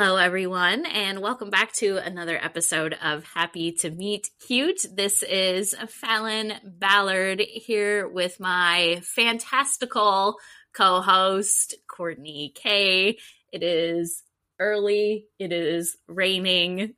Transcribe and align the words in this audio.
Hello, 0.00 0.14
everyone, 0.14 0.86
and 0.86 1.20
welcome 1.20 1.50
back 1.50 1.72
to 1.72 1.96
another 1.96 2.38
episode 2.40 2.96
of 3.02 3.24
Happy 3.24 3.72
to 3.72 3.90
Meet 3.90 4.30
Cute. 4.46 4.86
This 4.94 5.24
is 5.24 5.74
Falon 5.88 6.52
Ballard 6.62 7.40
here 7.40 8.06
with 8.06 8.38
my 8.38 9.00
fantastical 9.02 10.36
co 10.72 11.00
host, 11.00 11.74
Courtney 11.88 12.54
Kae. 12.54 13.18
It 13.50 13.64
is 13.64 14.22
early, 14.60 15.26
it 15.40 15.52
is 15.52 15.96
raining. 16.06 16.94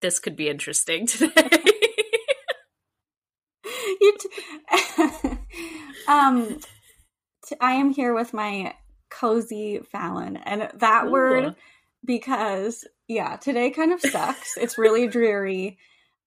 This 0.00 0.20
could 0.20 0.36
be 0.36 0.48
interesting 0.48 1.06
today. 1.06 1.50
t- 4.00 4.30
um, 6.08 6.60
t- 7.46 7.56
I 7.60 7.72
am 7.72 7.90
here 7.90 8.14
with 8.14 8.32
my 8.32 8.72
cozy 9.10 9.80
Fallon, 9.92 10.38
and 10.38 10.70
that 10.76 11.04
Ooh. 11.04 11.10
word 11.10 11.56
because 12.04 12.86
yeah, 13.08 13.36
today 13.36 13.70
kind 13.70 13.92
of 13.92 14.00
sucks. 14.00 14.56
it's 14.56 14.78
really 14.78 15.06
dreary, 15.08 15.78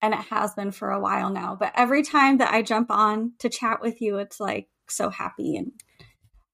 and 0.02 0.14
it 0.14 0.20
has 0.30 0.54
been 0.54 0.72
for 0.72 0.92
a 0.92 1.00
while 1.00 1.30
now. 1.30 1.56
But 1.60 1.74
every 1.76 2.04
time 2.04 2.38
that 2.40 2.54
I 2.54 2.62
jump 2.62 2.92
on 2.92 3.34
to 3.40 3.50
chat 3.50 3.82
with 3.82 4.02
you, 4.02 4.18
it's 4.18 4.40
like 4.40 4.68
so 4.90 5.10
happy 5.10 5.56
and 5.56 5.72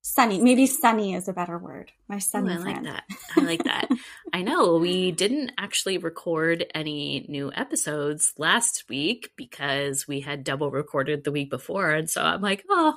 sunny. 0.01 0.39
Maybe 0.41 0.65
sunny 0.67 1.13
is 1.15 1.27
a 1.27 1.33
better 1.33 1.57
word. 1.57 1.91
My 2.07 2.17
Ooh, 2.17 2.19
sunny 2.19 2.53
I 2.53 2.57
like 2.57 2.63
friend. 2.63 2.85
that. 2.85 3.03
I 3.37 3.41
like 3.41 3.63
that. 3.63 3.89
I 4.33 4.41
know 4.43 4.77
we 4.77 5.11
didn't 5.11 5.51
actually 5.57 5.97
record 5.97 6.65
any 6.75 7.25
new 7.27 7.51
episodes 7.53 8.33
last 8.37 8.85
week 8.89 9.31
because 9.35 10.07
we 10.07 10.19
had 10.21 10.43
double 10.43 10.69
recorded 10.71 11.23
the 11.23 11.31
week 11.31 11.49
before. 11.49 11.89
And 11.91 12.09
so 12.09 12.21
I'm 12.23 12.41
like, 12.41 12.63
oh, 12.69 12.95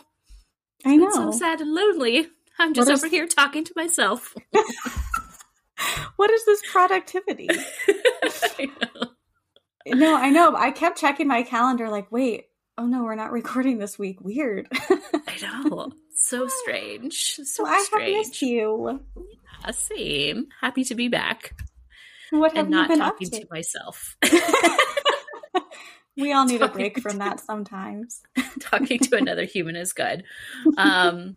I 0.85 0.97
know. 0.97 1.11
so 1.11 1.31
sad 1.33 1.61
and 1.61 1.73
lonely. 1.75 2.29
I'm 2.59 2.75
just 2.75 2.87
What 2.89 2.95
is- 2.95 3.03
over 3.03 3.11
here 3.11 3.27
talking 3.27 3.65
to 3.65 3.73
myself. 3.75 4.35
what 6.17 6.31
is 6.31 6.45
this 6.45 6.63
productivity? 6.71 7.49
I. 8.25 8.71
No, 9.87 10.17
I 10.17 10.31
know. 10.31 10.55
I 10.57 10.71
kept 10.71 10.99
checking 10.99 11.27
my 11.27 11.43
calendar, 11.43 11.89
like, 11.89 12.11
wait, 12.13 12.47
oh 12.79 12.87
no, 12.87 13.03
we're 13.05 13.15
not 13.17 13.33
recording 13.33 13.79
this 13.79 13.99
week. 13.99 14.21
Weird. 14.21 14.69
I 14.73 15.37
know. 15.43 15.93
So 16.15 16.47
strange. 16.49 17.41
So 17.45 17.67
I 17.67 17.85
have 17.93 18.03
missed 18.03 18.43
you. 18.43 19.01
Yeah, 19.17 19.71
same. 19.73 20.47
Happy 20.61 20.85
to 20.85 20.95
be 20.95 21.09
back 21.09 21.53
What 22.31 22.57
have 22.57 22.67
and 22.67 22.75
you 22.75 22.81
not 22.81 22.89
been 22.89 22.99
talking 23.01 23.27
up 23.27 23.33
to? 23.33 23.41
to 23.41 23.47
myself. 23.51 24.17
we 26.17 26.33
all 26.33 26.45
need 26.45 26.63
a 26.63 26.69
break 26.69 27.01
from 27.01 27.19
that 27.19 27.41
sometimes. 27.41 28.23
talking 28.61 28.99
to 29.01 29.17
another 29.17 29.45
human 29.45 29.75
is 29.77 29.93
good. 29.93 30.23
Um 30.77 31.37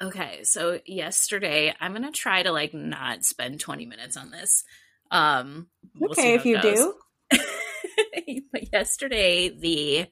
okay, 0.00 0.40
so 0.44 0.80
yesterday 0.86 1.74
I'm 1.80 1.92
to 2.02 2.10
try 2.10 2.42
to 2.42 2.52
like 2.52 2.74
not 2.74 3.24
spend 3.24 3.60
20 3.60 3.86
minutes 3.86 4.16
on 4.16 4.30
this. 4.30 4.64
Um 5.10 5.68
we'll 5.98 6.12
okay, 6.12 6.34
if 6.34 6.44
you 6.44 6.60
goes. 6.60 6.62
do. 6.62 6.94
but 8.52 8.72
yesterday 8.72 9.48
the 9.48 10.06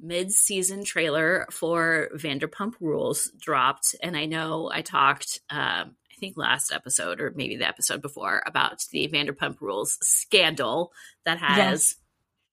mid-season 0.00 0.84
trailer 0.84 1.46
for 1.50 2.08
Vanderpump 2.14 2.74
Rules 2.80 3.30
dropped 3.40 3.96
and 4.02 4.16
I 4.16 4.26
know 4.26 4.70
I 4.72 4.82
talked 4.82 5.40
um 5.50 5.96
I 6.10 6.20
think 6.20 6.36
last 6.36 6.72
episode 6.72 7.20
or 7.20 7.32
maybe 7.34 7.56
the 7.56 7.66
episode 7.68 8.02
before 8.02 8.42
about 8.46 8.84
the 8.92 9.08
Vanderpump 9.08 9.60
Rules 9.60 9.98
scandal 10.02 10.92
that 11.24 11.38
has 11.38 11.96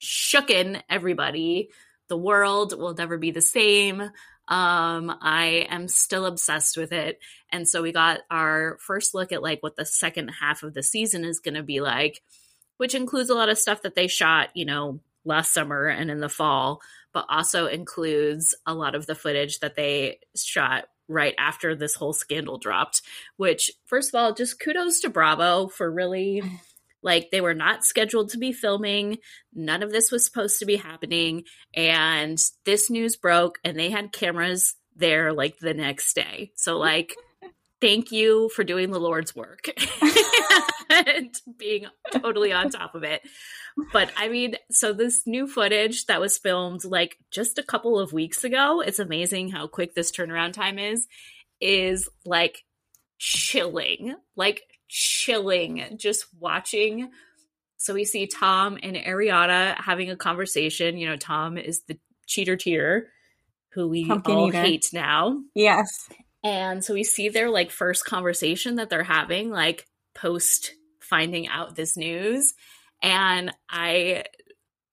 Yes. 0.02 0.42
shooken 0.42 0.82
everybody. 0.90 1.70
The 2.10 2.18
world 2.18 2.78
will 2.78 2.94
never 2.94 3.18
be 3.18 3.32
the 3.32 3.42
same. 3.42 4.12
Um, 4.48 5.16
I 5.22 5.68
am 5.70 5.88
still 5.88 6.26
obsessed 6.26 6.78
with 6.78 6.92
it. 6.92 7.20
And 7.50 7.68
so 7.68 7.82
we 7.82 7.92
got 7.92 8.22
our 8.30 8.78
first 8.80 9.16
look 9.16 9.32
at 9.32 9.42
like 9.42 9.64
what 9.64 9.76
the 9.76 9.86
second 9.86 10.30
half 10.30 10.64
of 10.64 10.74
the 10.74 10.84
season 10.84 11.26
is 11.26 11.40
going 11.40 11.56
to 11.56 11.64
be 11.64 11.82
like, 11.82 12.22
which 12.78 12.94
includes 12.94 13.30
a 13.30 13.36
lot 13.36 13.50
of 13.50 13.58
stuff 13.58 13.82
that 13.82 13.96
they 13.96 14.08
shot, 14.08 14.50
you 14.54 14.66
know, 14.66 15.00
last 15.24 15.54
summer 15.54 15.88
and 15.88 16.12
in 16.12 16.20
the 16.20 16.30
fall, 16.30 16.82
but 17.14 17.26
also 17.30 17.66
includes 17.66 18.56
a 18.66 18.74
lot 18.74 18.94
of 18.94 19.08
the 19.08 19.16
footage 19.16 19.60
that 19.60 19.76
they 19.76 20.20
shot 20.36 20.86
right 21.08 21.36
after 21.38 21.76
this 21.76 21.96
whole 21.96 22.14
scandal 22.14 22.58
dropped, 22.58 23.02
which 23.38 23.72
first 23.86 24.14
of 24.14 24.20
all, 24.20 24.34
just 24.34 24.60
kudos 24.60 25.00
to 25.02 25.10
Bravo 25.10 25.68
for 25.68 25.90
really 25.92 26.42
like 27.06 27.30
they 27.32 27.40
were 27.40 27.54
not 27.54 27.86
scheduled 27.86 28.32
to 28.32 28.38
be 28.40 28.52
filming. 28.52 29.20
None 29.54 29.84
of 29.84 29.92
this 29.92 30.12
was 30.12 30.26
supposed 30.26 30.60
to 30.60 30.66
be 30.66 30.76
happening. 30.76 31.44
And 31.74 32.38
this 32.66 32.90
news 32.90 33.16
broke 33.16 33.60
and 33.64 33.80
they 33.80 33.92
had 33.92 34.12
cameras 34.12 34.76
there 34.96 35.32
like 35.32 35.60
the 35.60 35.76
next 35.76 36.16
day. 36.16 36.52
So 36.56 36.78
like 36.78 37.16
thank 37.82 38.12
you 38.12 38.50
for 38.50 38.64
doing 38.64 38.90
the 38.90 39.00
Lord's 39.00 39.36
work 39.36 39.70
and 40.90 41.34
being 41.58 41.86
totally 42.12 42.52
on 42.52 42.72
top 42.72 42.96
of 42.96 43.04
it. 43.04 43.22
But 43.94 44.12
I 44.18 44.28
mean, 44.28 44.56
so 44.72 44.92
this 44.92 45.28
new 45.28 45.48
footage 45.48 46.08
that 46.08 46.22
was 46.22 46.40
filmed 46.40 46.86
like 46.86 47.18
just 47.30 47.60
a 47.60 47.64
couple 47.64 48.00
of 48.00 48.14
weeks 48.14 48.44
ago, 48.44 48.82
it's 48.82 49.00
amazing 49.00 49.50
how 49.50 49.68
quick 49.68 49.94
this 49.94 50.12
turnaround 50.12 50.54
time 50.54 50.80
is, 50.80 51.08
is 51.62 52.10
like 52.26 52.64
chilling, 53.20 54.16
like 54.36 54.64
chilling 54.88 55.96
just 55.98 56.26
watching. 56.40 57.12
So 57.78 57.94
we 57.94 58.06
see 58.06 58.28
Tom 58.28 58.78
and 58.82 58.96
Ariana 58.96 59.76
having 59.78 60.10
a 60.10 60.16
conversation. 60.16 60.98
You 60.98 61.10
know, 61.10 61.18
Tom 61.18 61.58
is 61.58 61.82
the 61.84 61.98
cheater 62.26 62.56
tier 62.56 63.10
who 63.74 63.88
we 63.90 64.06
Pumpkin 64.06 64.36
all 64.36 64.48
eater. 64.48 64.62
hate 64.62 64.90
now. 64.94 65.40
Yes. 65.54 66.10
And 66.44 66.84
so 66.84 66.94
we 66.94 67.04
see 67.04 67.30
their 67.30 67.50
like 67.50 67.72
first 67.72 68.06
conversation 68.06 68.76
that 68.76 68.90
they're 68.90 69.04
having, 69.04 69.50
like 69.50 69.86
post 70.14 70.74
finding 71.02 71.48
out 71.48 71.76
this 71.76 71.98
news. 71.98 72.54
And 73.02 73.52
I 73.70 74.24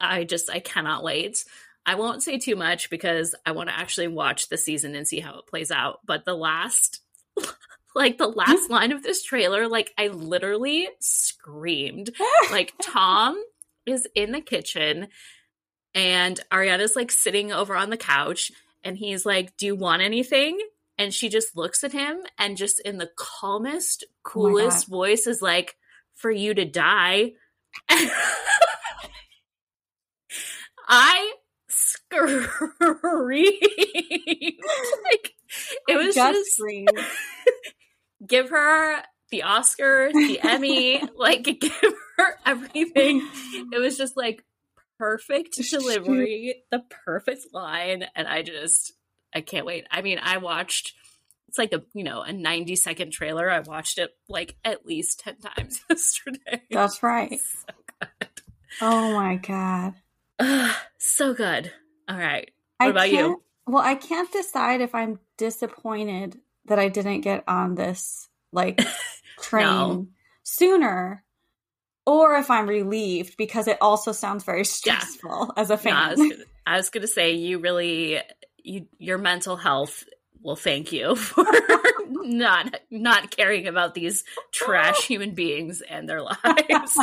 I 0.01 0.25
just 0.25 0.51
I 0.51 0.61
cannot 0.61 1.05
wait. 1.05 1.45
I 1.87 1.95
won't 1.97 2.23
say 2.23 2.39
too 2.39 2.57
much 2.57 2.91
because 2.91 3.35
I 3.47 3.53
want 3.53 3.69
to 3.69 3.79
actually 3.79 4.09
watch 4.09 4.49
the 4.49 4.57
season 4.57 4.95
and 4.95 5.07
see 5.07 5.21
how 5.21 5.39
it 5.39 5.47
plays 5.47 5.71
out. 5.71 6.01
But 6.05 6.25
the 6.25 6.35
last 6.35 7.01
like 7.95 8.19
the 8.19 8.29
last 8.29 8.71
line 8.71 8.93
of 8.93 9.03
this 9.03 9.23
trailer, 9.23 9.69
like 9.69 9.93
I 9.99 10.09
literally 10.09 10.89
screamed. 11.01 12.11
Like 12.51 12.73
Tom 12.83 13.43
is 13.87 14.07
in 14.15 14.33
the 14.33 14.41
kitchen 14.41 15.09
and 15.95 16.39
Ariana's 16.51 16.97
like 16.97 17.11
sitting 17.11 17.53
over 17.53 17.75
on 17.75 17.91
the 17.91 17.97
couch 17.97 18.53
and 18.85 18.99
he's 18.99 19.25
like, 19.25 19.57
Do 19.57 19.67
you 19.67 19.75
want 19.75 20.03
anything? 20.03 20.59
And 20.99 21.15
she 21.15 21.29
just 21.29 21.57
looks 21.57 21.83
at 21.83 21.93
him 21.93 22.19
and 22.39 22.57
just 22.57 22.81
in 22.81 22.99
the 22.99 23.11
calmest, 23.17 24.05
Oh 24.09 24.13
coolest 24.23 24.89
voice 24.89 25.27
is 25.27 25.41
like, 25.41 25.77
For 26.15 26.31
you 26.31 26.53
to 26.55 26.65
die. 26.65 27.33
I 30.89 31.33
screamed. 31.69 32.49
like 35.05 35.33
it 35.89 35.97
was 35.97 36.15
Just 36.15 36.35
just 36.35 36.53
scream. 36.53 36.87
Give 38.27 38.51
her 38.51 39.03
the 39.31 39.43
Oscar, 39.43 40.11
the 40.13 40.41
Emmy, 40.45 41.03
like 41.17 41.45
give 41.45 41.95
her 42.19 42.39
everything. 42.47 43.27
It 43.73 43.81
was 43.81 43.97
just 43.97 44.17
like 44.17 44.45
perfect 44.99 45.57
delivery, 45.71 46.63
the 46.71 46.85
perfect 47.05 47.47
line, 47.53 48.05
and 48.15 48.29
I 48.29 48.43
just 48.43 48.93
I 49.35 49.41
can't 49.41 49.67
wait. 49.67 49.87
I 49.91 50.03
mean, 50.03 50.19
I 50.23 50.39
watched 50.39 50.93
it's 51.49 51.59
like 51.59 51.73
a 51.75 51.83
you 51.93 52.05
know 52.05 52.23
a 52.23 52.33
90 52.33 52.77
second 52.77 53.13
trailer. 53.13 53.51
I 53.51 53.61
watched 53.61 53.99
it 53.99 54.11
like 54.29 54.57
at 54.65 54.87
least 54.87 55.21
10 55.21 55.37
times 55.39 55.81
yesterday. 55.91 56.63
That's 56.71 57.03
right. 57.03 57.39
So 57.63 57.75
good. 58.01 58.29
Oh 58.81 59.13
my 59.15 59.37
god. 59.37 59.95
Ugh, 60.41 60.75
so 60.99 61.35
good. 61.35 61.71
All 62.09 62.17
right. 62.19 62.51
What 62.79 62.87
I 62.87 62.91
about 62.91 63.13
you? 63.13 63.43
Well, 63.67 63.83
I 63.83 63.95
can't 63.95 64.33
decide 64.33 64.81
if 64.81 64.93
I'm 64.93 65.21
disappointed 65.37 66.41
that 66.67 66.79
I 66.79 66.89
didn't 66.89 67.23
get 67.23 67.45
on 67.49 67.75
this 67.75 68.29
like 68.53 68.81
train 69.41 69.65
No. 69.67 70.07
sooner 70.43 71.25
or 72.07 72.35
if 72.37 72.51
I'm 72.51 72.69
relieved 72.69 73.37
because 73.37 73.69
it 73.69 73.79
also 73.81 74.13
sounds 74.13 74.45
very 74.45 74.65
stressful 74.65 75.53
as 75.57 75.71
a 75.71 75.77
fan. 75.79 75.95
I 75.95 76.11
was 76.11 76.19
gonna, 76.19 76.35
I 76.67 76.77
was 76.77 76.91
gonna 76.91 77.07
say 77.07 77.33
you 77.35 77.59
really 77.59 78.21
you 78.63 78.87
your 78.99 79.19
mental 79.19 79.57
health 79.57 80.05
will 80.41 80.57
thank 80.57 80.93
you 80.93 81.15
for 81.17 81.45
not 82.09 82.77
not 82.91 83.31
caring 83.31 83.67
about 83.69 83.95
these 83.95 84.25
trash 84.53 85.07
human 85.07 85.35
beings 85.35 85.81
and 85.83 86.09
their 86.09 86.23
lives. 86.23 86.99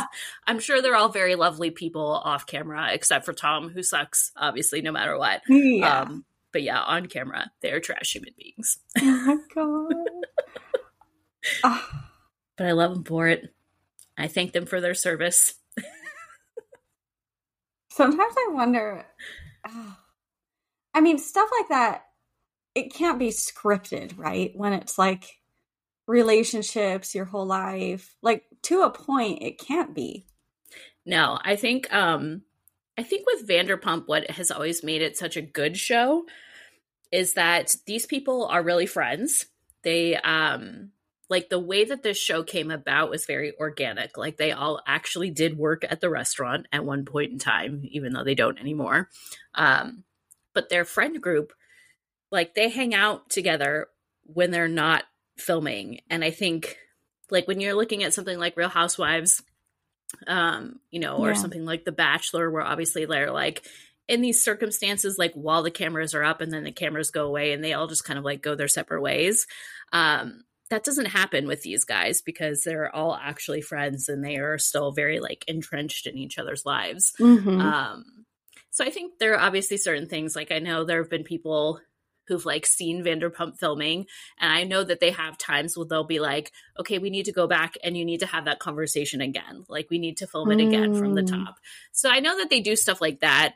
I'm 0.46 0.60
sure 0.60 0.82
they're 0.82 0.96
all 0.96 1.10
very 1.10 1.36
lovely 1.36 1.72
people 1.72 2.06
off 2.12 2.46
camera, 2.46 2.90
except 2.94 3.26
for 3.26 3.34
Tom, 3.34 3.70
who 3.70 3.84
sucks, 3.84 4.32
obviously, 4.36 4.82
no 4.82 4.92
matter 4.92 5.18
what. 5.18 5.42
yeah. 5.48 6.02
Um, 6.02 6.26
but 6.52 6.64
yeah, 6.64 6.82
on 6.82 7.06
camera, 7.08 7.52
they're 7.62 7.80
trash 7.80 8.14
human 8.14 8.34
beings. 8.38 8.78
oh 8.98 9.04
my 9.26 9.38
god. 9.54 9.94
Ah, 11.64 12.10
But 12.58 12.68
I 12.68 12.72
love 12.74 12.94
them 12.94 13.04
for 13.06 13.28
it. 13.28 13.54
I 14.18 14.28
thank 14.28 14.52
them 14.52 14.66
for 14.66 14.82
their 14.82 14.94
service. 14.94 15.54
sometimes 17.92 18.36
I 18.38 18.50
wonder. 18.52 19.06
ah. 19.66 20.00
I 20.94 21.02
mean, 21.02 21.18
stuff 21.18 21.50
like 21.60 21.70
that. 21.70 22.06
It 22.76 22.94
can't 22.94 23.20
be 23.20 23.30
scripted, 23.30 24.18
right? 24.18 24.52
When 24.56 24.74
it's 24.74 24.98
like 24.98 25.40
relationships 26.08 27.16
your 27.16 27.26
whole 27.26 27.46
life. 27.46 28.16
Like 28.22 28.44
to 28.64 28.82
a 28.82 28.90
point 28.90 29.42
it 29.42 29.60
can't 29.60 29.94
be. 29.96 30.26
No, 31.06 31.40
I 31.42 31.56
think 31.56 31.92
um 31.94 32.42
I 33.00 33.04
think 33.04 33.26
with 33.26 33.48
Vanderpump 33.48 34.08
what 34.08 34.30
has 34.32 34.52
always 34.52 34.84
made 34.84 35.02
it 35.02 35.16
such 35.16 35.38
a 35.38 35.42
good 35.42 35.78
show 35.78 36.26
is 37.14 37.36
that 37.36 37.78
these 37.86 38.06
people 38.06 38.46
are 38.48 38.62
really 38.62 38.88
friends. 38.88 39.46
They 39.84 40.18
um 40.18 40.92
like 41.30 41.48
the 41.48 41.60
way 41.60 41.86
that 41.86 42.04
this 42.04 42.18
show 42.18 42.44
came 42.44 42.72
about 42.72 43.10
was 43.10 43.26
very 43.26 43.54
organic. 43.58 44.18
Like 44.18 44.36
they 44.36 44.52
all 44.52 44.82
actually 44.86 45.30
did 45.30 45.58
work 45.58 45.86
at 45.88 46.02
the 46.02 46.10
restaurant 46.10 46.68
at 46.74 46.84
one 46.84 47.06
point 47.06 47.32
in 47.32 47.40
time, 47.40 47.84
even 47.90 48.12
though 48.12 48.26
they 48.26 48.36
don't 48.36 48.60
anymore. 48.60 49.08
Um, 49.56 50.04
but 50.54 50.68
their 50.68 50.84
friend 50.84 51.22
group, 51.22 51.54
like 52.34 52.54
they 52.54 52.68
hang 52.68 52.94
out 52.94 53.30
together 53.30 53.88
when 54.24 54.52
they're 54.52 54.68
not 54.68 55.06
filming. 55.38 56.02
And 56.10 56.22
I 56.22 56.32
think 56.32 56.78
like 57.32 57.48
when 57.48 57.62
you're 57.62 57.76
looking 57.76 58.04
at 58.04 58.14
something 58.14 58.38
like 58.38 58.58
Real 58.58 58.68
Housewives, 58.68 59.42
um, 60.28 60.80
you 60.92 61.00
know, 61.00 61.18
or 61.18 61.30
yeah. 61.30 61.34
something 61.36 61.66
like 61.66 61.86
The 61.86 61.92
Bachelor, 61.92 62.50
where 62.50 62.64
obviously 62.64 63.06
they're 63.06 63.32
like 63.32 63.66
in 64.08 64.22
these 64.22 64.44
circumstances, 64.44 65.18
like 65.18 65.34
while 65.34 65.64
the 65.64 65.72
cameras 65.72 66.14
are 66.14 66.24
up 66.24 66.42
and 66.42 66.52
then 66.52 66.64
the 66.64 66.72
cameras 66.72 67.12
go 67.12 67.28
away 67.28 67.54
and 67.54 67.64
they 67.64 67.74
all 67.74 67.88
just 67.88 68.04
kind 68.04 68.18
of 68.18 68.26
like 68.26 68.42
go 68.42 68.56
their 68.56 68.68
separate 68.68 69.02
ways. 69.02 69.46
Um, 69.94 70.42
that 70.70 70.84
doesn't 70.84 71.06
happen 71.06 71.48
with 71.48 71.62
these 71.62 71.84
guys 71.84 72.22
because 72.22 72.62
they're 72.64 72.94
all 72.96 73.16
actually 73.16 73.62
friends 73.62 74.08
and 74.08 74.24
they 74.24 74.38
are 74.38 74.58
still 74.58 74.92
very 74.92 75.20
like 75.20 75.44
entrenched 75.48 76.06
in 76.06 76.18
each 76.18 76.38
other's 76.38 76.66
lives. 76.66 77.14
Mm-hmm. 77.20 77.60
Um, 77.60 78.06
so 78.70 78.84
I 78.86 78.92
think 78.92 79.14
there 79.20 79.34
are 79.34 79.40
obviously 79.40 79.78
certain 79.78 80.08
things 80.08 80.36
like 80.36 80.52
I 80.52 80.60
know 80.60 80.84
there 80.84 81.02
have 81.02 81.10
been 81.10 81.24
people 81.24 81.82
who've 82.30 82.46
like 82.46 82.66
seen 82.66 83.04
Vanderpump 83.04 83.60
filming 83.60 84.06
and 84.40 84.54
I 84.54 84.64
know 84.64 84.84
that 84.86 85.02
they 85.02 85.12
have 85.12 85.38
times 85.38 85.76
where 85.76 85.86
they'll 85.86 86.06
be 86.06 86.20
like, 86.20 86.54
okay, 86.80 87.00
we 87.00 87.10
need 87.10 87.26
to 87.26 87.34
go 87.34 87.48
back 87.48 87.76
and 87.84 87.98
you 87.98 88.06
need 88.06 88.22
to 88.22 88.28
have 88.28 88.46
that 88.46 88.60
conversation 88.60 89.20
again. 89.20 89.66
Like 89.68 89.88
we 89.90 90.00
need 90.00 90.18
to 90.18 90.28
film 90.28 90.52
it 90.52 90.62
again 90.66 90.94
mm. 90.94 91.00
from 91.00 91.16
the 91.16 91.24
mm. 91.24 91.46
top. 91.46 91.56
So 91.92 92.10
I 92.10 92.22
know 92.22 92.38
that 92.38 92.50
they 92.50 92.62
do 92.62 92.78
stuff 92.78 93.02
like 93.02 93.20
that, 93.20 93.56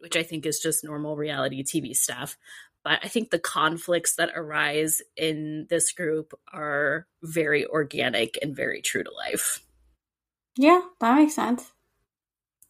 which 0.00 0.16
I 0.16 0.22
think 0.22 0.44
is 0.44 0.60
just 0.60 0.84
normal 0.84 1.16
reality 1.16 1.64
TV 1.64 1.96
stuff 1.96 2.36
but 2.84 3.00
I 3.02 3.08
think 3.08 3.30
the 3.30 3.38
conflicts 3.38 4.16
that 4.16 4.30
arise 4.34 5.02
in 5.16 5.66
this 5.68 5.92
group 5.92 6.32
are 6.52 7.06
very 7.22 7.66
organic 7.66 8.38
and 8.40 8.54
very 8.56 8.80
true 8.80 9.02
to 9.02 9.10
life. 9.10 9.62
Yeah, 10.56 10.80
that 11.00 11.16
makes 11.16 11.34
sense. 11.34 11.70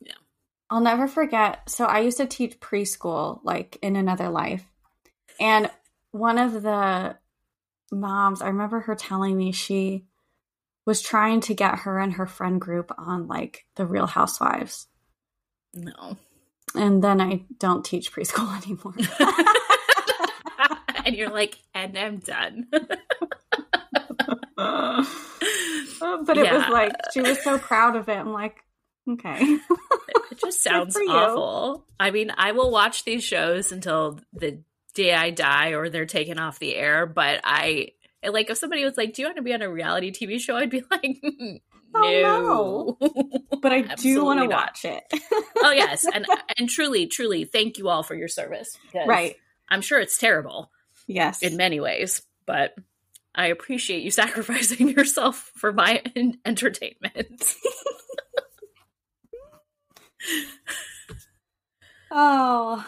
Yeah. 0.01 0.15
I'll 0.71 0.81
never 0.81 1.09
forget. 1.09 1.71
So 1.71 1.85
I 1.85 2.01
used 2.01 2.17
to 2.19 2.27
teach 2.27 2.59
preschool 2.61 3.41
like 3.45 3.79
in 3.81 3.97
another 3.97 4.29
life. 4.29 4.65
And 5.41 5.71
one 6.11 6.39
of 6.39 6.63
the 6.63 7.17
moms, 7.93 8.43
I 8.43 8.49
remember 8.49 8.81
her 8.81 8.95
telling 8.95 9.37
me 9.37 9.53
she 9.53 10.05
was 10.85 11.03
trying 11.03 11.41
to 11.43 11.55
get 11.55 11.81
her 11.81 11.99
and 11.99 12.15
her 12.15 12.27
friend 12.27 12.61
group 12.61 12.93
on 12.97 13.27
like 13.27 13.67
the 13.77 13.87
Real 13.87 14.07
Housewives. 14.07 14.87
No. 15.75 16.17
And 16.75 17.03
then 17.03 17.21
I 17.21 17.45
don't 17.59 17.85
teach 17.85 18.13
preschool 18.13 18.57
anymore. 18.65 18.95
and 21.05 21.15
you're 21.15 21.31
like, 21.31 21.59
and 21.75 21.97
I'm 21.97 22.19
done. 22.19 22.69
But 26.01 26.37
it 26.37 26.45
yeah. 26.45 26.59
was 26.59 26.69
like 26.69 26.93
she 27.13 27.21
was 27.21 27.43
so 27.43 27.59
proud 27.59 27.97
of 27.97 28.09
it. 28.09 28.17
I'm 28.17 28.33
like, 28.33 28.57
okay. 29.09 29.39
it 29.41 30.41
just 30.41 30.63
sounds 30.63 30.97
awful. 31.09 31.87
I 31.99 32.11
mean, 32.11 32.31
I 32.37 32.53
will 32.53 32.71
watch 32.71 33.05
these 33.05 33.25
shows 33.25 33.73
until 33.73 34.21
the 34.33 34.63
day 34.95 35.15
I 35.15 35.31
die 35.31 35.71
or 35.71 35.89
they're 35.89 36.07
taken 36.07 36.39
off 36.39 36.59
the 36.59 36.75
air, 36.75 37.07
but 37.07 37.41
I 37.45 37.93
like 38.29 38.51
if 38.51 38.59
somebody 38.59 38.85
was 38.85 38.97
like, 38.97 39.15
"Do 39.15 39.23
you 39.23 39.29
want 39.29 39.37
to 39.37 39.43
be 39.43 39.55
on 39.55 39.63
a 39.63 39.71
reality 39.71 40.11
TV 40.11 40.41
show?" 40.41 40.57
I'd 40.57 40.71
be 40.71 40.83
like, 40.91 41.21
oh, 41.25 41.61
"No." 41.95 42.97
Oh, 43.01 43.11
no. 43.15 43.59
But 43.61 43.73
I 43.73 43.83
do 43.95 44.25
want 44.25 44.41
to 44.41 44.47
watch 44.47 44.85
it. 44.85 45.05
oh 45.63 45.71
yes, 45.73 46.05
and 46.13 46.27
and 46.59 46.69
truly, 46.69 47.07
truly, 47.07 47.45
thank 47.45 47.79
you 47.79 47.89
all 47.89 48.03
for 48.03 48.15
your 48.15 48.29
service. 48.29 48.77
right. 48.95 49.37
I'm 49.69 49.83
sure 49.83 50.01
it's 50.01 50.19
terrible. 50.19 50.71
Yes. 51.07 51.43
In 51.43 51.57
many 51.57 51.81
ways, 51.81 52.23
but 52.47 52.75
I 53.35 53.47
appreciate 53.47 54.03
you 54.03 54.11
sacrificing 54.13 54.89
yourself 54.89 55.53
for 55.57 55.73
my 55.73 56.03
entertainment. 56.45 57.55
oh. 62.11 62.87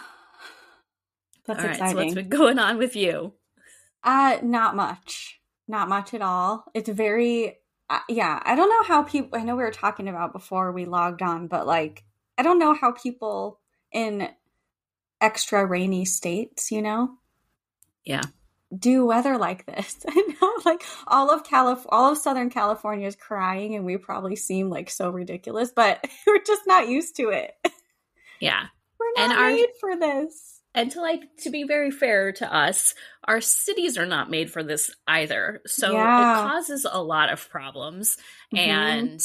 That's 1.47 1.61
all 1.61 1.67
right, 1.67 1.75
exciting. 1.75 1.97
So 1.97 2.05
what's 2.05 2.15
been 2.15 2.29
going 2.29 2.59
on 2.59 2.79
with 2.79 2.97
you? 2.97 3.35
Uh 4.03 4.39
not 4.43 4.77
much. 4.77 5.41
Not 5.69 5.89
much 5.89 6.15
at 6.15 6.23
all. 6.23 6.65
It's 6.75 6.89
very 6.89 7.59
uh, 7.89 7.99
yeah, 8.09 8.41
I 8.45 8.55
don't 8.55 8.69
know 8.71 8.85
how 8.85 9.03
people 9.03 9.39
I 9.39 9.43
know 9.43 9.57
we 9.57 9.63
were 9.63 9.71
talking 9.71 10.09
about 10.09 10.33
before 10.33 10.73
we 10.73 10.85
logged 10.85 11.23
on, 11.23 11.49
but 11.49 11.67
like 11.67 12.05
I 12.39 12.43
don't 12.43 12.59
know 12.59 12.75
how 12.75 12.93
people 12.93 13.61
in 13.93 14.29
extra 15.21 15.67
rainy 15.67 16.05
states, 16.05 16.71
you 16.71 16.83
know, 16.83 17.19
yeah 18.05 18.23
do 18.77 19.05
weather 19.07 19.37
like 19.37 19.67
this. 19.67 19.97
I 20.09 20.37
know, 20.41 20.53
like 20.65 20.83
all 21.07 21.31
of 21.31 21.45
Calif- 21.45 21.87
all 21.89 22.13
of 22.13 22.19
Southern 22.19 22.51
California 22.51 23.07
is 23.07 23.17
crying, 23.17 23.75
and 23.75 23.85
we 23.85 23.97
probably 23.97 24.37
seem 24.37 24.71
like 24.71 24.91
so 24.91 25.11
ridiculous, 25.11 25.73
but 25.75 26.05
we're 26.27 26.43
just 26.43 26.67
not 26.67 26.89
used 26.89 27.17
to 27.17 27.31
it. 27.31 27.55
Yeah, 28.41 28.67
we're 28.99 29.13
not 29.17 29.37
and 29.37 29.55
made 29.55 29.67
our, 29.67 29.75
for 29.81 29.99
this. 29.99 30.60
And 30.75 30.91
to 30.93 31.01
like 31.01 31.23
to 31.39 31.51
be 31.51 31.65
very 31.65 31.91
fair 31.91 32.33
to 32.33 32.55
us, 32.55 32.95
our 33.25 33.41
cities 33.41 33.99
are 33.99 34.07
not 34.07 34.31
made 34.31 34.53
for 34.53 34.63
this 34.63 34.91
either. 35.07 35.63
So 35.67 35.93
yeah. 35.93 36.45
it 36.45 36.49
causes 36.49 36.87
a 36.91 37.03
lot 37.03 37.33
of 37.33 37.49
problems, 37.51 38.17
mm-hmm. 38.55 38.71
and 38.71 39.21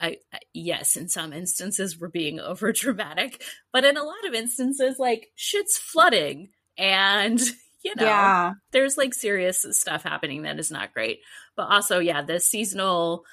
I, 0.00 0.18
yes, 0.52 0.96
in 0.96 1.08
some 1.08 1.32
instances 1.32 1.98
we're 1.98 2.08
being 2.08 2.40
over 2.40 2.72
dramatic, 2.72 3.42
but 3.72 3.84
in 3.84 3.96
a 3.96 4.04
lot 4.04 4.26
of 4.26 4.34
instances, 4.34 4.98
like 4.98 5.28
shit's 5.34 5.78
flooding 5.78 6.50
and 6.78 7.40
you 7.86 7.94
know, 7.96 8.04
yeah. 8.04 8.52
there's 8.72 8.96
like 8.96 9.14
serious 9.14 9.64
stuff 9.70 10.02
happening 10.02 10.42
that 10.42 10.58
is 10.58 10.70
not 10.72 10.92
great. 10.92 11.20
But 11.56 11.70
also, 11.70 12.00
yeah, 12.00 12.22
the 12.22 12.40
seasonal, 12.40 13.24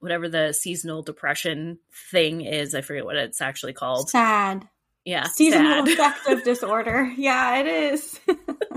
whatever 0.00 0.28
the 0.28 0.52
seasonal 0.52 1.02
depression 1.02 1.78
thing 2.10 2.42
is, 2.42 2.74
I 2.74 2.82
forget 2.82 3.06
what 3.06 3.16
it's 3.16 3.40
actually 3.40 3.72
called. 3.72 4.10
Sad. 4.10 4.68
Yeah. 5.04 5.24
Seasonal 5.24 5.86
sad. 5.86 5.88
affective 5.88 6.44
disorder. 6.44 7.12
Yeah, 7.16 7.58
it 7.58 7.66
is. 7.66 8.20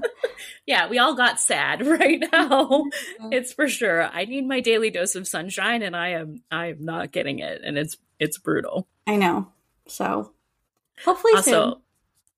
yeah, 0.66 0.90
we 0.90 0.98
all 0.98 1.16
got 1.16 1.40
sad 1.40 1.86
right 1.88 2.20
now. 2.32 2.50
Mm-hmm. 2.50 3.34
It's 3.34 3.54
for 3.54 3.68
sure. 3.68 4.04
I 4.04 4.26
need 4.26 4.48
my 4.48 4.60
daily 4.60 4.90
dose 4.90 5.16
of 5.16 5.28
sunshine 5.28 5.82
and 5.82 5.96
I 5.96 6.10
am 6.10 6.42
I 6.52 6.68
am 6.68 6.84
not 6.84 7.12
getting 7.12 7.40
it 7.40 7.62
and 7.64 7.78
it's 7.78 7.98
it's 8.20 8.38
brutal. 8.38 8.88
I 9.06 9.18
know. 9.18 9.52
So 9.88 10.32
hopefully 11.04 11.34
also, 11.36 11.52
soon. 11.52 11.82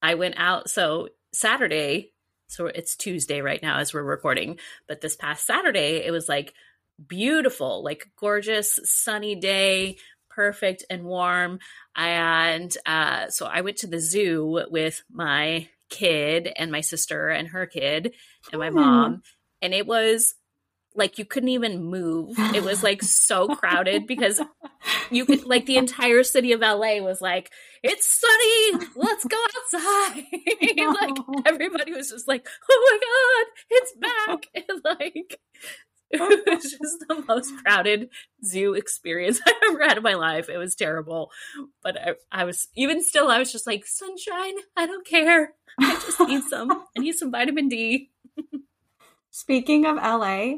I 0.02 0.16
went 0.16 0.36
out 0.38 0.70
so 0.70 1.10
Saturday 1.32 2.12
so 2.48 2.68
it's 2.68 2.96
Tuesday 2.96 3.42
right 3.42 3.62
now 3.62 3.80
as 3.80 3.94
we're 3.94 4.04
recording. 4.04 4.58
But 4.88 5.02
this 5.02 5.16
past 5.16 5.46
Saturday, 5.46 6.06
it 6.06 6.12
was 6.12 6.30
like 6.30 6.54
beautiful, 7.06 7.84
like 7.84 8.10
gorgeous, 8.18 8.80
sunny 8.84 9.36
day, 9.36 9.98
perfect 10.38 10.86
and 10.90 11.04
warm. 11.04 11.60
And 11.96 12.72
uh, 12.86 13.30
so 13.30 13.48
I 13.48 13.62
went 13.62 13.78
to 13.78 13.88
the 13.88 14.00
zoo 14.00 14.66
with 14.70 15.04
my 15.12 15.68
kid 15.90 16.50
and 16.56 16.72
my 16.72 16.82
sister 16.82 17.30
and 17.30 17.48
her 17.50 17.66
kid 17.66 18.14
and 18.52 18.60
my 18.60 18.70
mom. 18.70 19.24
And 19.64 19.74
it 19.74 19.88
was 19.88 20.36
like 20.98 21.18
you 21.18 21.26
couldn't 21.26 21.50
even 21.50 21.84
move. 21.84 22.36
It 22.38 22.64
was 22.64 22.84
like 22.84 23.02
so 23.04 23.48
crowded 23.48 24.08
because 24.08 24.42
you 25.12 25.26
could 25.26 25.46
like 25.46 25.66
the 25.66 25.78
entire 25.78 26.24
city 26.24 26.52
of 26.52 26.62
LA 26.62 27.00
was 27.00 27.22
like, 27.22 27.52
it's 27.84 28.08
sunny, 28.08 28.88
let's 28.96 29.24
go 29.26 29.38
outside. 29.38 30.24
like 31.02 31.18
everybody 31.46 31.94
was 31.94 32.10
just 32.10 32.28
like, 32.28 32.48
oh 32.70 32.90
my 32.92 33.00
god, 33.08 33.54
it's 33.70 33.94
back. 33.96 34.48
And 34.70 34.82
like 34.84 35.40
it 36.12 36.48
was 36.48 36.72
just 36.72 37.06
the 37.08 37.24
most 37.28 37.52
crowded 37.64 38.10
zoo 38.46 38.74
experience 38.74 39.42
I've 39.48 39.54
ever 39.70 39.84
had 39.84 39.98
in 39.98 40.04
my 40.04 40.14
life. 40.14 40.50
It 40.50 40.58
was 40.58 40.76
terrible. 40.76 41.32
But 41.84 41.98
I, 42.02 42.14
I 42.32 42.44
was 42.46 42.68
even 42.76 43.04
still 43.04 43.30
I 43.30 43.40
was 43.40 43.52
just 43.52 43.68
like, 43.68 43.86
sunshine, 43.86 44.56
I 44.76 44.86
don't 44.86 45.06
care. 45.06 45.54
I 45.80 45.94
just 45.94 46.20
need 46.22 46.44
some 46.44 46.72
I 46.72 47.02
need 47.02 47.16
some 47.16 47.32
vitamin 47.32 47.68
D. 47.68 48.12
Speaking 49.32 49.86
of 49.86 49.98
LA, 49.98 50.56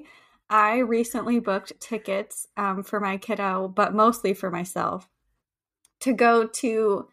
I 0.50 0.77
recently 0.77 1.39
booked 1.39 1.79
tickets 1.79 2.48
um, 2.56 2.84
for 2.84 3.00
my 3.00 3.18
kiddo, 3.18 3.68
but 3.68 3.94
mostly 3.94 4.34
for 4.34 4.50
myself, 4.50 5.10
to 6.01 6.13
go 6.13 6.48
to. 6.48 7.08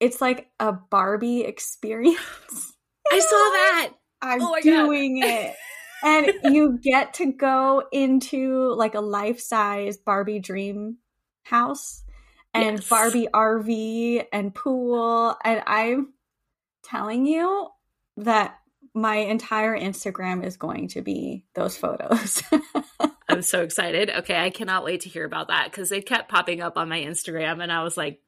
It's 0.00 0.20
like 0.20 0.48
a 0.58 0.72
Barbie 0.72 1.42
experience. 1.42 2.18
I 3.10 3.18
saw 3.18 3.30
that. 3.30 3.92
I'm 4.22 4.42
oh 4.42 4.56
doing 4.62 5.18
it. 5.22 5.54
And 6.04 6.54
you 6.54 6.78
get 6.82 7.14
to 7.14 7.32
go 7.32 7.82
into 7.90 8.74
like 8.74 8.94
a 8.94 9.00
life 9.00 9.40
size 9.40 9.96
Barbie 9.96 10.38
dream 10.38 10.98
house 11.44 12.02
and 12.52 12.78
yes. 12.78 12.88
Barbie 12.88 13.28
RV 13.32 14.26
and 14.32 14.54
pool. 14.54 15.36
And 15.44 15.62
I'm 15.66 16.12
telling 16.82 17.26
you 17.26 17.68
that 18.18 18.58
my 18.94 19.16
entire 19.16 19.76
Instagram 19.76 20.44
is 20.44 20.56
going 20.56 20.88
to 20.88 21.02
be 21.02 21.44
those 21.54 21.76
photos. 21.76 22.42
I'm 23.28 23.42
so 23.42 23.62
excited. 23.62 24.10
Okay, 24.10 24.38
I 24.38 24.50
cannot 24.50 24.84
wait 24.84 25.00
to 25.02 25.08
hear 25.08 25.24
about 25.24 25.48
that 25.48 25.70
because 25.70 25.88
they 25.88 26.00
kept 26.00 26.30
popping 26.30 26.60
up 26.60 26.76
on 26.76 26.88
my 26.88 27.00
Instagram, 27.00 27.62
and 27.62 27.72
I 27.72 27.82
was 27.82 27.96
like, 27.96 28.20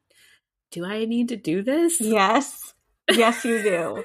"Do 0.71 0.83
I 0.83 1.05
need 1.05 1.29
to 1.29 1.37
do 1.37 1.61
this?" 1.61 2.01
Yes, 2.01 2.73
yes, 3.09 3.45
you 3.45 3.61
do. 3.61 4.03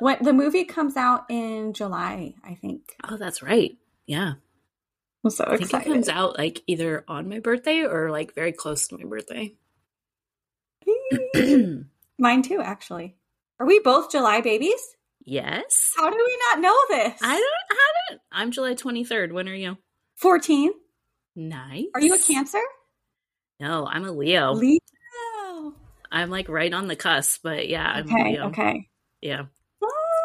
When 0.00 0.18
the 0.22 0.32
movie 0.32 0.64
comes 0.64 0.96
out 0.96 1.24
in 1.30 1.72
July, 1.72 2.34
I 2.44 2.54
think. 2.54 2.82
Oh, 3.08 3.16
that's 3.16 3.42
right. 3.42 3.76
Yeah, 4.06 4.34
I'm 5.24 5.30
so 5.30 5.44
I 5.44 5.50
think 5.50 5.62
excited. 5.62 5.86
it 5.86 5.92
comes 5.92 6.08
out 6.08 6.36
like 6.38 6.62
either 6.66 7.04
on 7.06 7.28
my 7.28 7.38
birthday 7.38 7.82
or 7.84 8.10
like 8.10 8.34
very 8.34 8.52
close 8.52 8.88
to 8.88 8.98
my 8.98 9.04
birthday. 9.04 9.54
Mine 12.18 12.42
too, 12.42 12.60
actually. 12.60 13.16
Are 13.58 13.66
we 13.66 13.78
both 13.80 14.10
July 14.10 14.40
babies? 14.40 14.80
yes, 15.24 15.92
How 15.96 16.10
do 16.10 16.16
we 16.16 16.38
not 16.48 16.60
know 16.60 16.76
this? 16.88 17.18
I 17.22 17.34
don't. 17.36 17.78
I 17.78 17.92
don't. 18.10 18.20
I'm 18.32 18.50
July 18.50 18.74
23rd. 18.74 19.32
When 19.32 19.48
are 19.48 19.54
you? 19.54 19.76
14. 20.16 20.72
Nice. 21.36 21.84
Are 21.94 22.00
you 22.00 22.14
a 22.14 22.18
Cancer? 22.18 22.60
No, 23.60 23.86
I'm 23.86 24.04
a 24.04 24.12
Leo. 24.12 24.52
Leo. 24.54 24.78
I'm 26.10 26.30
like 26.30 26.48
right 26.48 26.72
on 26.72 26.88
the 26.88 26.96
cusp, 26.96 27.40
but 27.44 27.68
yeah, 27.68 27.86
I'm 27.86 28.06
Okay, 28.06 28.32
Leo. 28.32 28.46
okay. 28.48 28.88
Yeah, 29.20 29.42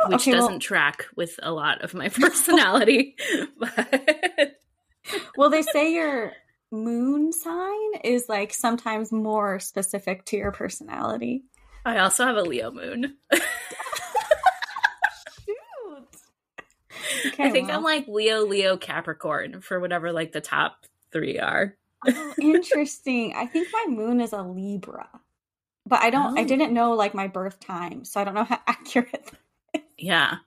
which 0.07 0.21
okay, 0.21 0.31
doesn't 0.31 0.59
track 0.59 1.05
with 1.15 1.39
a 1.43 1.51
lot 1.51 1.81
of 1.83 1.93
my 1.93 2.09
personality. 2.21 3.15
but 3.59 4.59
well, 5.37 5.49
they 5.49 5.61
say 5.61 5.93
your 5.93 6.33
moon 6.71 7.31
sign 7.31 7.95
is 8.03 8.27
like 8.27 8.53
sometimes 8.53 9.11
more 9.11 9.59
specific 9.59 10.25
to 10.25 10.37
your 10.37 10.51
personality. 10.51 11.43
I 11.85 11.99
also 11.99 12.25
have 12.25 12.37
a 12.37 12.41
Leo 12.41 12.71
moon. 12.71 13.17
Okay, 17.27 17.43
I 17.43 17.49
think 17.51 17.67
well. 17.67 17.77
I'm 17.77 17.83
like 17.83 18.07
Leo, 18.07 18.45
Leo, 18.45 18.77
Capricorn 18.77 19.61
for 19.61 19.79
whatever 19.79 20.11
like 20.11 20.31
the 20.31 20.41
top 20.41 20.85
three 21.11 21.39
are. 21.39 21.75
Oh, 22.07 22.33
interesting. 22.41 23.33
I 23.35 23.45
think 23.47 23.67
my 23.71 23.85
moon 23.89 24.21
is 24.21 24.33
a 24.33 24.41
Libra. 24.41 25.09
But 25.87 26.01
I 26.01 26.09
don't 26.09 26.37
I 26.37 26.43
Oh. 26.43 26.45
didn't 26.45 26.73
know 26.73 26.93
like 26.93 27.13
my 27.13 27.27
birth 27.27 27.59
time, 27.59 28.05
so 28.05 28.19
I 28.19 28.23
don't 28.23 28.33
know 28.33 28.43
how 28.43 28.59
accurate. 28.67 29.31
Yeah. 29.97 30.37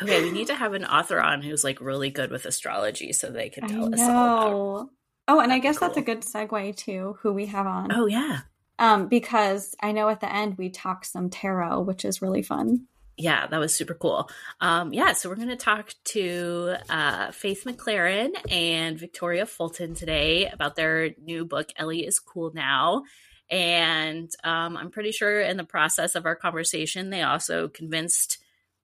Okay, 0.00 0.22
we 0.22 0.30
need 0.30 0.48
to 0.48 0.54
have 0.54 0.72
an 0.72 0.84
author 0.84 1.20
on 1.20 1.42
who's 1.42 1.62
like 1.62 1.80
really 1.80 2.10
good 2.10 2.30
with 2.30 2.46
astrology 2.46 3.12
so 3.12 3.30
they 3.30 3.50
can 3.50 3.68
tell 3.68 3.94
us 3.94 4.00
all 4.00 4.76
about. 4.80 4.90
Oh, 5.28 5.40
and 5.40 5.52
I 5.52 5.58
guess 5.58 5.78
that's 5.78 5.96
a 5.96 6.02
good 6.02 6.22
segue 6.22 6.76
to 6.78 7.16
who 7.20 7.32
we 7.32 7.46
have 7.46 7.66
on. 7.66 7.92
Oh 7.92 8.06
yeah. 8.06 8.40
Um, 8.78 9.08
because 9.08 9.76
I 9.80 9.92
know 9.92 10.08
at 10.08 10.20
the 10.20 10.32
end 10.32 10.58
we 10.58 10.70
talk 10.70 11.04
some 11.04 11.30
tarot, 11.30 11.82
which 11.82 12.04
is 12.04 12.20
really 12.22 12.42
fun. 12.42 12.86
Yeah, 13.16 13.46
that 13.46 13.60
was 13.60 13.74
super 13.74 13.94
cool. 13.94 14.28
Um, 14.60 14.92
yeah, 14.92 15.12
so 15.12 15.28
we're 15.28 15.36
going 15.36 15.48
to 15.48 15.56
talk 15.56 15.94
to 16.06 16.74
uh, 16.88 17.30
Faith 17.30 17.64
McClaren 17.64 18.30
and 18.50 18.98
Victoria 18.98 19.46
Fulton 19.46 19.94
today 19.94 20.48
about 20.48 20.76
their 20.76 21.10
new 21.22 21.44
book, 21.44 21.68
Ellie 21.76 22.06
is 22.06 22.18
Cool 22.18 22.52
Now. 22.54 23.04
And 23.50 24.30
um, 24.44 24.78
I'm 24.78 24.90
pretty 24.90 25.12
sure 25.12 25.40
in 25.40 25.58
the 25.58 25.64
process 25.64 26.14
of 26.14 26.24
our 26.24 26.34
conversation, 26.34 27.10
they 27.10 27.22
also 27.22 27.68
convinced 27.68 28.38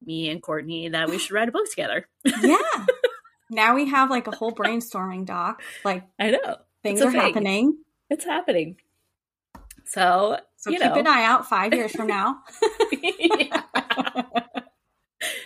me 0.04 0.30
and 0.30 0.42
Courtney 0.42 0.88
that 0.90 1.08
we 1.10 1.18
should 1.18 1.32
write 1.32 1.48
a 1.48 1.52
book 1.52 1.68
together. 1.70 2.06
Yeah. 2.24 2.58
now 3.50 3.74
we 3.74 3.86
have 3.88 4.10
like 4.10 4.26
a 4.26 4.30
whole 4.36 4.52
brainstorming 4.52 5.26
doc. 5.26 5.62
Like 5.84 6.04
I 6.18 6.30
know. 6.30 6.56
things 6.82 7.00
are 7.02 7.10
thing. 7.10 7.20
happening. 7.20 7.78
It's 8.10 8.24
happening. 8.24 8.76
So, 9.86 10.38
So 10.56 10.70
you 10.70 10.78
keep 10.78 10.88
know. 10.92 10.98
an 11.00 11.06
eye 11.06 11.24
out 11.24 11.48
five 11.48 11.72
years 11.74 11.92
from 11.92 12.06
now. 12.08 12.38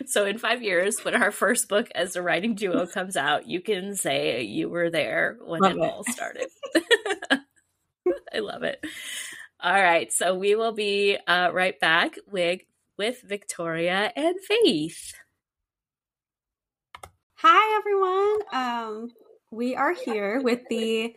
So 0.07 0.27
in 0.27 0.37
five 0.37 0.63
years, 0.63 1.03
when 1.03 1.15
our 1.15 1.31
first 1.31 1.69
book 1.69 1.89
as 1.95 2.15
a 2.15 2.21
writing 2.23 2.55
duo 2.55 2.87
comes 2.87 3.17
out, 3.17 3.47
you 3.49 3.63
can 3.63 3.95
say 3.95 4.43
you 4.43 4.69
were 4.69 4.91
there 4.91 5.39
when 5.41 5.61
Love 5.63 5.73
it, 5.73 5.79
it. 5.79 5.83
all 5.91 6.05
started. 6.05 6.47
I 8.35 8.41
love 8.41 8.65
it. 8.65 8.85
All 9.61 9.73
right, 9.73 10.13
so 10.13 10.35
we 10.37 10.55
will 10.57 10.73
be 10.73 11.17
uh, 11.27 11.51
right 11.55 11.79
back 11.81 12.19
with 12.31 12.61
with 12.97 13.23
Victoria 13.23 14.13
and 14.15 14.37
Faith. 14.41 15.15
Hi 17.37 17.77
everyone. 17.79 18.39
Um, 18.53 19.09
we 19.51 19.75
are 19.75 19.95
here 19.95 20.41
with 20.41 20.61
the 20.69 21.17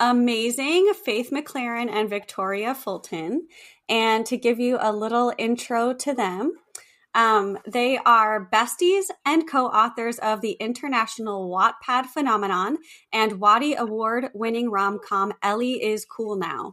amazing 0.00 0.92
Faith 1.04 1.30
McClaren 1.30 1.90
and 1.90 2.08
Victoria 2.08 2.74
Fulton, 2.74 3.46
and 3.88 4.24
to 4.26 4.36
give 4.36 4.58
you 4.58 4.78
a 4.80 4.92
little 4.92 5.32
intro 5.38 5.92
to 5.94 6.14
them. 6.14 6.52
Um, 7.14 7.58
they 7.66 7.96
are 7.96 8.46
besties 8.52 9.04
and 9.24 9.48
co-authors 9.48 10.18
of 10.18 10.42
the 10.42 10.52
international 10.52 11.50
Wattpad 11.50 12.06
phenomenon 12.06 12.76
and 13.10 13.40
Watty 13.40 13.74
Award-winning 13.74 14.70
rom-com 14.70 15.32
Ellie 15.42 15.82
is 15.82 16.04
Cool 16.04 16.36
Now, 16.36 16.72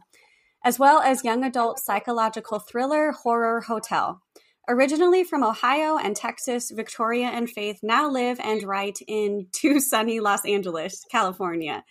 as 0.62 0.78
well 0.78 1.00
as 1.00 1.24
young 1.24 1.44
adult 1.44 1.78
psychological 1.78 2.58
thriller 2.58 3.12
Horror 3.12 3.62
Hotel. 3.62 4.20
Originally 4.66 5.24
from 5.24 5.44
Ohio 5.44 5.98
and 5.98 6.16
Texas, 6.16 6.70
Victoria 6.70 7.26
and 7.26 7.50
Faith 7.50 7.80
now 7.82 8.08
live 8.08 8.40
and 8.40 8.62
write 8.62 8.98
in 9.06 9.46
too 9.52 9.78
sunny 9.78 10.20
Los 10.20 10.44
Angeles, 10.46 11.04
California. 11.10 11.84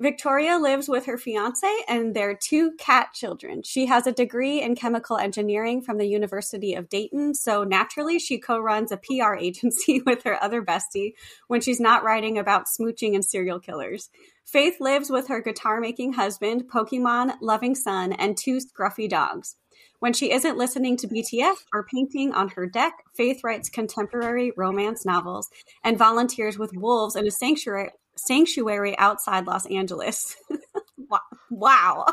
Victoria 0.00 0.58
lives 0.58 0.88
with 0.88 1.06
her 1.06 1.16
fiance 1.16 1.68
and 1.86 2.16
their 2.16 2.34
two 2.34 2.72
cat 2.78 3.08
children. 3.14 3.62
She 3.62 3.86
has 3.86 4.06
a 4.06 4.12
degree 4.12 4.60
in 4.60 4.74
chemical 4.74 5.18
engineering 5.18 5.82
from 5.82 5.98
the 5.98 6.08
University 6.08 6.74
of 6.74 6.88
Dayton, 6.88 7.34
so 7.34 7.62
naturally 7.62 8.18
she 8.18 8.38
co 8.38 8.58
runs 8.58 8.90
a 8.90 8.96
PR 8.96 9.34
agency 9.38 10.02
with 10.04 10.24
her 10.24 10.42
other 10.42 10.62
bestie 10.62 11.12
when 11.48 11.60
she's 11.60 11.80
not 11.80 12.02
writing 12.02 12.38
about 12.38 12.64
smooching 12.66 13.14
and 13.14 13.24
serial 13.24 13.60
killers. 13.60 14.10
Faith 14.44 14.80
lives 14.80 15.10
with 15.10 15.28
her 15.28 15.40
guitar 15.40 15.80
making 15.80 16.14
husband, 16.14 16.64
Pokemon 16.64 17.34
loving 17.40 17.74
son, 17.74 18.12
and 18.12 18.36
two 18.36 18.58
scruffy 18.58 19.08
dogs. 19.08 19.56
When 20.04 20.12
she 20.12 20.32
isn't 20.32 20.58
listening 20.58 20.98
to 20.98 21.08
BTS 21.08 21.54
or 21.72 21.86
painting 21.86 22.34
on 22.34 22.50
her 22.50 22.66
deck, 22.66 22.92
Faith 23.16 23.42
writes 23.42 23.70
contemporary 23.70 24.52
romance 24.54 25.06
novels 25.06 25.48
and 25.82 25.96
volunteers 25.96 26.58
with 26.58 26.76
wolves 26.76 27.16
in 27.16 27.26
a 27.26 27.30
sanctuary 27.30 27.88
sanctuary 28.14 28.98
outside 28.98 29.46
Los 29.46 29.64
Angeles. 29.64 30.36
wow. 30.98 31.20
wow. 31.50 32.04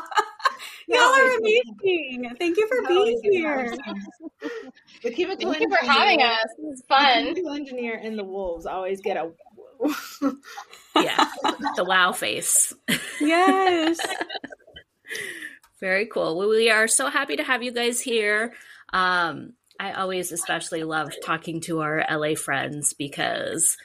Y'all 0.88 1.00
are 1.00 1.36
amazing. 1.36 2.34
Thank 2.38 2.56
you 2.56 2.66
for 2.66 2.88
being 2.88 3.20
here. 3.30 3.76
The 5.02 5.10
chemical 5.10 5.52
Thank 5.52 5.64
you 5.64 5.68
for 5.68 5.84
having 5.86 6.22
us. 6.22 6.38
This 6.56 6.72
is 6.72 6.80
The 6.80 6.86
fun. 6.86 7.24
chemical 7.26 7.52
engineer 7.52 8.00
and 8.02 8.18
the 8.18 8.24
wolves 8.24 8.64
always 8.64 9.02
get 9.02 9.18
a. 9.18 9.30
Yeah, 10.96 11.26
the 11.76 11.84
wow 11.84 12.12
face. 12.12 12.72
Yes. 13.20 13.98
Very 15.82 16.06
cool. 16.06 16.38
Well, 16.38 16.48
we 16.48 16.70
are 16.70 16.86
so 16.86 17.10
happy 17.10 17.34
to 17.34 17.42
have 17.42 17.64
you 17.64 17.72
guys 17.72 18.00
here. 18.00 18.54
Um, 18.92 19.54
I 19.80 19.94
always 19.94 20.30
especially 20.30 20.84
love 20.84 21.12
talking 21.24 21.60
to 21.62 21.80
our 21.80 22.06
LA 22.08 22.36
friends 22.36 22.94
because 22.94 23.76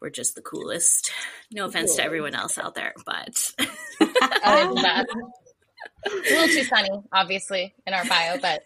we're 0.00 0.10
just 0.10 0.36
the 0.36 0.40
coolest. 0.40 1.10
No 1.52 1.64
offense 1.64 1.96
to 1.96 2.04
everyone 2.04 2.36
else 2.36 2.58
out 2.58 2.76
there, 2.76 2.94
but 3.04 3.36
Other 3.58 3.66
than 4.74 4.82
that, 4.84 5.06
a 6.06 6.10
little 6.10 6.46
too 6.46 6.62
sunny, 6.62 6.90
obviously, 7.12 7.74
in 7.88 7.92
our 7.92 8.04
bio, 8.04 8.38
but 8.38 8.62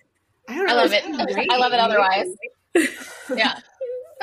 I 0.47 0.57
don't 0.57 0.67
know. 0.67 0.73
I 0.73 0.77
love 0.77 0.93
it. 0.93 1.03
kinda 1.03 1.47
I 1.51 1.57
love 1.57 1.73
it 1.73 1.81
otherwise. 1.81 2.37
Yeah, 3.35 3.59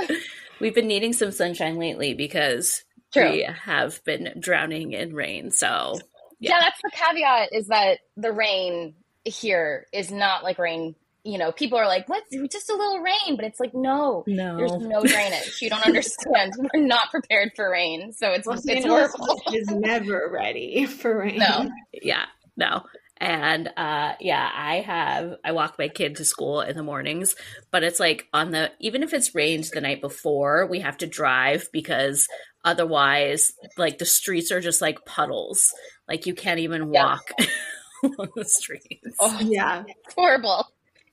we've 0.60 0.76
been 0.76 0.88
needing 0.88 1.14
some 1.14 1.32
sunshine 1.32 1.78
lately 1.80 2.14
because 2.14 2.84
true. 3.12 3.32
we 3.32 3.50
have 3.64 4.04
been 4.04 4.36
drowning 4.40 4.94
in 4.94 5.16
rain. 5.16 5.50
So 5.50 6.00
Yeah. 6.40 6.60
that's 6.60 6.80
the 6.84 6.92
caveat 6.92 7.50
is 7.54 7.68
that 7.68 8.00
the 8.16 8.32
rain 8.32 8.96
here 9.24 9.88
is 9.92 10.12
not 10.12 10.44
like 10.44 10.58
rain. 10.58 10.96
You 11.24 11.38
know, 11.38 11.52
people 11.52 11.78
are 11.78 11.88
like, 11.88 12.08
let's 12.08 12.30
do 12.32 12.48
just 12.48 12.70
a 12.70 12.74
little 12.74 13.00
rain, 13.00 13.36
but 13.36 13.44
it's 13.44 13.60
like, 13.60 13.74
no, 13.74 14.24
no, 14.28 14.56
there's 14.56 14.72
no, 14.72 15.04
drainage. 15.04 15.62
You 15.62 15.70
don't 15.70 15.86
understand. 15.86 16.54
We're 16.74 16.86
not 16.86 17.12
prepared 17.12 17.52
for 17.56 17.70
rain. 17.70 18.14
So 18.14 18.32
it's, 18.32 18.48
Los 18.48 18.66
it's 18.66 18.86
horrible. 18.86 19.42
is 19.54 19.68
never 19.68 20.30
ready 20.32 20.86
for 20.86 21.18
rain. 21.18 21.40
No. 21.40 21.70
yeah, 21.92 22.26
no. 22.56 22.84
And 23.20 23.68
uh 23.76 24.14
yeah, 24.20 24.48
I 24.54 24.82
have 24.82 25.38
I 25.44 25.52
walk 25.52 25.78
my 25.80 25.88
kid 25.88 26.18
to 26.18 26.26
school 26.26 26.62
in 26.62 26.78
the 26.78 26.84
mornings, 26.84 27.36
but 27.72 27.84
it's 27.84 28.00
like 28.00 28.28
on 28.32 28.52
the 28.52 28.72
even 28.80 29.02
if 29.02 29.12
it's 29.12 29.34
rained 29.34 29.70
the 29.74 29.82
night 29.82 30.02
before, 30.02 30.68
we 30.68 30.82
have 30.82 30.98
to 30.98 31.08
drive 31.08 31.68
because 31.74 32.28
otherwise 32.68 33.54
like 33.78 33.98
the 33.98 34.06
streets 34.06 34.52
are 34.52 34.62
just 34.62 34.82
like 34.82 35.06
puddles. 35.06 35.74
Like 36.08 36.26
you 36.26 36.34
can't 36.36 36.60
even 36.60 36.94
Yeah. 36.94 37.04
walk 37.06 37.32
along 38.04 38.30
the 38.36 38.46
streets. 38.46 39.16
Oh, 39.20 39.40
Yeah. 39.42 39.84
It's 39.88 40.14
horrible. 40.16 40.68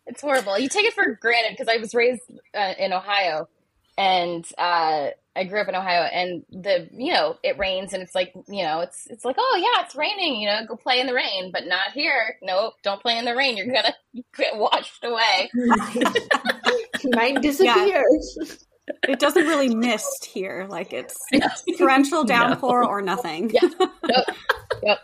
It's 0.06 0.20
horrible. 0.20 0.58
You 0.58 0.68
take 0.68 0.84
it 0.87 0.92
for 0.94 1.18
granted 1.20 1.52
because 1.56 1.68
I 1.75 1.78
was 1.78 1.94
raised 1.94 2.20
uh, 2.54 2.75
in 2.78 2.92
Ohio, 2.92 3.49
and 3.96 4.44
uh, 4.58 5.08
I 5.34 5.44
grew 5.44 5.61
up 5.62 5.68
in 5.68 5.75
Ohio, 5.75 6.02
and 6.02 6.44
the 6.50 6.88
you 6.92 7.12
know 7.14 7.37
it 7.42 7.58
rains, 7.58 7.94
and 7.94 8.02
it's 8.02 8.14
like 8.14 8.32
you 8.46 8.64
know 8.64 8.80
it's 8.80 9.06
it's 9.08 9.25
like 9.25 9.37
oh 9.38 9.56
yeah 9.58 9.82
it's 9.87 9.96
raining, 9.96 10.42
you 10.42 10.49
know 10.49 10.61
go 10.68 10.76
play 10.76 11.00
in 11.00 11.06
the 11.06 11.14
rain, 11.14 11.50
but 11.52 11.66
not 11.66 11.92
here. 11.92 12.37
Nope, 12.42 12.75
don't 12.82 13.00
play 13.00 13.16
in 13.16 13.25
the 13.25 13.34
rain. 13.34 13.56
You're 13.56 13.73
gonna 13.73 13.94
get 14.37 14.56
washed 14.58 15.02
away. 15.04 15.50
He 17.00 17.08
might 17.11 17.40
disappear. 17.42 18.02
It 19.08 19.18
doesn't 19.18 19.46
really 19.46 19.74
mist 19.74 20.24
here. 20.26 20.66
Like 20.68 20.92
it's 20.92 21.16
Yeah. 21.32 21.48
torrential 21.78 22.24
downpour 22.24 22.84
or 22.84 23.02
nothing. 23.02 23.50
Yeah. 23.50 23.68
Yep. 24.08 24.26
Yep. 24.82 24.98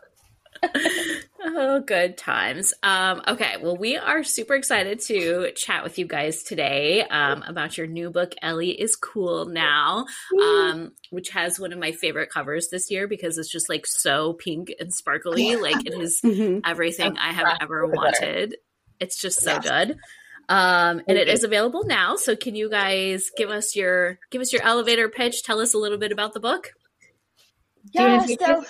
Oh, 1.43 1.81
good 1.81 2.19
times. 2.19 2.75
Um, 2.83 3.23
okay, 3.27 3.55
well, 3.63 3.77
we 3.79 3.97
are 3.97 4.23
super 4.23 4.55
excited 4.55 5.01
to 5.07 5.53
chat 5.57 5.83
with 5.83 5.99
you 5.99 6.07
guys 6.07 6.43
today 6.43 7.03
um, 7.03 7.43
about 7.47 7.79
your 7.79 7.87
new 7.87 8.11
book, 8.11 8.35
Ellie 8.43 8.79
is 8.79 8.95
Cool 8.95 9.47
Now, 9.47 10.05
um, 10.43 10.93
which 11.09 11.31
has 11.31 11.59
one 11.59 11.73
of 11.73 11.79
my 11.79 11.93
favorite 11.93 12.29
covers 12.31 12.69
this 12.69 12.91
year 12.91 13.09
because 13.09 13.39
it's 13.39 13.51
just 13.51 13.71
like 13.71 13.87
so 13.87 14.35
pink 14.35 14.75
and 14.79 14.93
sparkly. 14.93 15.57
Like 15.57 15.87
it 15.87 15.95
is 15.95 16.21
Mhm. 16.23 16.61
everything 16.67 17.17
I 17.17 17.33
have 17.33 17.57
ever 17.63 17.81
really 17.87 17.93
better. 17.97 18.27
wanted. 18.27 18.57
It's 19.01 19.17
just 19.19 19.41
so 19.41 19.53
Yes. 19.53 19.63
good. 19.67 19.97
Um, 20.51 21.03
and 21.09 21.19
it 21.19 21.29
Okay. 21.29 21.31
is 21.31 21.45
available 21.45 21.85
now. 21.87 22.17
So 22.17 22.37
can 22.37 22.57
you 22.57 22.71
guys 22.71 23.31
give 23.37 23.51
us 23.51 23.77
your 23.77 24.21
give 24.33 24.43
us 24.43 24.53
your 24.53 24.63
elevator 24.65 25.09
pitch? 25.11 25.45
Tell 25.45 25.61
us 25.61 25.75
a 25.75 25.79
little 25.79 25.99
bit 25.99 26.13
about 26.13 26.35
the 26.35 26.41
book. 26.41 26.73
Do 27.97 28.05
you 28.05 28.11
wanna 28.11 28.21
Yeah, 28.21 28.27
so 28.27 28.65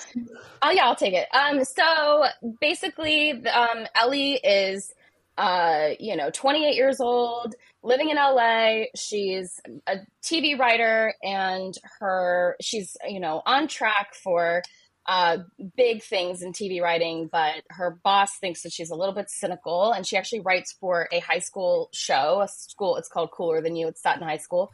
oh 0.63 0.71
yeah, 0.71 0.87
I'll 0.87 0.97
take 0.97 1.15
it. 1.15 1.29
Um, 1.35 1.65
so 1.65 2.25
basically, 2.61 3.33
um, 3.49 3.87
Ellie 3.95 4.35
is, 4.35 4.93
uh, 5.39 5.91
you 6.01 6.17
know, 6.17 6.31
28 6.33 6.77
years 6.77 7.01
old, 7.01 7.55
living 7.83 8.11
in 8.11 8.17
LA. 8.17 8.85
She's 8.97 9.61
a 9.87 9.99
TV 10.25 10.59
writer, 10.59 11.15
and 11.23 11.75
her 12.01 12.57
she's 12.61 12.97
you 13.09 13.21
know 13.21 13.43
on 13.47 13.69
track 13.69 14.15
for 14.15 14.63
uh, 15.07 15.39
big 15.77 16.03
things 16.03 16.43
in 16.43 16.53
TV 16.53 16.81
writing, 16.81 17.29
but 17.31 17.63
her 17.71 17.99
boss 18.05 18.37
thinks 18.39 18.63
that 18.63 18.73
she's 18.73 18.91
a 18.91 18.95
little 18.95 19.15
bit 19.15 19.31
cynical, 19.31 19.93
and 19.93 20.07
she 20.07 20.17
actually 20.17 20.41
writes 20.41 20.77
for 20.79 21.09
a 21.13 21.21
high 21.21 21.39
school 21.39 21.89
show, 21.93 22.43
a 22.43 22.49
school. 22.49 22.97
It's 22.97 23.09
called 23.09 23.31
Cooler 23.31 23.61
Than 23.61 23.77
You. 23.77 23.89
It's 23.89 24.03
set 24.03 24.17
in 24.17 24.23
high 24.23 24.37
school. 24.37 24.71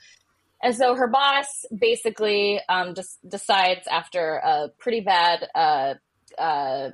And 0.63 0.75
so 0.75 0.95
her 0.95 1.09
boss 1.09 1.47
basically 1.77 2.61
um, 2.69 2.95
just 2.95 3.19
decides 3.29 3.87
after 3.87 4.37
a 4.37 4.69
pretty 4.79 5.01
bad 5.01 5.47
uh, 5.55 5.95
uh, 6.39 6.91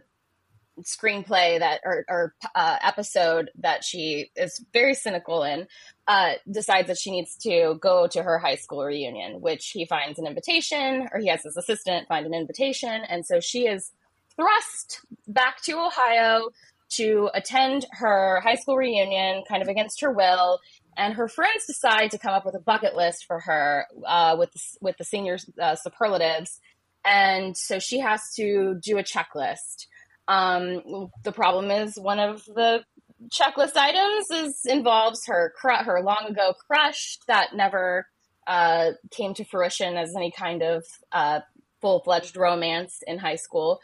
screenplay 0.81 1.59
that 1.59 1.81
or, 1.85 2.05
or 2.09 2.35
uh, 2.55 2.77
episode 2.83 3.51
that 3.59 3.85
she 3.85 4.31
is 4.37 4.65
very 4.73 4.95
cynical 4.95 5.43
in, 5.43 5.67
uh, 6.09 6.33
decides 6.51 6.89
that 6.89 6.99
she 6.99 7.11
needs 7.11 7.37
to 7.37 7.79
go 7.81 8.07
to 8.07 8.23
her 8.23 8.39
high 8.39 8.57
school 8.57 8.85
reunion, 8.85 9.41
which 9.41 9.71
he 9.71 9.85
finds 9.85 10.19
an 10.19 10.27
invitation, 10.27 11.09
or 11.13 11.21
he 11.21 11.29
has 11.29 11.43
his 11.43 11.57
assistant 11.57 12.09
find 12.09 12.27
an 12.27 12.35
invitation, 12.35 13.03
and 13.09 13.25
so 13.27 13.41
she 13.41 13.67
is 13.67 13.93
thrust 14.35 15.01
back 15.29 15.61
to 15.63 15.73
Ohio 15.73 16.49
to 16.89 17.31
attend 17.35 17.87
her 17.93 18.41
high 18.41 18.55
school 18.55 18.77
reunion, 18.77 19.45
kind 19.49 19.63
of 19.63 19.69
against 19.69 20.01
her 20.01 20.11
will. 20.11 20.59
And 20.97 21.15
her 21.15 21.27
friends 21.27 21.67
decide 21.67 22.11
to 22.11 22.19
come 22.19 22.35
up 22.35 22.45
with 22.45 22.55
a 22.55 22.61
bucket 22.61 22.95
list 22.95 23.25
for 23.25 23.41
her 23.41 23.87
uh, 24.07 24.37
with 24.39 24.53
the, 24.53 24.61
with 24.83 24.99
the 24.99 25.05
senior 25.05 25.39
uh, 25.61 25.75
superlatives, 25.75 26.61
and 27.05 27.57
so 27.57 27.79
she 27.79 28.01
has 28.01 28.33
to 28.37 28.79
do 28.83 28.99
a 28.99 29.03
checklist. 29.03 29.87
Um, 30.33 31.11
the 31.25 31.33
problem 31.33 31.71
is 31.71 31.99
one 31.99 32.19
of 32.19 32.45
the 32.47 32.85
checklist 33.29 33.77
items 33.77 34.31
is 34.31 34.61
involves 34.67 35.27
her 35.27 35.53
cru- 35.57 35.85
her 35.85 36.03
long 36.03 36.27
ago 36.29 36.55
crush 36.67 37.19
that 37.29 37.55
never 37.55 38.07
uh, 38.47 38.93
came 39.11 39.35
to 39.35 39.45
fruition 39.45 39.97
as 39.97 40.15
any 40.17 40.31
kind 40.31 40.63
of 40.63 40.85
uh, 41.13 41.41
full 41.83 42.01
fledged 42.01 42.37
romance 42.37 43.01
in 43.07 43.19
high 43.19 43.37
school. 43.37 43.81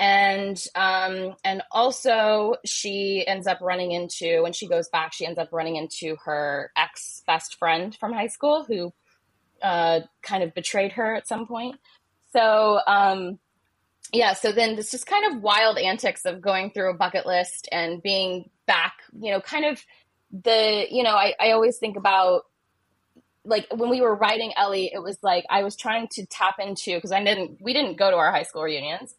And 0.00 0.56
um 0.76 1.34
and 1.42 1.60
also 1.72 2.54
she 2.64 3.24
ends 3.26 3.48
up 3.48 3.58
running 3.60 3.90
into 3.90 4.44
when 4.44 4.52
she 4.52 4.68
goes 4.68 4.88
back 4.88 5.12
she 5.12 5.26
ends 5.26 5.40
up 5.40 5.48
running 5.50 5.74
into 5.74 6.16
her 6.24 6.70
ex 6.76 7.24
best 7.26 7.56
friend 7.58 7.96
from 7.98 8.12
high 8.12 8.28
school 8.28 8.64
who 8.68 8.92
uh 9.60 10.00
kind 10.22 10.44
of 10.44 10.54
betrayed 10.54 10.92
her 10.92 11.16
at 11.16 11.26
some 11.26 11.48
point. 11.48 11.80
So 12.32 12.78
um 12.86 13.40
yeah 14.12 14.32
so 14.32 14.52
then 14.52 14.76
this 14.76 14.90
just 14.90 15.06
kind 15.06 15.32
of 15.32 15.42
wild 15.42 15.78
antics 15.78 16.24
of 16.24 16.40
going 16.40 16.70
through 16.70 16.90
a 16.90 16.94
bucket 16.94 17.26
list 17.26 17.68
and 17.72 18.02
being 18.02 18.48
back 18.66 18.94
you 19.18 19.30
know 19.30 19.40
kind 19.40 19.64
of 19.64 19.82
the 20.44 20.86
you 20.90 21.02
know 21.02 21.14
i, 21.14 21.34
I 21.40 21.52
always 21.52 21.78
think 21.78 21.96
about 21.96 22.42
like 23.44 23.66
when 23.74 23.90
we 23.90 24.00
were 24.00 24.14
writing 24.14 24.52
ellie 24.56 24.90
it 24.92 25.02
was 25.02 25.18
like 25.22 25.44
i 25.50 25.62
was 25.62 25.76
trying 25.76 26.08
to 26.12 26.26
tap 26.26 26.56
into 26.58 26.94
because 26.94 27.12
i 27.12 27.22
didn't 27.22 27.58
we 27.60 27.72
didn't 27.72 27.96
go 27.96 28.10
to 28.10 28.16
our 28.16 28.30
high 28.30 28.42
school 28.42 28.62
reunions 28.62 29.14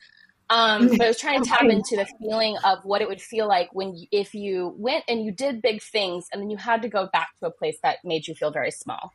um, 0.50 0.88
but 0.88 1.02
I 1.02 1.08
was 1.08 1.20
trying 1.20 1.44
to 1.44 1.50
tap 1.50 1.64
into 1.70 1.96
the 1.96 2.08
feeling 2.20 2.58
of 2.64 2.84
what 2.84 3.02
it 3.02 3.08
would 3.08 3.22
feel 3.22 3.48
like 3.48 3.70
when 3.74 3.96
you, 3.96 4.08
if 4.12 4.34
you 4.34 4.74
went 4.78 5.04
and 5.08 5.24
you 5.24 5.32
did 5.32 5.62
big 5.62 5.82
things 5.82 6.28
and 6.32 6.42
then 6.42 6.50
you 6.50 6.58
had 6.58 6.82
to 6.82 6.90
go 6.90 7.08
back 7.12 7.30
to 7.40 7.48
a 7.48 7.52
place 7.52 7.78
that 7.84 7.98
made 8.04 8.28
you 8.28 8.34
feel 8.34 8.52
very 8.52 8.72
small. 8.72 9.14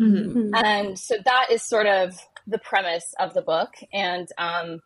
Mhm. 0.00 0.50
And 0.54 0.98
so 0.98 1.16
that 1.24 1.48
is 1.50 1.62
sort 1.62 1.86
of 1.86 2.18
the 2.46 2.58
premise 2.58 3.14
of 3.18 3.34
the 3.34 3.42
book. 3.42 3.74
And 3.92 4.28
um, 4.38 4.80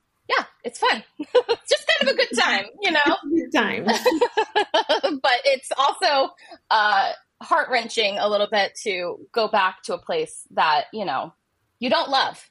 it's 0.65 0.79
fun. 0.79 1.03
it's 1.19 1.29
just 1.71 1.87
kind 1.99 2.11
of 2.11 2.15
a 2.15 2.17
good 2.17 2.39
time, 2.39 2.65
you 2.81 2.91
know? 2.91 3.17
Good 3.29 3.53
time. 3.53 3.85
but 5.23 5.39
it's 5.45 5.71
also 5.77 6.33
uh, 6.71 7.13
heart 7.43 7.69
wrenching 7.71 8.19
a 8.19 8.29
little 8.29 8.49
bit 8.51 8.75
to 8.85 9.27
go 9.33 9.49
back 9.49 9.83
to 9.85 9.95
a 9.95 9.99
place 9.99 10.47
that, 10.53 10.85
you 10.93 11.05
know, 11.05 11.33
you 11.79 11.91
don't 11.91 12.11
love. 12.11 12.49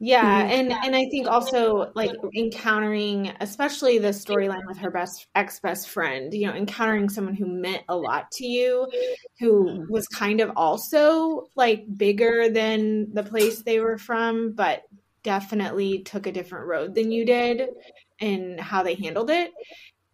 Yeah, 0.00 0.44
Mhm. 0.44 0.50
and 0.50 0.72
and 0.72 0.96
I 0.96 1.06
think 1.10 1.26
also 1.26 1.90
like 1.96 2.12
encountering, 2.36 3.32
especially 3.40 3.98
the 3.98 4.08
storyline 4.08 4.64
with 4.66 4.78
her 4.78 4.92
best 4.92 5.26
ex 5.34 5.58
best 5.58 5.88
friend, 5.88 6.32
you 6.32 6.46
know, 6.46 6.54
encountering 6.54 7.08
someone 7.08 7.34
who 7.34 7.46
meant 7.46 7.82
a 7.88 7.96
lot 7.96 8.30
to 8.32 8.46
you, 8.46 8.86
who 9.40 9.86
was 9.90 10.06
kind 10.06 10.40
of 10.40 10.52
also 10.54 11.48
like 11.56 11.84
bigger 11.96 12.48
than 12.48 13.12
the 13.12 13.24
place 13.24 13.62
they 13.62 13.80
were 13.80 13.98
from, 13.98 14.52
but 14.52 14.84
definitely 15.28 15.98
took 16.04 16.26
a 16.26 16.32
different 16.32 16.66
road 16.66 16.94
than 16.94 17.12
you 17.12 17.26
did 17.26 17.68
in 18.18 18.56
how 18.56 18.82
they 18.82 18.94
handled 18.94 19.28
it. 19.28 19.52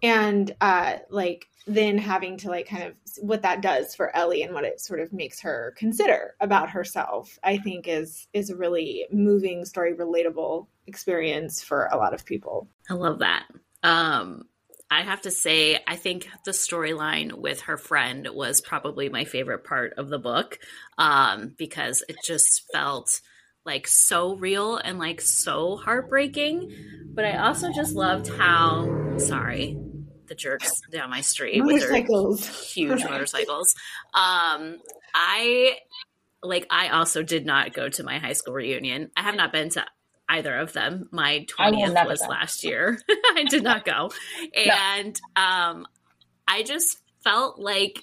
And 0.02 0.52
uh 0.60 0.96
like 1.08 1.46
then 1.68 1.98
having 1.98 2.36
to 2.38 2.48
like 2.48 2.66
kind 2.66 2.82
of 2.82 2.94
what 3.20 3.42
that 3.42 3.60
does 3.60 3.94
for 3.94 4.14
Ellie 4.14 4.42
and 4.42 4.52
what 4.52 4.64
it 4.64 4.80
sort 4.80 4.98
of 4.98 5.12
makes 5.12 5.40
her 5.42 5.72
consider 5.78 6.34
about 6.40 6.70
herself, 6.70 7.38
I 7.44 7.58
think 7.58 7.86
is 7.86 8.26
is 8.32 8.50
a 8.50 8.56
really 8.56 9.06
moving 9.12 9.64
story, 9.64 9.94
relatable 9.94 10.66
experience 10.88 11.62
for 11.62 11.86
a 11.92 11.96
lot 11.96 12.12
of 12.12 12.26
people. 12.26 12.68
I 12.90 12.94
love 12.94 13.20
that. 13.20 13.44
Um, 13.84 14.46
I 14.90 15.02
have 15.02 15.22
to 15.22 15.30
say, 15.30 15.78
I 15.86 15.94
think 15.94 16.28
the 16.44 16.50
storyline 16.50 17.32
with 17.34 17.62
her 17.62 17.76
friend 17.76 18.28
was 18.32 18.60
probably 18.60 19.08
my 19.08 19.24
favorite 19.24 19.62
part 19.62 19.94
of 19.96 20.08
the 20.08 20.18
book 20.18 20.58
um, 20.98 21.54
because 21.56 22.02
it 22.08 22.16
just 22.26 22.64
felt 22.72 23.20
like 23.64 23.86
so 23.86 24.36
real 24.36 24.76
and 24.76 24.98
like 24.98 25.20
so 25.20 25.76
heartbreaking. 25.76 26.72
But 27.14 27.24
I 27.24 27.38
also 27.38 27.72
just 27.72 27.94
loved 27.94 28.28
how, 28.28 29.18
sorry, 29.18 29.78
the 30.26 30.34
jerks 30.34 30.80
down 30.90 31.10
my 31.10 31.20
street 31.20 31.62
with 31.62 31.80
their 31.80 32.02
huge 32.36 33.04
motorcycles. 33.10 33.74
Um, 34.12 34.78
I 35.14 35.78
like. 36.42 36.66
I 36.70 36.88
also 36.88 37.22
did 37.22 37.46
not 37.46 37.72
go 37.72 37.88
to 37.88 38.02
my 38.02 38.18
high 38.18 38.32
school 38.32 38.54
reunion. 38.54 39.10
I 39.16 39.22
have 39.22 39.36
not 39.36 39.52
been 39.52 39.70
to 39.70 39.84
either 40.28 40.56
of 40.56 40.72
them. 40.72 41.08
My 41.12 41.44
twentieth 41.48 41.94
was 42.06 42.20
go. 42.20 42.28
last 42.28 42.64
year. 42.64 42.98
I 43.08 43.44
did 43.48 43.62
not 43.62 43.84
go, 43.84 44.10
and 44.54 45.18
um, 45.36 45.86
I 46.48 46.62
just 46.62 46.98
felt 47.24 47.58
like 47.58 47.98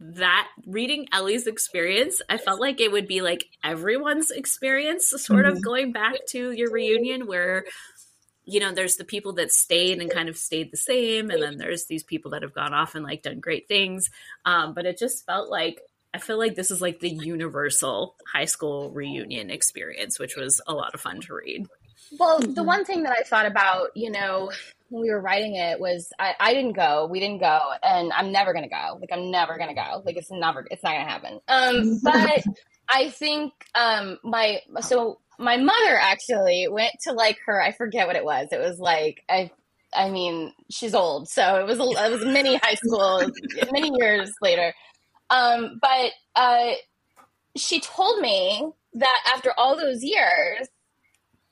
that 0.00 0.48
reading 0.66 1.06
Ellie's 1.12 1.46
experience. 1.46 2.20
I 2.28 2.36
felt 2.36 2.60
like 2.60 2.80
it 2.80 2.92
would 2.92 3.08
be 3.08 3.22
like 3.22 3.46
everyone's 3.62 4.30
experience, 4.30 5.08
sort 5.16 5.46
of 5.46 5.58
Mhm. 5.58 5.62
going 5.62 5.92
back 5.92 6.26
to 6.30 6.50
your 6.50 6.70
reunion 6.70 7.26
where 7.26 7.64
you 8.46 8.60
know, 8.60 8.72
there's 8.72 8.96
the 8.96 9.04
people 9.04 9.32
that 9.34 9.50
stayed 9.50 10.00
and 10.02 10.10
kind 10.10 10.28
of 10.28 10.36
stayed 10.36 10.70
the 10.70 10.76
same, 10.76 11.30
and 11.30 11.42
then 11.42 11.56
there's 11.56 11.86
these 11.86 12.02
people 12.02 12.32
that 12.32 12.42
have 12.42 12.52
gone 12.52 12.74
off 12.74 12.94
and 12.94 13.02
like 13.02 13.22
done 13.22 13.40
great 13.40 13.68
things. 13.68 14.10
Um, 14.44 14.74
but 14.74 14.84
it 14.84 14.98
just 14.98 15.24
felt 15.24 15.48
like 15.50 15.80
I 16.12 16.18
feel 16.18 16.38
like 16.38 16.54
this 16.54 16.70
is 16.70 16.80
like 16.80 17.00
the 17.00 17.08
universal 17.10 18.16
high 18.30 18.44
school 18.44 18.90
reunion 18.90 19.50
experience, 19.50 20.18
which 20.18 20.36
was 20.36 20.60
a 20.66 20.74
lot 20.74 20.94
of 20.94 21.00
fun 21.00 21.20
to 21.22 21.34
read. 21.34 21.66
Well, 22.18 22.38
the 22.38 22.62
Mhm. 22.62 22.66
one 22.66 22.84
thing 22.84 23.02
that 23.04 23.16
I 23.18 23.22
thought 23.22 23.46
about, 23.46 23.96
you 23.96 24.10
know, 24.10 24.52
when 24.94 25.02
we 25.02 25.10
were 25.10 25.20
writing 25.20 25.56
it 25.56 25.80
was 25.80 26.12
I, 26.20 26.34
I 26.38 26.54
didn't 26.54 26.74
go, 26.74 27.08
we 27.10 27.18
didn't 27.18 27.40
go, 27.40 27.58
and 27.82 28.12
I'm 28.12 28.30
never 28.30 28.54
gonna 28.54 28.68
go. 28.68 28.98
Like 29.00 29.10
I'm 29.12 29.30
never 29.30 29.58
gonna 29.58 29.74
go. 29.74 30.02
Like 30.04 30.16
it's 30.16 30.30
never, 30.30 30.66
it's 30.70 30.84
not 30.84 30.92
gonna 30.92 31.10
happen. 31.10 31.40
Um, 31.48 32.00
but 32.02 32.44
I 32.88 33.10
think 33.10 33.52
um 33.74 34.18
my 34.22 34.60
so 34.80 35.18
my 35.36 35.56
mother 35.56 35.98
actually 36.00 36.68
went 36.70 36.94
to 37.02 37.12
like 37.12 37.38
her. 37.46 37.60
I 37.60 37.72
forget 37.72 38.06
what 38.06 38.14
it 38.14 38.24
was. 38.24 38.48
It 38.52 38.60
was 38.60 38.78
like 38.78 39.24
I. 39.28 39.50
I 39.96 40.10
mean, 40.10 40.52
she's 40.70 40.92
old, 40.92 41.28
so 41.28 41.60
it 41.60 41.66
was 41.66 41.78
a, 41.78 41.84
it 41.84 42.10
was 42.10 42.24
many 42.24 42.56
high 42.56 42.74
school, 42.74 43.30
many 43.70 43.92
years 43.96 44.32
later. 44.42 44.74
Um, 45.30 45.78
but 45.80 46.10
uh, 46.34 46.72
she 47.56 47.78
told 47.78 48.18
me 48.18 48.72
that 48.94 49.32
after 49.32 49.52
all 49.56 49.76
those 49.76 50.02
years, 50.02 50.66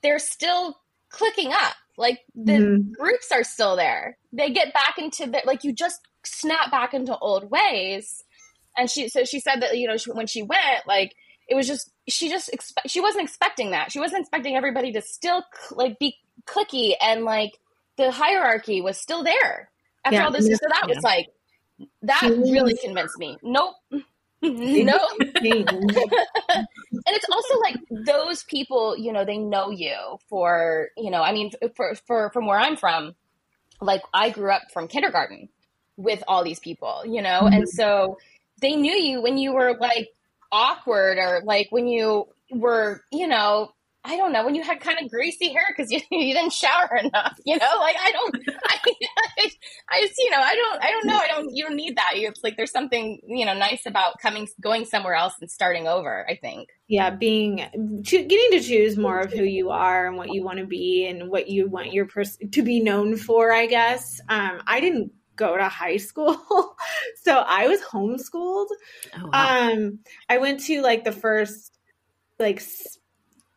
they're 0.03 0.19
still 0.19 0.77
clicking 1.09 1.53
up. 1.53 1.75
Like 1.97 2.21
the 2.35 2.53
Mhm. 2.53 2.93
groups 2.93 3.31
are 3.33 3.45
still 3.45 3.77
there. 3.77 4.17
They 4.33 4.51
get 4.51 4.73
back 4.73 4.99
into 4.99 5.27
the 5.27 5.43
like 5.45 5.65
you 5.65 5.73
just 5.73 6.01
snap 6.25 6.71
back 6.71 6.95
into 6.95 7.17
old 7.19 7.51
ways. 7.51 8.25
and 8.77 8.91
she 8.91 9.07
so 9.11 9.23
she 9.25 9.39
said 9.39 9.61
that 9.61 9.77
you 9.77 9.87
know 9.87 9.99
she, 9.99 10.11
when 10.13 10.27
she 10.27 10.43
went 10.43 10.87
like 10.87 11.15
it 11.47 11.55
was 11.55 11.67
just 11.67 11.91
she 12.09 12.31
just 12.31 12.51
expe- 12.51 12.87
she 12.89 13.03
wasn't 13.03 13.23
expecting 13.23 13.73
that 13.73 13.93
she 13.93 14.01
wasn't 14.01 14.19
expecting 14.19 14.57
everybody 14.57 14.91
to 14.93 15.03
still 15.03 15.45
like 15.73 15.99
be 15.99 16.17
clicky 16.47 16.95
and 17.03 17.25
like 17.25 17.53
the 17.99 18.11
hierarchy 18.11 18.81
was 18.81 18.97
still 18.97 19.23
there 19.23 19.71
after 20.07 20.17
Yeah. 20.17 20.25
all 20.25 20.31
this 20.33 20.47
so 20.47 20.57
that 20.71 20.85
Yeah. 20.89 20.95
was 20.95 21.05
like 21.05 21.27
that 22.01 22.23
really 22.23 22.75
convinced 22.79 23.19
me 23.19 23.37
nope 23.43 23.75
no 24.85 24.99
and 25.21 25.67
it's 27.07 27.27
also 27.31 27.61
like 27.61 27.77
those 28.07 28.43
people 28.45 28.97
you 28.99 29.13
know 29.13 29.25
they 29.25 29.39
know 29.39 29.71
you 29.71 29.97
for 30.29 30.89
you 30.97 31.11
know 31.11 31.23
i 31.23 31.33
mean 31.33 31.51
for, 31.77 31.95
for 32.07 32.31
from 32.31 32.47
where 32.47 32.59
i'm 32.59 32.77
from 32.77 33.15
like 33.81 34.03
i 34.13 34.31
grew 34.31 34.51
up 34.51 34.63
from 34.73 34.89
kindergarten 34.89 35.49
with 35.97 36.25
all 36.27 36.43
these 36.43 36.59
people 36.59 37.03
you 37.07 37.23
know? 37.23 37.43
Mm-hmm. 37.43 37.55
And 37.55 37.69
so 37.69 38.19
they 38.61 38.75
knew 38.75 38.95
you 38.95 39.23
when 39.23 39.39
you 39.39 39.55
were 39.55 39.77
like 39.79 40.09
awkward 40.51 41.19
or 41.19 41.43
like 41.45 41.69
when 41.71 41.87
you 41.87 42.27
were 42.51 43.03
you 43.13 43.29
know 43.29 43.73
i 44.05 44.17
don't 44.17 44.33
know 44.33 44.45
when 44.45 44.55
you 44.55 44.63
had 44.63 44.81
kind 44.81 44.99
of 45.03 45.11
greasy 45.11 45.51
hair 45.53 45.65
because 45.69 45.91
you, 45.91 46.01
you 46.11 46.35
didn't 46.35 46.53
shower 46.53 46.97
enough 46.97 47.37
you 47.45 47.57
know? 47.57 47.73
Like 47.81 47.97
i 48.01 48.13
don't 48.13 48.37
I, 48.67 48.79
I, 49.39 49.51
I 49.91 50.01
just 50.01 50.15
you 50.19 50.31
know 50.31 50.41
i 50.41 50.55
don't 50.55 50.83
i 50.85 50.91
don't 50.91 51.07
know 51.07 51.17
i 51.17 51.27
don't 51.29 51.55
you 51.55 51.65
don't 51.65 51.77
need 51.77 51.97
that. 51.97 52.13
You, 52.19 52.29
it's 52.29 52.43
like 52.43 52.57
there's 52.57 52.71
something 52.73 53.21
you 53.27 53.45
know 53.47 53.55
nice 53.55 53.87
about 53.87 54.19
coming 54.21 54.49
going 54.61 54.85
somewhere 54.85 55.15
else 55.15 55.35
and 55.41 55.51
starting 55.51 55.87
over 55.87 56.27
i 56.29 56.37
think. 56.37 56.69
Yeah 56.89 57.11
being 57.11 57.59
choo- 58.05 58.25
getting 58.27 58.59
to 58.59 58.61
choose 58.61 58.97
more 58.97 59.21
of 59.21 59.33
who 59.33 59.45
you 59.45 59.71
are 59.71 60.07
and 60.07 60.17
what 60.17 60.33
you 60.33 60.43
want 60.43 60.59
to 60.59 60.67
be 60.67 61.07
and 61.07 61.29
what 61.31 61.49
you 61.49 61.69
want 61.69 61.93
your 61.93 62.07
person 62.07 62.51
to 62.51 62.63
be 62.63 62.81
known 62.81 63.17
for 63.17 63.53
i 63.53 63.67
guess. 63.67 64.21
Um 64.29 64.61
i 64.67 64.81
didn't 64.81 65.13
go 65.37 65.57
to 65.57 65.69
high 65.69 65.97
school 65.97 66.37
so 67.23 67.37
i 67.39 67.67
was 67.67 67.81
homeschooled. 67.81 68.69
Oh, 69.17 69.29
wow. 69.33 69.71
um 69.73 69.99
i 70.29 70.39
went 70.39 70.61
to 70.65 70.83
like 70.83 71.05
the 71.05 71.13
first 71.13 71.79
like 72.39 72.57
s- 72.59 72.99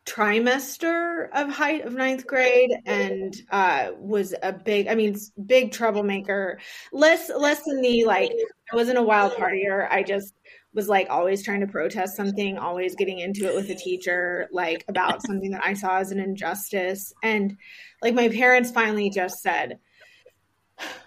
trimester 0.05 1.29
of 1.33 1.49
height 1.49 1.83
of 1.83 1.93
ninth 1.93 2.27
grade 2.27 2.71
and 2.85 3.41
uh 3.49 3.89
was 3.97 4.35
a 4.43 4.53
big 4.53 4.87
i 4.87 4.95
mean 4.95 5.15
big 5.45 5.71
troublemaker. 5.71 6.59
Less 6.91 7.29
less 7.35 7.63
than 7.63 7.81
the 7.81 8.05
like 8.05 8.31
i 8.71 8.75
wasn't 8.75 8.99
a 8.99 9.03
wild 9.03 9.33
partier. 9.33 9.87
I 9.89 10.03
just 10.03 10.33
was 10.73 10.87
like 10.89 11.07
always 11.09 11.41
trying 11.41 11.61
to 11.61 11.67
protest 11.67 12.15
something 12.15 12.57
always 12.57 12.95
getting 12.95 13.19
into 13.19 13.49
it 13.49 13.55
with 13.55 13.69
a 13.69 13.75
teacher 13.75 14.47
like 14.51 14.83
about 14.89 15.25
something 15.25 15.49
that 15.51 15.65
i 15.65 15.73
saw 15.73 15.97
as 15.97 16.11
an 16.11 16.19
injustice. 16.19 17.13
And 17.23 17.57
like 18.01 18.13
my 18.13 18.29
parents 18.29 18.71
finally 18.71 19.09
just 19.09 19.41
said 19.41 19.79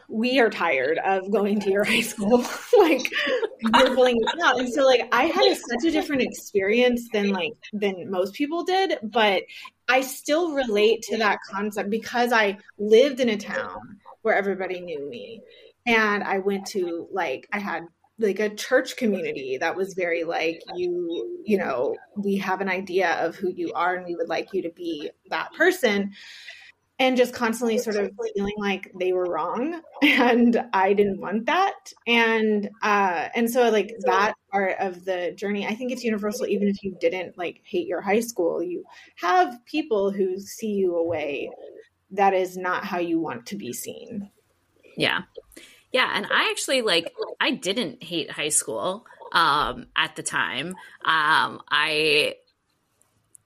we 0.09 0.41
are 0.41 0.49
tired 0.49 0.99
of 1.05 1.31
going 1.31 1.61
to 1.61 1.71
your 1.71 1.85
high 1.85 2.01
school. 2.01 2.45
Like 2.79 3.11
you're 3.61 3.95
pulling 3.95 4.17
it 4.17 4.41
out. 4.43 4.61
And 4.61 4.73
so 4.73 4.87
like 4.87 5.09
i 5.11 5.25
had 5.25 5.51
a, 5.51 5.55
such 5.57 5.85
a 5.85 5.91
different 5.91 6.23
experience 6.23 7.09
than 7.13 7.31
like 7.31 7.55
than 7.73 8.09
most 8.09 8.35
people 8.35 8.63
did 8.63 8.99
but 9.03 9.43
i 9.89 10.01
still 10.01 10.53
relate 10.53 11.03
to 11.03 11.19
that 11.19 11.39
concept 11.51 11.91
because 11.91 12.33
i 12.33 12.57
lived 12.79 13.19
in 13.19 13.31
a 13.31 13.37
town 13.37 13.99
where 14.23 14.37
everybody 14.37 14.81
knew 14.81 15.11
me. 15.11 15.43
And 15.87 16.23
i 16.23 16.39
went 16.39 16.67
to 16.67 17.09
like 17.11 17.49
i 17.53 17.59
had 17.59 17.83
like 18.19 18.39
a 18.41 18.55
church 18.55 18.97
community 18.97 19.59
that 19.59 19.77
was 19.77 19.95
very 19.95 20.25
like 20.25 20.63
you 20.75 21.41
you 21.45 21.59
know 21.59 21.97
we 22.17 22.37
have 22.37 22.61
an 22.61 22.69
idea 22.69 23.13
of 23.25 23.35
who 23.37 23.51
you 23.51 23.73
are 23.75 23.97
and 23.97 24.07
we 24.07 24.15
would 24.15 24.29
like 24.29 24.53
you 24.53 24.63
to 24.63 24.71
be 24.71 25.11
that 25.31 25.53
person 25.55 26.13
and 26.99 27.17
just 27.17 27.33
constantly 27.33 27.79
sort 27.79 27.97
of 27.97 28.11
feeling 28.35 28.55
like 28.59 28.91
they 28.99 29.13
were 29.13 29.27
wrong 29.27 29.81
and 30.03 30.63
i 30.73 30.93
didn't 30.93 31.21
want 31.21 31.47
that 31.47 31.93
and 32.07 32.71
uh 32.83 33.29
and 33.35 33.51
so 33.51 33.71
like 33.71 33.95
that 34.01 34.35
part 34.51 34.77
of 34.79 35.05
the 35.05 35.33
journey 35.37 35.67
i 35.67 35.75
think 35.75 35.93
it's 35.93 36.05
universal 36.05 36.47
even 36.47 36.69
if 36.69 36.83
you 36.83 36.97
didn't 37.01 37.37
like 37.39 37.61
hate 37.65 37.87
your 37.87 38.01
high 38.01 38.21
school 38.21 38.63
you 38.63 38.85
have 39.17 39.59
people 39.67 40.11
who 40.11 40.39
see 40.39 40.73
you 40.73 40.97
a 40.97 41.05
way 41.05 41.51
that 42.11 42.35
is 42.35 42.57
not 42.57 42.85
how 42.85 42.99
you 42.99 43.21
want 43.21 43.47
to 43.47 43.57
be 43.57 43.73
seen 43.73 44.31
Yeah. 44.99 45.23
Yeah, 45.93 46.11
and 46.13 46.27
I 46.31 46.51
actually 46.51 46.83
like 46.83 47.15
I 47.41 47.53
didn't 47.53 48.03
hate 48.03 48.31
high 48.31 48.51
school 48.51 49.07
um 49.33 49.87
at 49.97 50.17
the 50.17 50.23
time. 50.23 50.75
Um 51.05 51.63
I 51.71 52.35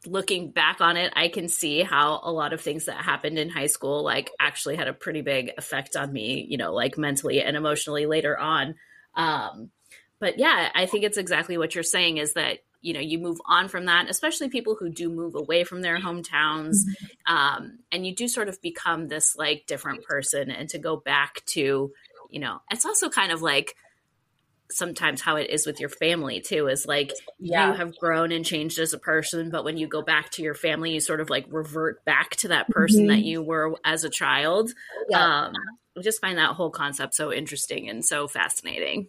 looking 0.06 0.50
back 0.50 0.80
on 0.80 0.96
it, 0.96 1.12
I 1.14 1.28
can 1.28 1.48
see 1.48 1.82
how 1.82 2.20
a 2.22 2.32
lot 2.32 2.52
of 2.52 2.60
things 2.60 2.86
that 2.86 2.96
happened 2.96 3.38
in 3.38 3.48
high 3.48 3.66
school 3.66 4.02
like 4.02 4.30
actually 4.40 4.76
had 4.76 4.88
a 4.88 4.92
pretty 4.92 5.22
big 5.22 5.52
effect 5.56 5.96
on 5.96 6.12
me, 6.12 6.46
you 6.48 6.56
know, 6.56 6.72
like 6.72 6.98
mentally 6.98 7.40
and 7.42 7.56
emotionally 7.56 8.06
later 8.06 8.38
on. 8.38 8.74
Um 9.14 9.70
but 10.18 10.38
yeah, 10.38 10.70
I 10.72 10.86
think 10.86 11.02
it's 11.02 11.18
exactly 11.18 11.58
what 11.58 11.74
you're 11.74 11.82
saying 11.82 12.18
is 12.18 12.34
that 12.34 12.58
you 12.82 12.92
know 12.92 13.00
you 13.00 13.18
move 13.18 13.38
on 13.46 13.68
from 13.68 13.86
that 13.86 14.10
especially 14.10 14.48
people 14.48 14.76
who 14.78 14.90
do 14.90 15.08
move 15.08 15.34
away 15.34 15.64
from 15.64 15.80
their 15.80 15.98
hometowns 15.98 16.78
um, 17.26 17.78
and 17.90 18.04
you 18.04 18.14
do 18.14 18.28
sort 18.28 18.48
of 18.48 18.60
become 18.60 19.08
this 19.08 19.34
like 19.36 19.64
different 19.66 20.04
person 20.04 20.50
and 20.50 20.68
to 20.68 20.78
go 20.78 20.96
back 20.96 21.44
to 21.46 21.92
you 22.28 22.40
know 22.40 22.58
it's 22.70 22.84
also 22.84 23.08
kind 23.08 23.32
of 23.32 23.40
like 23.40 23.74
sometimes 24.72 25.20
how 25.20 25.36
it 25.36 25.50
is 25.50 25.66
with 25.66 25.78
your 25.80 25.88
family 25.88 26.40
too 26.40 26.68
is 26.68 26.86
like 26.86 27.12
Yeah. 27.38 27.68
you 27.68 27.74
have 27.74 27.96
grown 27.98 28.32
and 28.32 28.44
changed 28.44 28.78
as 28.78 28.92
a 28.92 28.98
person 28.98 29.50
but 29.50 29.64
when 29.64 29.76
you 29.76 29.86
go 29.86 30.02
back 30.02 30.30
to 30.32 30.42
your 30.42 30.54
family 30.54 30.92
you 30.94 31.00
sort 31.00 31.20
of 31.20 31.30
like 31.30 31.46
revert 31.48 32.04
back 32.04 32.30
to 32.36 32.48
that 32.48 32.68
person 32.70 33.04
Mhm. 33.04 33.08
that 33.08 33.22
you 33.24 33.42
were 33.42 33.76
as 33.84 34.04
a 34.04 34.10
child 34.10 34.70
Yeah. 35.08 35.46
um 35.46 35.52
i 35.96 36.00
just 36.00 36.20
find 36.20 36.38
that 36.38 36.54
whole 36.54 36.70
concept 36.70 37.14
so 37.14 37.32
interesting 37.32 37.88
and 37.88 38.04
so 38.04 38.26
fascinating 38.28 39.08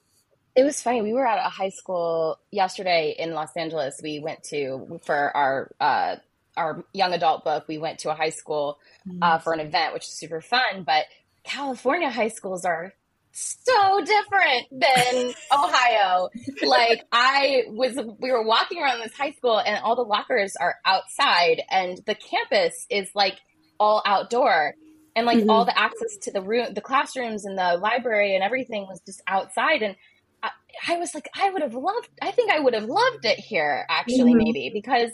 It 0.56 0.64
was 0.64 0.80
funny. 0.84 1.02
We 1.02 1.14
were 1.14 1.26
at 1.26 1.40
a 1.44 1.50
high 1.50 1.70
school 1.70 2.38
yesterday 2.52 3.16
in 3.18 3.34
Los 3.34 3.58
Angeles. 3.58 4.00
We 4.04 4.20
went 4.20 4.44
to 4.52 5.00
for 5.04 5.36
our 5.36 5.72
uh, 5.80 6.18
our 6.56 6.86
young 6.94 7.12
adult 7.14 7.44
book. 7.44 7.68
We 7.68 7.80
went 7.80 7.98
to 8.02 8.12
a 8.12 8.14
high 8.14 8.30
school 8.30 8.78
uh, 9.20 9.40
for 9.40 9.54
an 9.54 9.60
event, 9.62 9.96
which 9.96 10.04
is 10.04 10.10
super 10.14 10.42
fun. 10.42 10.84
But 10.86 11.06
California 11.44 12.08
high 12.12 12.28
schools 12.28 12.66
are 12.66 12.94
so 13.34 14.04
different 14.06 14.68
than 14.72 15.34
Ohio. 15.52 16.30
Like 16.62 17.04
I 17.12 17.64
was, 17.68 17.96
we 18.20 18.32
were 18.32 18.46
walking 18.46 18.82
around 18.82 19.00
this 19.02 19.14
high 19.14 19.32
school, 19.32 19.60
and 19.60 19.84
all 19.84 19.96
the 19.96 20.04
lockers 20.04 20.56
are 20.60 20.76
outside, 20.86 21.62
and 21.70 22.00
the 22.06 22.16
campus 22.16 22.86
is 22.90 23.10
like 23.16 23.40
all 23.80 24.02
outdoor. 24.06 24.76
And 25.16 25.28
like 25.28 25.38
Mhm. 25.40 25.50
all 25.50 25.64
the 25.64 25.78
access 25.78 26.18
to 26.24 26.32
the 26.32 26.42
room, 26.42 26.74
the 26.74 26.82
classrooms 26.82 27.46
and 27.46 27.56
the 27.56 27.78
library 27.78 28.34
and 28.34 28.44
everything 28.44 28.88
was 28.88 29.00
just 29.06 29.22
outside. 29.28 29.84
And 29.84 29.96
I, 30.42 30.50
I 30.88 30.98
was 30.98 31.14
like, 31.14 31.30
I 31.36 31.52
would 31.52 31.62
have 31.62 31.76
loved, 31.76 32.10
I 32.20 32.32
think 32.32 32.50
I 32.52 32.60
would 32.60 32.74
have 32.74 32.86
loved 32.86 33.24
it 33.24 33.38
here 33.38 33.86
actually, 33.90 34.34
Mhm. 34.34 34.38
maybe 34.44 34.72
because 34.74 35.12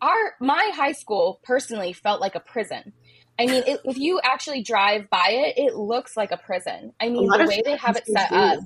our, 0.00 0.34
my 0.40 0.70
high 0.72 0.92
school 0.92 1.40
personally 1.42 1.92
felt 1.92 2.20
like 2.20 2.36
a 2.36 2.40
prison. 2.40 2.94
I 3.40 3.46
mean, 3.46 3.62
it, 3.66 3.80
if 3.84 3.96
you 3.96 4.20
actually 4.22 4.62
drive 4.62 5.08
by 5.08 5.28
it, 5.30 5.54
it 5.56 5.74
looks 5.74 6.14
like 6.16 6.30
a 6.30 6.36
prison. 6.36 6.92
I 7.00 7.08
mean, 7.08 7.26
the 7.26 7.46
way 7.46 7.62
they 7.64 7.76
have 7.76 7.96
it 7.96 8.06
set 8.06 8.30
up 8.30 8.58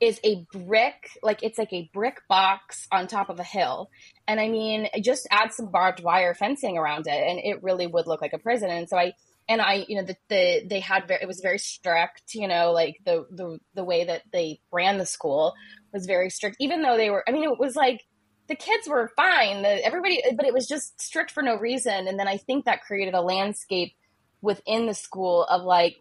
is 0.00 0.20
a 0.22 0.44
brick, 0.52 1.10
like 1.22 1.42
it's 1.42 1.56
like 1.58 1.72
a 1.72 1.90
brick 1.94 2.20
box 2.28 2.86
on 2.92 3.06
top 3.06 3.30
of 3.30 3.40
a 3.40 3.44
hill. 3.44 3.88
And 4.26 4.38
I 4.38 4.48
mean, 4.48 4.88
just 5.00 5.26
add 5.30 5.52
some 5.54 5.70
barbed 5.70 6.02
wire 6.02 6.34
fencing 6.34 6.76
around 6.76 7.06
it, 7.06 7.28
and 7.28 7.40
it 7.42 7.62
really 7.62 7.86
would 7.86 8.06
look 8.06 8.20
like 8.20 8.34
a 8.34 8.38
prison. 8.38 8.70
And 8.70 8.86
so 8.86 8.98
I, 8.98 9.14
and 9.48 9.62
I, 9.62 9.86
you 9.88 9.96
know, 9.96 10.04
the, 10.04 10.16
the 10.28 10.66
they 10.68 10.80
had 10.80 11.08
very, 11.08 11.22
it 11.22 11.26
was 11.26 11.40
very 11.40 11.58
strict, 11.58 12.34
you 12.34 12.48
know, 12.48 12.72
like 12.72 12.96
the 13.06 13.24
the 13.30 13.58
the 13.72 13.84
way 13.84 14.04
that 14.04 14.24
they 14.30 14.60
ran 14.70 14.98
the 14.98 15.06
school 15.06 15.54
was 15.90 16.04
very 16.04 16.28
strict. 16.28 16.56
Even 16.60 16.82
though 16.82 16.98
they 16.98 17.08
were, 17.08 17.24
I 17.26 17.32
mean, 17.32 17.44
it 17.44 17.58
was 17.58 17.74
like 17.74 18.04
the 18.46 18.56
kids 18.56 18.88
were 18.88 19.10
fine, 19.16 19.62
the, 19.62 19.84
everybody, 19.84 20.22
but 20.36 20.46
it 20.46 20.54
was 20.54 20.66
just 20.66 21.00
strict 21.00 21.30
for 21.30 21.42
no 21.42 21.56
reason. 21.56 22.06
And 22.06 22.18
then 22.18 22.28
I 22.28 22.36
think 22.36 22.66
that 22.66 22.82
created 22.82 23.14
a 23.14 23.20
landscape 23.20 23.94
within 24.40 24.86
the 24.86 24.94
school 24.94 25.44
of 25.44 25.62
like 25.62 25.96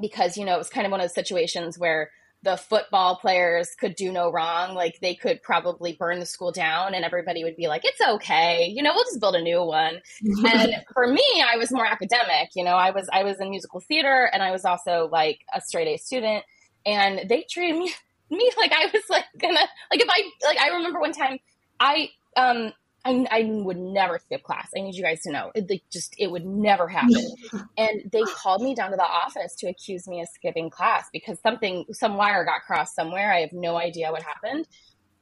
because 0.00 0.36
you 0.36 0.44
know 0.44 0.54
it 0.54 0.58
was 0.58 0.70
kind 0.70 0.86
of 0.86 0.90
one 0.90 1.00
of 1.00 1.04
those 1.04 1.14
situations 1.14 1.78
where 1.78 2.10
the 2.42 2.56
football 2.56 3.16
players 3.16 3.74
could 3.78 3.94
do 3.94 4.10
no 4.10 4.30
wrong 4.30 4.74
like 4.74 4.98
they 5.00 5.14
could 5.14 5.42
probably 5.42 5.92
burn 5.92 6.18
the 6.18 6.26
school 6.26 6.50
down 6.50 6.92
and 6.92 7.04
everybody 7.04 7.44
would 7.44 7.56
be 7.56 7.68
like 7.68 7.82
it's 7.84 8.00
okay 8.00 8.66
you 8.66 8.82
know 8.82 8.90
we'll 8.94 9.04
just 9.04 9.20
build 9.20 9.36
a 9.36 9.42
new 9.42 9.62
one. 9.62 10.00
And 10.44 10.76
for 10.92 11.06
me 11.06 11.44
i 11.46 11.56
was 11.56 11.70
more 11.70 11.86
academic 11.86 12.50
you 12.54 12.64
know 12.64 12.74
i 12.74 12.90
was 12.90 13.08
i 13.12 13.22
was 13.22 13.40
in 13.40 13.50
musical 13.50 13.80
theater 13.80 14.28
and 14.32 14.42
i 14.42 14.50
was 14.50 14.64
also 14.64 15.08
like 15.10 15.40
a 15.54 15.60
straight 15.60 15.88
a 15.88 15.96
student. 15.98 16.44
And 16.84 17.28
they 17.28 17.46
treated 17.48 17.78
me 17.78 17.92
me 18.30 18.50
like 18.56 18.72
i 18.72 18.86
was 18.92 19.02
like 19.10 19.24
gonna 19.38 19.60
like 19.90 20.00
if 20.00 20.08
i 20.08 20.22
like 20.46 20.58
i 20.58 20.68
remember 20.68 21.00
one 21.00 21.12
time 21.12 21.38
i 21.78 22.08
um 22.36 22.72
I, 23.04 23.26
I 23.30 23.42
would 23.50 23.76
never 23.76 24.18
skip 24.18 24.42
class. 24.42 24.70
I 24.76 24.80
need 24.80 24.94
you 24.94 25.02
guys 25.02 25.22
to 25.22 25.32
know. 25.32 25.50
It 25.54 25.68
like, 25.68 25.82
just 25.90 26.14
it 26.18 26.30
would 26.30 26.46
never 26.46 26.88
happen. 26.88 27.26
and 27.76 28.10
they 28.10 28.22
called 28.22 28.62
me 28.62 28.74
down 28.74 28.90
to 28.90 28.96
the 28.96 29.02
office 29.02 29.54
to 29.56 29.68
accuse 29.68 30.06
me 30.06 30.20
of 30.20 30.28
skipping 30.28 30.70
class 30.70 31.08
because 31.12 31.38
something 31.40 31.84
some 31.92 32.16
wire 32.16 32.44
got 32.44 32.62
crossed 32.62 32.94
somewhere. 32.94 33.32
I 33.32 33.40
have 33.40 33.52
no 33.52 33.76
idea 33.76 34.12
what 34.12 34.22
happened. 34.22 34.66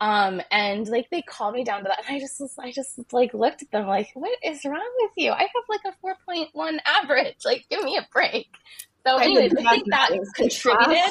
Um, 0.01 0.41
and 0.51 0.89
like 0.89 1.11
they 1.11 1.23
called 1.23 1.55
me 1.55 1.63
down 1.63 1.83
to 1.83 1.89
that, 1.89 2.07
and 2.07 2.17
I 2.17 2.21
just 2.21 2.41
I 2.59 2.73
just 2.73 3.01
like 3.13 3.35
looked 3.35 3.63
at 3.63 3.71
them 3.71 3.87
like, 3.87 4.09
what 4.15 4.39
is 4.43 4.65
wrong 4.65 4.91
with 5.01 5.13
you? 5.17 5.31
I 5.31 5.41
have 5.41 5.49
like 5.69 5.81
a 5.87 5.93
four 6.01 6.17
point 6.25 6.49
one 6.53 6.81
average. 6.87 7.37
Like, 7.45 7.67
give 7.69 7.83
me 7.83 7.99
a 7.99 8.07
break. 8.13 8.49
So, 9.07 9.17
I 9.17 9.25
anyways, 9.25 9.55
I 9.55 9.71
think 9.71 9.91
that 9.91 10.11
contributed. 10.35 11.11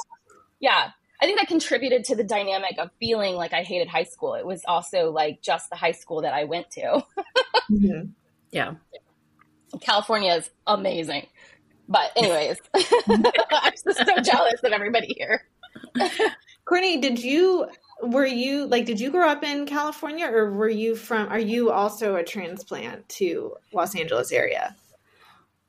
Yeah, 0.60 0.92
I 1.22 1.26
think 1.26 1.40
that 1.40 1.48
contributed 1.48 2.06
to 2.06 2.16
the 2.16 2.24
dynamic 2.24 2.78
of 2.78 2.92
feeling 3.00 3.36
like 3.36 3.54
I 3.54 3.64
hated 3.64 3.90
high 3.90 4.04
school. 4.04 4.36
It 4.36 4.46
was 4.46 4.62
also 4.66 5.12
like 5.12 5.42
just 5.42 5.70
the 5.70 5.76
high 5.76 5.92
school 5.92 6.22
that 6.22 6.34
I 6.34 6.46
went 6.46 6.72
to. 6.72 7.04
mm-hmm. 7.70 8.10
Yeah. 8.52 8.76
California 9.82 10.34
is 10.34 10.50
amazing. 10.66 11.28
But 11.88 12.12
anyways, 12.16 12.62
I'm 12.76 13.72
just 13.72 13.98
so 13.98 14.22
jealous 14.22 14.62
of 14.64 14.72
everybody 14.72 15.14
here. 15.18 15.44
Courtney, 16.66 17.02
did 17.02 17.22
you 17.22 17.68
were 18.02 18.26
you 18.26 18.66
like 18.68 18.86
did 18.86 19.00
you 19.00 19.12
grow 19.12 19.28
up 19.28 19.44
in 19.44 19.66
California 19.66 20.26
or 20.28 20.52
were 20.54 20.70
you 20.70 20.96
from 20.96 21.28
are 21.30 21.40
you 21.40 21.72
also 21.72 22.16
a 22.16 22.24
transplant 22.24 23.08
to 23.10 23.56
Los 23.74 23.96
Angeles 23.96 24.32
area? 24.32 24.76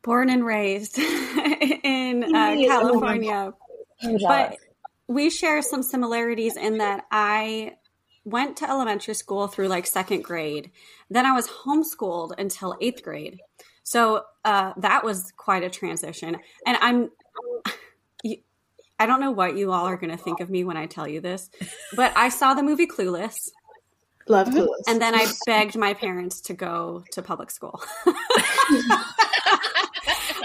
Born 0.02 0.30
and 0.30 0.44
raised 0.44 0.98
in 0.98 2.24
uh, 2.24 2.54
California. 2.66 3.52
but 4.26 4.56
we 5.11 5.29
share 5.29 5.61
some 5.61 5.83
similarities 5.83 6.57
in 6.57 6.79
that 6.79 7.05
I 7.11 7.75
went 8.25 8.57
to 8.59 8.70
elementary 8.70 9.14
school 9.14 9.49
through 9.49 9.66
like 9.66 9.85
second 9.85 10.23
grade. 10.23 10.70
Then 11.11 11.27
I 11.27 11.33
was 11.33 11.49
homeschooled 11.49 12.38
until 12.38 12.77
eighth 12.81 13.03
grade. 13.03 13.40
So 13.83 14.23
uh, 14.44 14.73
that 14.77 15.03
was 15.03 15.33
quite 15.37 15.64
a 15.64 15.68
transition. 15.68 16.37
And 16.64 16.79
I'm, 16.81 17.11
I 19.01 19.07
don't 19.07 19.20
know 19.20 19.33
what 19.33 19.57
you 19.57 19.73
all 19.73 19.85
are 19.87 19.96
going 19.96 20.16
to 20.16 20.23
think 20.23 20.38
of 20.38 20.49
me 20.49 20.62
when 20.62 20.77
I 20.77 20.87
tell 20.87 21.09
you 21.09 21.20
this, 21.20 21.51
but 21.96 22.12
I 22.14 22.29
saw 22.29 22.55
the 22.55 22.62
movie 22.62 22.87
Clueless. 22.87 23.51
Love 24.29 24.46
Clueless. 24.46 24.85
And 24.87 25.03
then 25.03 25.16
I 25.16 25.27
begged 25.44 25.77
my 25.77 25.92
parents 25.92 26.40
to 26.42 26.55
go 26.55 27.03
to 27.11 27.20
public 27.20 27.51
school. 27.51 27.83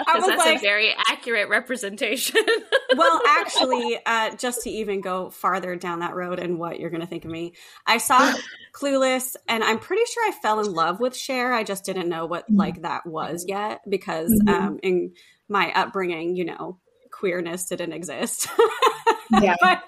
I 0.08 0.18
was 0.18 0.28
that's 0.28 0.46
like, 0.46 0.58
a 0.58 0.62
very 0.62 0.94
accurate 1.08 1.50
representation. 1.50 2.42
well, 2.96 3.22
actually, 3.28 3.98
uh, 4.06 4.36
just 4.36 4.64
to 4.64 4.70
even 4.70 5.02
go 5.02 5.30
farther 5.30 5.76
down 5.76 6.00
that 6.00 6.16
road 6.16 6.40
and 6.40 6.60
what 6.60 6.80
you're 6.80 6.90
going 6.90 7.02
to 7.02 7.08
think 7.08 7.26
of 7.26 7.32
me, 7.32 7.54
I 7.86 7.98
saw 7.98 8.34
Clueless, 8.74 9.36
and 9.48 9.64
I'm 9.64 9.80
pretty 9.80 10.04
sure 10.12 10.28
I 10.28 10.32
fell 10.32 10.60
in 10.60 10.72
love 10.72 11.00
with 11.00 11.16
Cher. 11.16 11.54
I 11.54 11.64
just 11.64 11.86
didn't 11.86 12.10
know 12.10 12.26
what 12.26 12.46
mm-hmm. 12.46 12.58
like 12.58 12.82
that 12.82 13.06
was 13.06 13.46
yet 13.48 13.82
because 13.88 14.32
mm-hmm. 14.32 14.50
um, 14.50 14.80
in 14.84 15.14
my 15.48 15.72
upbringing, 15.74 16.36
you 16.36 16.46
know, 16.46 16.80
queerness 17.18 17.66
didn't 17.66 17.94
exist. 17.94 18.48
yeah. 19.42 19.56
but 19.62 19.84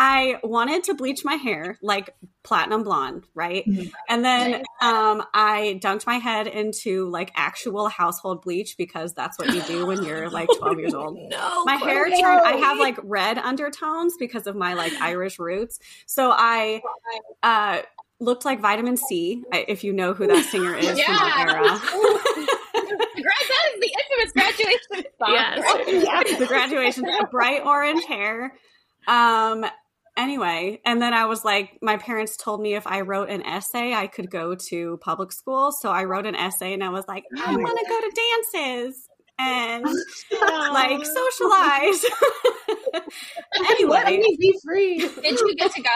I 0.00 0.38
wanted 0.44 0.84
to 0.84 0.94
bleach 0.94 1.24
my 1.24 1.34
hair 1.34 1.76
like 1.82 2.14
platinum 2.44 2.84
blonde, 2.84 3.26
right? 3.34 3.66
Mm-hmm. 3.66 3.88
And 4.08 4.24
then 4.24 4.54
um, 4.80 5.24
I 5.34 5.80
dunked 5.82 6.06
my 6.06 6.16
head 6.16 6.46
into 6.46 7.08
like 7.10 7.32
actual 7.34 7.88
household 7.88 8.42
bleach 8.42 8.76
because 8.78 9.12
that's 9.12 9.38
what 9.38 9.52
you 9.52 9.62
do 9.62 9.86
when 9.86 10.04
you're 10.04 10.30
like 10.30 10.48
12 10.56 10.78
years 10.78 10.94
old. 10.94 11.18
no, 11.28 11.64
my 11.64 11.74
hair 11.74 12.08
turned. 12.08 12.22
I 12.22 12.52
have 12.58 12.78
like 12.78 12.96
red 13.02 13.38
undertones 13.38 14.14
because 14.18 14.46
of 14.46 14.54
my 14.54 14.74
like 14.74 14.92
Irish 15.00 15.40
roots. 15.40 15.80
So 16.06 16.30
I 16.32 16.80
uh, 17.42 17.82
looked 18.20 18.44
like 18.44 18.60
Vitamin 18.60 18.96
C, 18.96 19.42
if 19.52 19.82
you 19.82 19.92
know 19.92 20.14
who 20.14 20.28
that 20.28 20.44
singer 20.44 20.76
is 20.76 20.96
yeah. 20.96 21.06
from 21.06 21.16
that 21.16 22.46
era. 22.46 22.57
That 24.18 24.26
is 24.26 24.32
the 24.34 24.40
graduation 24.40 25.04
song. 25.18 25.32
Yes. 25.32 26.04
yes. 26.04 26.38
the 26.38 26.46
graduation, 26.46 27.04
bright 27.30 27.62
orange 27.64 28.04
hair. 28.04 28.54
Um, 29.06 29.64
anyway, 30.16 30.80
and 30.84 31.00
then 31.00 31.14
I 31.14 31.26
was 31.26 31.44
like, 31.44 31.78
my 31.80 31.96
parents 31.96 32.36
told 32.36 32.60
me 32.60 32.74
if 32.74 32.86
I 32.86 33.02
wrote 33.02 33.30
an 33.30 33.42
essay, 33.42 33.94
I 33.94 34.06
could 34.06 34.30
go 34.30 34.54
to 34.68 34.98
public 34.98 35.32
school. 35.32 35.72
So 35.72 35.90
I 35.90 36.04
wrote 36.04 36.26
an 36.26 36.34
essay 36.34 36.74
and 36.74 36.84
I 36.84 36.90
was 36.90 37.06
like, 37.08 37.24
I 37.40 37.56
want 37.56 37.78
to 37.78 37.86
go 37.88 38.00
to 38.00 38.10
dances 38.14 39.08
and 39.38 39.84
like 40.72 41.04
socialize. 41.04 42.04
anyway, 43.54 44.02
Let 44.04 44.12
me 44.12 44.36
be 44.38 44.58
free. 44.64 44.98
Did 44.98 45.40
you 45.40 45.54
get 45.56 45.72
to 45.74 45.82
go? 45.82 45.90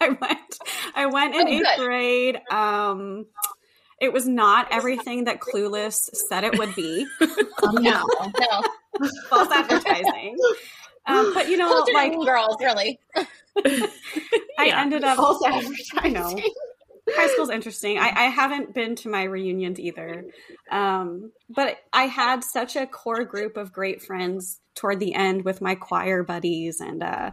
I 0.00 0.08
went. 0.10 0.58
I 0.94 1.06
went 1.06 1.34
in 1.34 1.48
oh, 1.48 1.50
eighth 1.50 1.66
good. 1.76 1.84
grade. 1.84 2.40
Um, 2.50 3.26
it 4.00 4.12
was 4.12 4.26
not 4.26 4.68
everything 4.70 5.24
that 5.24 5.40
Clueless 5.40 6.08
said 6.14 6.44
it 6.44 6.58
would 6.58 6.74
be. 6.74 7.06
no, 7.20 8.04
no, 8.04 8.62
false 9.28 9.50
advertising. 9.50 10.36
Um, 11.06 11.32
but 11.34 11.48
you 11.48 11.56
know, 11.56 11.84
like 11.92 12.12
girls, 12.12 12.56
really. 12.60 13.00
I 13.16 14.66
yeah. 14.66 14.80
ended 14.80 15.04
up. 15.04 15.18
Also, 15.18 15.46
I 15.96 16.08
know. 16.08 16.38
High 17.10 17.28
school's 17.28 17.48
interesting. 17.48 17.98
I, 17.98 18.12
I, 18.14 18.24
haven't 18.24 18.74
been 18.74 18.94
to 18.96 19.08
my 19.08 19.22
reunions 19.22 19.80
either, 19.80 20.26
um, 20.70 21.32
but 21.48 21.78
I 21.90 22.02
had 22.02 22.44
such 22.44 22.76
a 22.76 22.86
core 22.86 23.24
group 23.24 23.56
of 23.56 23.72
great 23.72 24.02
friends 24.02 24.60
toward 24.74 25.00
the 25.00 25.14
end 25.14 25.46
with 25.46 25.62
my 25.62 25.74
choir 25.74 26.22
buddies, 26.22 26.82
and 26.82 27.02
uh, 27.02 27.30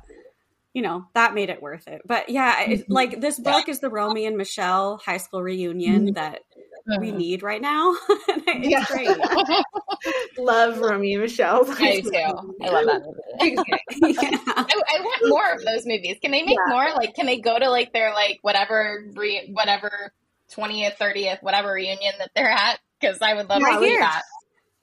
you 0.74 0.82
know 0.82 1.06
that 1.14 1.34
made 1.34 1.50
it 1.50 1.62
worth 1.62 1.90
it. 1.90 2.04
But 2.06 2.30
yeah, 2.30 2.62
it, 2.62 2.90
like 2.90 3.20
this 3.20 3.38
book 3.38 3.68
is 3.68 3.82
the 3.82 3.90
Romy 3.90 4.26
and 4.26 4.38
Michelle 4.38 5.02
high 5.06 5.18
school 5.18 5.44
reunion 5.44 6.06
mm-hmm. 6.06 6.14
that 6.14 6.44
we 6.88 7.10
uh-huh. 7.10 7.18
need 7.18 7.44
right 7.44 7.62
now. 7.62 7.96
yeah. 8.60 8.86
love 10.38 10.80
Romy 10.80 11.14
and 11.14 11.24
Michelle. 11.24 11.66
I 11.68 12.02
do 12.02 12.12
too. 12.12 12.18
I 12.18 12.70
love 12.70 12.86
that 12.86 13.02
movie. 13.04 13.56
yeah. 14.22 14.38
I, 14.48 14.82
I, 14.96 15.00
want 15.02 15.30
more 15.30 15.54
of 15.54 15.66
those 15.66 15.86
movies. 15.86 16.18
Can 16.22 16.32
they 16.32 16.44
make 16.44 16.58
yeah. 16.68 16.74
more? 16.74 16.94
Like, 16.96 17.16
can 17.16 17.26
they 17.26 17.40
go 17.40 17.58
to 17.58 17.70
like 17.70 17.92
their 17.92 18.14
like 18.14 18.40
whatever 18.44 19.06
re- 19.16 19.50
whatever 19.52 20.14
twentieth, 20.52 20.96
thirtieth, 21.00 21.40
whatever 21.42 21.72
reunion 21.74 22.14
that 22.20 22.32
they're 22.36 22.50
at? 22.50 22.80
Because 23.00 23.20
I 23.22 23.34
would 23.34 23.50
love 23.50 23.62
right 23.64 23.80
to 23.80 23.86
see 23.86 23.98
that. 23.98 24.22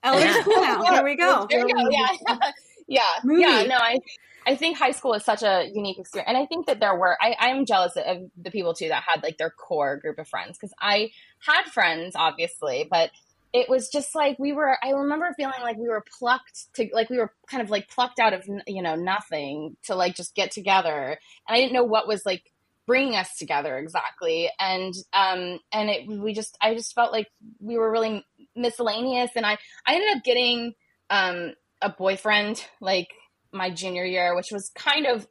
LA's 0.04 0.44
cool 0.44 0.60
now. 0.60 0.82
Here 0.82 1.04
we 1.04 1.16
go. 1.16 1.46
There 1.48 1.64
we 1.64 1.72
go. 1.72 1.88
Yeah. 1.88 2.08
yeah. 2.88 3.00
Movie. 3.22 3.42
Yeah. 3.42 3.62
No, 3.62 3.76
I 3.76 3.98
I 4.46 4.56
think 4.56 4.76
high 4.76 4.90
school 4.92 5.14
is 5.14 5.24
such 5.24 5.42
a 5.42 5.68
unique 5.72 5.98
experience. 5.98 6.28
And 6.28 6.36
I 6.36 6.46
think 6.46 6.66
that 6.66 6.80
there 6.80 6.94
were, 6.96 7.16
I, 7.20 7.36
I'm 7.38 7.66
jealous 7.66 7.96
of 7.96 8.30
the 8.36 8.50
people 8.50 8.74
too 8.74 8.88
that 8.88 9.02
had 9.06 9.22
like 9.22 9.38
their 9.38 9.50
core 9.50 9.96
group 9.96 10.18
of 10.18 10.28
friends 10.28 10.58
because 10.58 10.74
I 10.80 11.10
had 11.38 11.64
friends, 11.64 12.14
obviously, 12.16 12.86
but 12.90 13.10
it 13.52 13.68
was 13.68 13.88
just 13.90 14.14
like 14.14 14.38
we 14.38 14.52
were, 14.52 14.76
I 14.82 14.90
remember 14.90 15.32
feeling 15.36 15.60
like 15.62 15.76
we 15.76 15.88
were 15.88 16.04
plucked 16.18 16.72
to, 16.74 16.88
like 16.92 17.10
we 17.10 17.18
were 17.18 17.32
kind 17.46 17.62
of 17.62 17.70
like 17.70 17.88
plucked 17.88 18.18
out 18.18 18.32
of, 18.32 18.48
you 18.66 18.82
know, 18.82 18.96
nothing 18.96 19.76
to 19.84 19.94
like 19.94 20.16
just 20.16 20.34
get 20.34 20.50
together. 20.50 21.18
And 21.48 21.56
I 21.56 21.58
didn't 21.58 21.74
know 21.74 21.84
what 21.84 22.08
was 22.08 22.24
like 22.24 22.50
bringing 22.86 23.14
us 23.14 23.36
together 23.36 23.76
exactly. 23.78 24.50
And, 24.58 24.94
um, 25.12 25.60
and 25.70 25.90
it, 25.90 26.08
we 26.08 26.32
just, 26.32 26.56
I 26.60 26.74
just 26.74 26.94
felt 26.94 27.12
like 27.12 27.28
we 27.60 27.76
were 27.76 27.90
really 27.90 28.24
miscellaneous. 28.56 29.30
And 29.36 29.44
I, 29.44 29.58
I 29.86 29.94
ended 29.94 30.16
up 30.16 30.24
getting, 30.24 30.74
um, 31.10 31.52
a 31.82 31.90
boyfriend 31.90 32.64
like 32.80 33.08
my 33.52 33.70
junior 33.70 34.04
year, 34.04 34.34
which 34.34 34.50
was 34.50 34.70
kind 34.70 35.06
of 35.06 35.26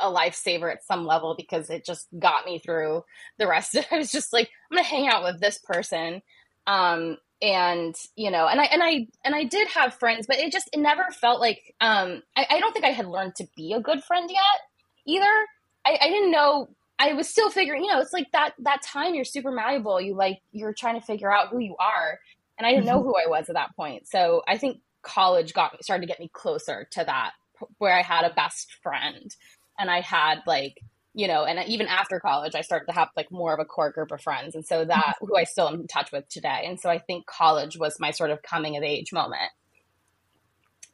a 0.00 0.06
lifesaver 0.06 0.70
at 0.70 0.84
some 0.84 1.06
level 1.06 1.34
because 1.36 1.70
it 1.70 1.84
just 1.84 2.08
got 2.18 2.44
me 2.44 2.58
through 2.58 3.04
the 3.38 3.46
rest. 3.46 3.74
Of, 3.74 3.84
it. 3.90 3.92
I 3.92 3.98
was 3.98 4.10
just 4.10 4.32
like, 4.32 4.50
I'm 4.70 4.76
gonna 4.76 4.86
hang 4.86 5.08
out 5.08 5.22
with 5.22 5.40
this 5.40 5.58
person, 5.58 6.22
um, 6.66 7.16
and 7.42 7.94
you 8.16 8.30
know, 8.30 8.46
and 8.46 8.60
I 8.60 8.64
and 8.64 8.82
I 8.82 9.06
and 9.24 9.34
I 9.34 9.44
did 9.44 9.68
have 9.68 9.94
friends, 9.94 10.26
but 10.26 10.38
it 10.38 10.52
just 10.52 10.68
it 10.72 10.80
never 10.80 11.04
felt 11.10 11.40
like 11.40 11.74
um, 11.80 12.22
I, 12.36 12.46
I 12.50 12.60
don't 12.60 12.72
think 12.72 12.84
I 12.84 12.90
had 12.90 13.06
learned 13.06 13.36
to 13.36 13.46
be 13.56 13.72
a 13.72 13.80
good 13.80 14.02
friend 14.04 14.28
yet 14.30 14.60
either. 15.06 15.46
I, 15.86 15.98
I 16.00 16.08
didn't 16.08 16.30
know. 16.30 16.68
I 16.98 17.14
was 17.14 17.28
still 17.28 17.50
figuring. 17.50 17.84
You 17.84 17.92
know, 17.92 18.00
it's 18.00 18.12
like 18.12 18.30
that 18.32 18.54
that 18.60 18.82
time 18.82 19.14
you're 19.14 19.24
super 19.24 19.50
malleable. 19.50 20.00
You 20.00 20.14
like 20.14 20.40
you're 20.52 20.74
trying 20.74 21.00
to 21.00 21.06
figure 21.06 21.32
out 21.32 21.48
who 21.48 21.60
you 21.60 21.76
are, 21.78 22.18
and 22.58 22.66
I 22.66 22.72
didn't 22.72 22.86
know 22.86 22.98
mm-hmm. 22.98 23.08
who 23.08 23.14
I 23.16 23.28
was 23.28 23.48
at 23.48 23.54
that 23.54 23.74
point. 23.76 24.08
So 24.08 24.42
I 24.46 24.58
think 24.58 24.80
college 25.02 25.54
got 25.54 25.72
me 25.72 25.78
started 25.80 26.02
to 26.02 26.06
get 26.06 26.20
me 26.20 26.28
closer 26.32 26.86
to 26.90 27.04
that 27.04 27.32
where 27.78 27.96
I 27.96 28.02
had 28.02 28.24
a 28.24 28.34
best 28.34 28.76
friend 28.82 29.34
and 29.78 29.90
I 29.90 30.00
had 30.00 30.40
like 30.46 30.80
you 31.12 31.26
know, 31.26 31.44
and 31.44 31.68
even 31.68 31.86
after 31.88 32.20
college, 32.20 32.54
I 32.54 32.60
started 32.60 32.86
to 32.86 32.92
have 32.92 33.08
like 33.16 33.32
more 33.32 33.52
of 33.52 33.58
a 33.58 33.64
core 33.64 33.90
group 33.90 34.12
of 34.12 34.20
friends. 34.20 34.54
And 34.54 34.64
so 34.64 34.84
that 34.84 35.14
who 35.20 35.36
I 35.36 35.44
still 35.44 35.68
am 35.68 35.80
in 35.80 35.86
touch 35.88 36.12
with 36.12 36.28
today. 36.28 36.64
And 36.66 36.78
so 36.78 36.88
I 36.88 36.98
think 36.98 37.26
college 37.26 37.76
was 37.76 37.98
my 37.98 38.12
sort 38.12 38.30
of 38.30 38.42
coming 38.42 38.76
of 38.76 38.84
age 38.84 39.12
moment 39.12 39.50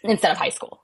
instead 0.03 0.31
of 0.31 0.39
high 0.39 0.49
school. 0.49 0.83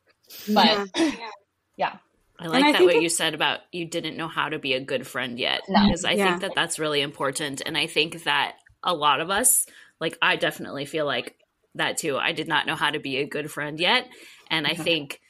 But 0.52 0.88
yeah. 0.96 1.12
yeah. 1.76 1.96
I 2.38 2.46
like 2.46 2.64
I 2.64 2.72
that 2.72 2.82
what 2.82 3.00
you 3.00 3.08
said 3.08 3.34
about 3.34 3.60
you 3.70 3.86
didn't 3.86 4.16
know 4.16 4.28
how 4.28 4.48
to 4.48 4.58
be 4.58 4.74
a 4.74 4.80
good 4.80 5.06
friend 5.06 5.38
yet. 5.38 5.62
No. 5.68 5.86
Because 5.86 6.04
I 6.04 6.12
yeah. 6.12 6.28
think 6.28 6.40
that 6.42 6.52
that's 6.54 6.78
really 6.78 7.00
important. 7.00 7.62
And 7.64 7.78
I 7.78 7.86
think 7.86 8.24
that 8.24 8.56
a 8.82 8.94
lot 8.94 9.20
of 9.20 9.30
us, 9.30 9.66
like 10.00 10.18
I 10.20 10.36
definitely 10.36 10.84
feel 10.84 11.06
like 11.06 11.36
that 11.76 11.96
too. 11.96 12.18
I 12.18 12.32
did 12.32 12.48
not 12.48 12.66
know 12.66 12.74
how 12.74 12.90
to 12.90 12.98
be 12.98 13.18
a 13.18 13.26
good 13.26 13.50
friend 13.50 13.80
yet. 13.80 14.08
And 14.50 14.66
I 14.66 14.74
think 14.74 15.20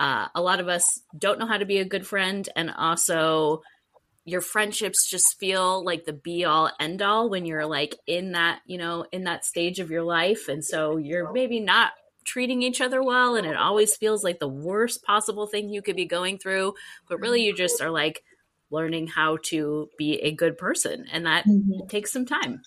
uh, 0.00 0.28
a 0.34 0.40
lot 0.40 0.60
of 0.60 0.68
us 0.68 1.02
don't 1.16 1.38
know 1.38 1.46
how 1.46 1.58
to 1.58 1.66
be 1.66 1.78
a 1.78 1.84
good 1.84 2.06
friend, 2.06 2.48
and 2.56 2.70
also 2.70 3.60
your 4.24 4.40
friendships 4.40 5.08
just 5.08 5.38
feel 5.38 5.84
like 5.84 6.06
the 6.06 6.12
be 6.14 6.44
all 6.44 6.70
end 6.80 7.02
all 7.02 7.28
when 7.28 7.44
you're 7.44 7.66
like 7.66 7.96
in 8.06 8.32
that 8.32 8.60
you 8.66 8.78
know 8.78 9.04
in 9.12 9.24
that 9.24 9.44
stage 9.44 9.78
of 9.78 9.90
your 9.90 10.02
life, 10.02 10.48
and 10.48 10.64
so 10.64 10.96
you're 10.96 11.30
maybe 11.32 11.60
not 11.60 11.92
treating 12.24 12.62
each 12.62 12.80
other 12.80 13.02
well, 13.02 13.36
and 13.36 13.46
it 13.46 13.56
always 13.56 13.94
feels 13.94 14.24
like 14.24 14.38
the 14.38 14.48
worst 14.48 15.04
possible 15.04 15.46
thing 15.46 15.68
you 15.68 15.82
could 15.82 15.96
be 15.96 16.06
going 16.06 16.38
through. 16.38 16.72
But 17.06 17.20
really, 17.20 17.42
you 17.44 17.54
just 17.54 17.82
are 17.82 17.90
like 17.90 18.24
learning 18.70 19.08
how 19.08 19.36
to 19.44 19.90
be 19.98 20.14
a 20.22 20.32
good 20.32 20.56
person, 20.56 21.04
and 21.12 21.26
that 21.26 21.44
mm-hmm. 21.44 21.86
takes 21.88 22.10
some 22.10 22.24
time. 22.24 22.62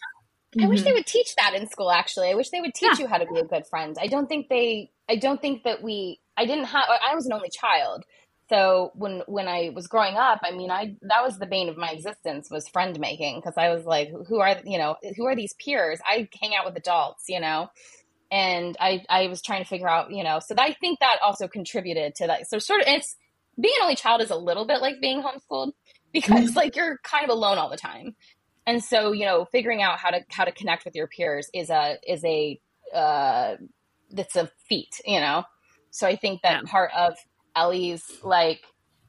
I 0.61 0.67
wish 0.67 0.83
they 0.83 0.89
mm-hmm. 0.89 0.97
would 0.97 1.07
teach 1.07 1.33
that 1.37 1.55
in 1.55 1.67
school. 1.67 1.89
Actually, 1.89 2.29
I 2.29 2.35
wish 2.35 2.49
they 2.49 2.61
would 2.61 2.75
teach 2.75 2.99
yeah. 2.99 3.05
you 3.05 3.07
how 3.07 3.17
to 3.17 3.25
be 3.25 3.39
a 3.39 3.43
good 3.43 3.65
friend. 3.65 3.97
I 3.99 4.05
don't 4.05 4.27
think 4.27 4.49
they. 4.49 4.91
I 5.09 5.15
don't 5.15 5.41
think 5.41 5.63
that 5.63 5.81
we 5.81 6.19
I 6.37 6.45
didn't 6.45 6.65
have, 6.65 6.85
I 6.89 7.15
was 7.15 7.25
an 7.25 7.33
only 7.33 7.49
child. 7.49 8.03
So 8.49 8.91
when 8.93 9.23
when 9.25 9.47
I 9.47 9.71
was 9.73 9.87
growing 9.87 10.15
up, 10.15 10.41
I 10.43 10.51
mean, 10.51 10.69
I 10.69 10.95
that 11.03 11.23
was 11.23 11.39
the 11.39 11.45
bane 11.45 11.69
of 11.69 11.77
my 11.77 11.91
existence 11.91 12.49
was 12.51 12.67
friend 12.67 12.99
making 12.99 13.39
because 13.39 13.57
I 13.57 13.69
was 13.69 13.85
like, 13.85 14.11
who 14.27 14.39
are 14.41 14.55
you 14.65 14.77
know 14.77 14.95
who 15.15 15.25
are 15.25 15.35
these 15.35 15.53
peers? 15.53 15.99
I 16.05 16.27
hang 16.41 16.53
out 16.53 16.65
with 16.65 16.75
adults, 16.75 17.23
you 17.29 17.39
know, 17.39 17.69
and 18.31 18.75
I 18.79 19.03
I 19.09 19.27
was 19.27 19.41
trying 19.41 19.63
to 19.63 19.67
figure 19.67 19.89
out, 19.89 20.11
you 20.11 20.23
know, 20.23 20.39
so 20.39 20.55
I 20.57 20.73
think 20.73 20.99
that 20.99 21.17
also 21.23 21.47
contributed 21.47 22.15
to 22.15 22.27
that. 22.27 22.49
So 22.49 22.59
sort 22.59 22.81
of 22.81 22.87
it's 22.87 23.15
being 23.59 23.73
an 23.77 23.83
only 23.83 23.95
child 23.95 24.21
is 24.21 24.29
a 24.29 24.35
little 24.35 24.65
bit 24.65 24.81
like 24.81 24.99
being 24.99 25.23
homeschooled 25.23 25.71
because 26.13 26.49
mm-hmm. 26.49 26.57
like 26.57 26.75
you're 26.75 26.99
kind 27.03 27.23
of 27.23 27.29
alone 27.29 27.57
all 27.57 27.69
the 27.69 27.77
time, 27.77 28.15
and 28.67 28.83
so 28.83 29.13
you 29.13 29.25
know 29.25 29.45
figuring 29.45 29.81
out 29.81 29.99
how 29.99 30.09
to 30.09 30.19
how 30.29 30.43
to 30.43 30.51
connect 30.51 30.83
with 30.83 30.95
your 30.95 31.07
peers 31.07 31.49
is 31.53 31.69
a 31.69 31.97
is 32.05 32.23
a 32.25 32.59
uh, 32.93 33.55
that's 34.11 34.35
a 34.35 34.51
feat, 34.67 35.01
you 35.05 35.19
know. 35.19 35.43
So 35.93 36.07
I 36.07 36.15
think 36.15 36.41
that 36.41 36.63
yeah. 36.63 36.71
part 36.71 36.91
of 36.97 37.15
Ellie's 37.55 38.03
like, 38.23 38.61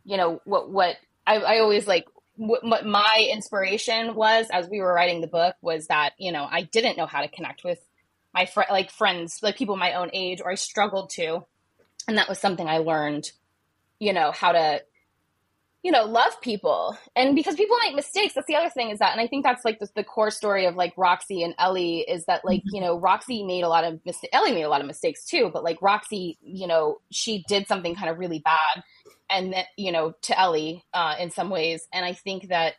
you 0.05 0.19
know, 0.19 0.43
what 0.45 0.71
what 0.71 0.97
I, 1.27 1.37
I 1.37 1.59
always 1.61 1.87
like 1.87 2.05
what, 2.37 2.85
my 2.85 3.29
inspiration 3.33 4.15
was 4.15 4.49
as 4.53 4.69
we 4.69 4.81
were 4.81 4.93
writing 4.93 5.23
the 5.23 5.27
book 5.27 5.57
was 5.63 5.87
that 5.87 6.11
you 6.19 6.31
know 6.31 6.47
I 6.49 6.63
didn't 6.63 6.99
know 6.99 7.07
how 7.07 7.23
to 7.23 7.29
connect 7.29 7.65
with 7.65 7.79
my 8.35 8.45
friend 8.45 8.69
like 8.71 8.91
friends 8.91 9.41
like 9.43 9.57
people 9.57 9.77
my 9.77 9.95
own 9.95 10.11
age 10.13 10.43
or 10.45 10.51
I 10.51 10.57
struggled 10.57 11.09
to, 11.15 11.47
and 12.07 12.19
that 12.19 12.29
was 12.29 12.39
something 12.39 12.69
I 12.69 12.79
learned, 12.79 13.31
you 13.99 14.13
know, 14.13 14.31
how 14.31 14.53
to 14.53 14.83
you 15.85 15.93
know, 15.93 16.05
love 16.07 16.41
people. 16.41 16.97
And 17.15 17.37
because 17.37 17.57
people 17.57 17.77
make 17.85 17.95
mistakes, 17.95 18.33
that's 18.33 18.47
the 18.47 18.57
other 18.57 18.71
thing 18.71 18.89
is 18.89 19.01
that, 19.01 19.13
and 19.13 19.21
I 19.21 19.27
think 19.27 19.45
that's 19.45 19.67
like 19.67 19.79
the, 19.79 19.89
the 19.95 20.03
core 20.03 20.31
story 20.31 20.65
of 20.65 20.77
like 20.77 20.95
Roxy 20.97 21.43
and 21.43 21.55
Ellie 21.59 21.99
is 21.99 22.25
that 22.25 22.43
like, 22.43 22.61
mm-hmm. 22.61 22.77
you 22.77 22.81
know, 22.81 22.99
Roxy 22.99 23.45
made 23.45 23.65
a 23.65 23.69
lot 23.69 23.85
of 23.85 24.01
mistakes, 24.07 24.33
Ellie 24.33 24.55
made 24.55 24.63
a 24.63 24.71
lot 24.71 24.81
of 24.81 24.87
mistakes 24.87 25.27
too, 25.27 25.51
but 25.53 25.63
like 25.63 25.83
Roxy, 25.83 26.39
you 26.41 26.67
know, 26.67 27.01
she 27.11 27.45
did 27.49 27.69
something 27.69 27.95
kind 27.95 28.09
of 28.09 28.19
really 28.19 28.39
bad 28.39 28.83
and 29.29 29.53
that, 29.53 29.67
you 29.77 29.93
know, 29.93 30.15
to 30.23 30.41
Ellie 30.41 30.83
uh, 30.95 31.17
in 31.21 31.31
some 31.31 31.51
ways. 31.51 31.87
And 31.93 32.03
I 32.03 32.15
think 32.15 32.49
that 32.49 32.73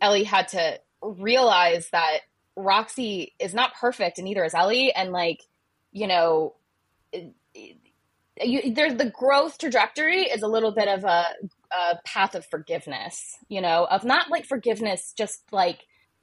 Ellie 0.00 0.24
had 0.24 0.48
to 0.48 0.80
realize 1.00 1.88
that 1.90 2.22
Roxy 2.56 3.34
is 3.38 3.54
not 3.54 3.76
perfect 3.80 4.18
and 4.18 4.24
neither 4.24 4.44
is 4.44 4.54
Ellie. 4.54 4.92
And 4.92 5.12
like, 5.12 5.44
you 5.92 6.08
know, 6.08 6.56
you, 8.42 8.74
there's 8.74 8.96
the 8.96 9.10
growth 9.10 9.58
trajectory 9.58 10.22
is 10.22 10.42
a 10.42 10.48
little 10.48 10.72
bit 10.72 10.88
of 10.88 11.04
a 11.04 11.24
a 11.72 11.96
path 12.04 12.34
of 12.34 12.46
forgiveness, 12.46 13.36
you 13.48 13.60
know, 13.60 13.86
of 13.90 14.04
not 14.04 14.30
like 14.30 14.46
forgiveness 14.46 15.12
just 15.16 15.42
like 15.52 15.80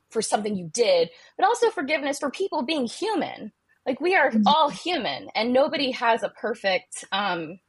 for 0.09 0.21
something 0.21 0.55
you 0.55 0.69
did, 0.71 1.09
but 1.37 1.45
also 1.45 1.69
forgiveness 1.69 2.19
for 2.19 2.29
people 2.29 2.63
being 2.63 2.85
human. 2.85 3.51
Like 3.85 4.01
we 4.01 4.15
are 4.15 4.31
mm-hmm. 4.31 4.47
all 4.47 4.69
human 4.69 5.29
and 5.35 5.53
nobody 5.53 5.91
has 5.91 6.23
a 6.23 6.29
perfect 6.29 7.05
um 7.11 7.59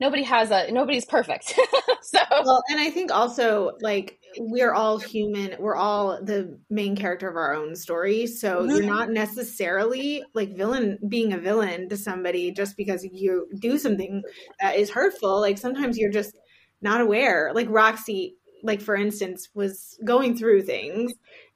nobody 0.00 0.22
has 0.22 0.50
a 0.50 0.70
nobody's 0.70 1.04
perfect. 1.04 1.54
so 2.02 2.18
Well, 2.30 2.62
and 2.70 2.80
I 2.80 2.90
think 2.90 3.10
also 3.10 3.72
like 3.80 4.18
we're 4.38 4.74
all 4.74 4.98
human. 4.98 5.56
We're 5.58 5.76
all 5.76 6.22
the 6.22 6.58
main 6.68 6.96
character 6.96 7.28
of 7.28 7.36
our 7.36 7.54
own 7.54 7.74
story. 7.76 8.26
So 8.26 8.60
mm-hmm. 8.60 8.70
you're 8.70 8.84
not 8.84 9.10
necessarily 9.10 10.22
like 10.34 10.56
villain 10.56 10.98
being 11.08 11.32
a 11.32 11.38
villain 11.38 11.88
to 11.88 11.96
somebody 11.96 12.50
just 12.50 12.76
because 12.76 13.04
you 13.04 13.46
do 13.60 13.78
something 13.78 14.22
that 14.60 14.76
is 14.76 14.90
hurtful. 14.90 15.40
Like 15.40 15.58
sometimes 15.58 15.96
you're 15.96 16.12
just 16.12 16.36
not 16.84 17.00
aware. 17.00 17.50
Like 17.54 17.66
Roxy, 17.70 18.36
like 18.62 18.80
for 18.80 18.94
instance, 18.94 19.48
was 19.54 19.98
going 20.04 20.36
through 20.36 20.62
things 20.62 21.12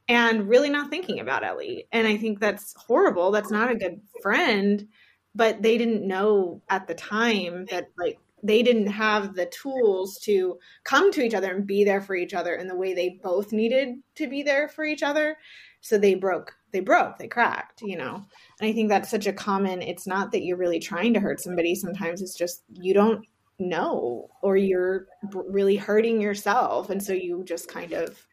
and 0.08 0.48
really 0.48 0.70
not 0.70 0.90
thinking 0.90 1.20
about 1.20 1.44
Ellie. 1.44 1.86
And 1.92 2.06
I 2.06 2.16
think 2.16 2.40
that's 2.40 2.74
horrible. 2.76 3.30
That's 3.30 3.50
not 3.50 3.70
a 3.70 3.76
good 3.76 4.00
friend. 4.22 4.88
But 5.34 5.62
they 5.62 5.78
didn't 5.78 6.08
know 6.08 6.62
at 6.68 6.88
the 6.88 6.94
time 6.94 7.66
that 7.70 7.88
like 7.96 8.18
they 8.42 8.62
didn't 8.62 8.88
have 8.88 9.34
the 9.34 9.46
tools 9.46 10.18
to 10.20 10.58
come 10.84 11.12
to 11.12 11.22
each 11.22 11.34
other 11.34 11.54
and 11.54 11.66
be 11.66 11.84
there 11.84 12.00
for 12.00 12.14
each 12.14 12.34
other 12.34 12.54
in 12.54 12.66
the 12.66 12.76
way 12.76 12.94
they 12.94 13.20
both 13.22 13.52
needed 13.52 13.96
to 14.16 14.26
be 14.26 14.42
there 14.42 14.68
for 14.68 14.84
each 14.84 15.02
other. 15.02 15.36
So 15.80 15.98
they 15.98 16.14
broke, 16.14 16.54
they 16.72 16.80
broke, 16.80 17.18
they 17.18 17.28
cracked, 17.28 17.82
you 17.82 17.96
know. 17.96 18.26
And 18.60 18.68
I 18.68 18.72
think 18.72 18.88
that's 18.88 19.10
such 19.10 19.26
a 19.26 19.32
common, 19.32 19.82
it's 19.82 20.06
not 20.06 20.32
that 20.32 20.42
you're 20.42 20.56
really 20.56 20.80
trying 20.80 21.14
to 21.14 21.20
hurt 21.20 21.40
somebody. 21.40 21.74
Sometimes 21.74 22.22
it's 22.22 22.36
just 22.36 22.62
you 22.72 22.94
don't 22.94 23.24
know 23.58 24.28
or 24.42 24.56
you're 24.56 25.06
really 25.32 25.76
hurting 25.76 26.20
yourself 26.20 26.90
and 26.90 27.02
so 27.02 27.12
you 27.12 27.44
just 27.44 27.68
kind 27.68 27.92
of 27.92 28.24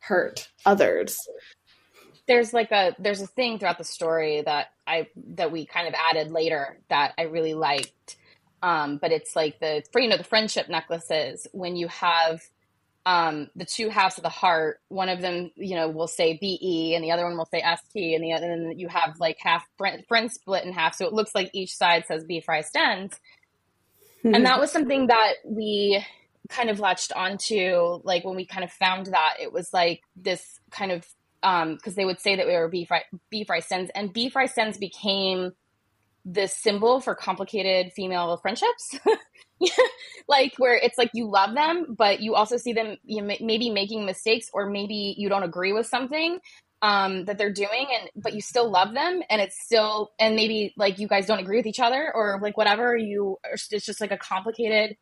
hurt 0.00 0.48
others. 0.66 1.18
There's 2.26 2.52
like 2.52 2.70
a 2.70 2.94
there's 2.98 3.20
a 3.20 3.26
thing 3.26 3.58
throughout 3.58 3.78
the 3.78 3.84
story 3.84 4.42
that 4.42 4.68
i 4.86 5.08
that 5.34 5.52
we 5.52 5.66
kind 5.66 5.88
of 5.88 5.94
added 5.94 6.30
later 6.30 6.78
that 6.88 7.12
i 7.18 7.22
really 7.22 7.54
liked 7.54 8.16
um 8.62 8.98
but 8.98 9.12
it's 9.12 9.34
like 9.34 9.58
the 9.60 9.82
for 9.92 10.00
you 10.00 10.08
know 10.08 10.16
the 10.16 10.24
friendship 10.24 10.68
necklaces. 10.68 11.46
When 11.52 11.76
you 11.76 11.88
have 11.88 12.42
um 13.06 13.50
the 13.54 13.66
two 13.66 13.90
halves 13.90 14.16
of 14.16 14.22
the 14.22 14.30
heart 14.30 14.80
one 14.88 15.10
of 15.10 15.20
them 15.20 15.50
you 15.56 15.76
know 15.76 15.88
will 15.88 16.06
say 16.06 16.38
be 16.40 16.94
and 16.94 17.04
the 17.04 17.10
other 17.10 17.24
one 17.24 17.36
will 17.36 17.44
say 17.46 17.60
st 17.60 18.14
and 18.14 18.24
the 18.24 18.32
other 18.32 18.50
and 18.50 18.80
you 18.80 18.88
have 18.88 19.14
like 19.20 19.36
half 19.38 19.64
friend, 19.76 20.02
friend 20.08 20.32
split 20.32 20.64
in 20.64 20.72
half 20.72 20.94
so 20.94 21.06
it 21.06 21.12
looks 21.12 21.34
like 21.34 21.50
each 21.52 21.76
side 21.76 22.04
says 22.06 22.24
be 22.24 22.40
fry 22.40 22.62
stens 24.24 24.26
and 24.26 24.34
mm-hmm. 24.34 24.44
that 24.44 24.60
was 24.60 24.70
something 24.70 25.08
that 25.08 25.34
we 25.44 26.04
kind 26.48 26.70
of 26.70 26.80
latched 26.80 27.12
onto 27.12 28.00
like 28.04 28.24
when 28.24 28.36
we 28.36 28.44
kind 28.44 28.64
of 28.64 28.70
found 28.70 29.06
that 29.06 29.34
it 29.40 29.52
was 29.52 29.72
like 29.72 30.02
this 30.16 30.60
kind 30.70 30.92
of 30.92 31.06
um 31.42 31.74
because 31.74 31.94
they 31.94 32.04
would 32.04 32.20
say 32.20 32.36
that 32.36 32.46
we 32.46 32.52
were 32.52 32.68
beef 32.68 32.88
fry 32.88 33.02
beef 33.30 33.46
fry 33.46 33.60
sends 33.60 33.90
and 33.94 34.12
beef 34.12 34.32
fry 34.32 34.46
sends 34.46 34.78
became 34.78 35.52
the 36.26 36.46
symbol 36.46 37.00
for 37.00 37.14
complicated 37.14 37.92
female 37.92 38.36
friendships 38.38 38.98
like 40.28 40.54
where 40.56 40.74
it's 40.74 40.96
like 40.96 41.10
you 41.12 41.28
love 41.28 41.54
them 41.54 41.94
but 41.96 42.20
you 42.20 42.34
also 42.34 42.56
see 42.56 42.72
them 42.72 42.96
you 43.04 43.22
maybe 43.22 43.70
making 43.70 44.06
mistakes 44.06 44.48
or 44.54 44.68
maybe 44.68 45.14
you 45.18 45.28
don't 45.28 45.42
agree 45.42 45.72
with 45.72 45.86
something 45.86 46.38
um, 46.82 47.24
that 47.24 47.38
they're 47.38 47.52
doing 47.52 47.86
and 47.98 48.10
but 48.14 48.34
you 48.34 48.42
still 48.42 48.70
love 48.70 48.92
them 48.92 49.22
and 49.30 49.40
it's 49.40 49.58
still 49.58 50.12
and 50.18 50.36
maybe 50.36 50.74
like 50.76 50.98
you 50.98 51.08
guys 51.08 51.26
don't 51.26 51.38
agree 51.38 51.56
with 51.56 51.66
each 51.66 51.80
other 51.80 52.12
or 52.14 52.38
like 52.42 52.56
whatever 52.56 52.96
you 52.96 53.38
it's 53.70 53.86
just 53.86 54.00
like 54.02 54.10
a 54.10 54.18
complicated 54.18 54.96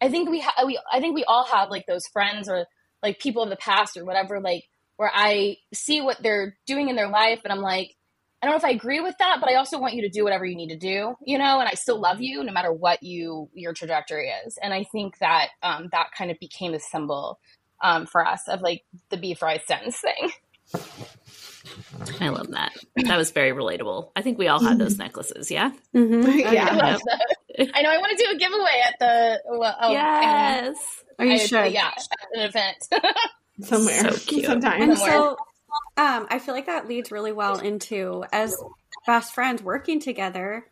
i 0.00 0.08
think 0.08 0.28
we 0.28 0.40
have 0.40 0.54
we 0.66 0.80
i 0.92 1.00
think 1.00 1.14
we 1.14 1.24
all 1.24 1.44
have 1.44 1.70
like 1.70 1.86
those 1.86 2.06
friends 2.08 2.48
or 2.48 2.66
like 3.04 3.20
people 3.20 3.42
of 3.42 3.50
the 3.50 3.56
past 3.56 3.96
or 3.96 4.04
whatever 4.04 4.40
like 4.40 4.64
where 4.96 5.12
i 5.14 5.56
see 5.72 6.00
what 6.00 6.20
they're 6.22 6.56
doing 6.66 6.88
in 6.88 6.96
their 6.96 7.08
life 7.08 7.40
and 7.44 7.52
i'm 7.52 7.62
like 7.62 7.94
i 8.42 8.46
don't 8.46 8.54
know 8.54 8.58
if 8.58 8.64
i 8.64 8.70
agree 8.70 9.00
with 9.00 9.14
that 9.18 9.36
but 9.38 9.48
i 9.48 9.54
also 9.54 9.78
want 9.78 9.94
you 9.94 10.02
to 10.02 10.08
do 10.08 10.24
whatever 10.24 10.44
you 10.44 10.56
need 10.56 10.70
to 10.70 10.76
do 10.76 11.14
you 11.24 11.38
know 11.38 11.60
and 11.60 11.68
i 11.68 11.74
still 11.74 12.00
love 12.00 12.20
you 12.20 12.42
no 12.42 12.52
matter 12.52 12.72
what 12.72 13.00
you 13.02 13.48
your 13.54 13.72
trajectory 13.72 14.32
is. 14.44 14.58
And 14.60 14.74
i 14.74 14.84
think 14.90 15.18
that 15.18 15.50
um, 15.62 15.88
that 15.92 16.08
kind 16.18 16.32
of 16.32 16.38
became 16.40 16.74
a 16.74 16.80
symbol 16.80 17.38
um, 17.80 18.06
for 18.06 18.26
us 18.26 18.48
of 18.48 18.60
like 18.60 18.82
the 19.10 19.16
beef 19.16 19.38
fry 19.38 19.58
sentence 19.58 20.00
thing 20.00 20.32
I 22.20 22.28
love 22.28 22.50
that. 22.50 22.72
That 22.96 23.16
was 23.16 23.30
very 23.30 23.52
relatable. 23.52 24.10
I 24.16 24.22
think 24.22 24.38
we 24.38 24.48
all 24.48 24.62
had 24.62 24.78
those 24.78 24.98
necklaces. 24.98 25.50
Yeah. 25.50 25.72
Mm-hmm. 25.94 26.52
Yeah. 26.52 26.98
I 27.74 27.82
know. 27.82 27.90
I 27.90 27.98
want 27.98 28.18
to 28.18 28.24
do 28.24 28.30
a 28.34 28.38
giveaway 28.38 28.82
at 28.86 28.98
the. 28.98 29.42
Well, 29.58 29.76
oh, 29.80 29.90
yes. 29.90 30.76
Are 31.18 31.26
you 31.26 31.38
sure? 31.38 31.64
Yeah, 31.64 31.90
an 32.34 32.40
event 32.40 32.76
somewhere. 33.62 34.12
So 34.12 34.18
cute. 34.26 34.46
Sometime. 34.46 34.82
And 34.82 34.98
so, 34.98 35.36
um, 35.96 36.26
I 36.30 36.38
feel 36.38 36.54
like 36.54 36.66
that 36.66 36.88
leads 36.88 37.12
really 37.12 37.32
well 37.32 37.58
into 37.58 38.24
as 38.32 38.56
best 39.06 39.34
friends 39.34 39.62
working 39.62 40.00
together. 40.00 40.66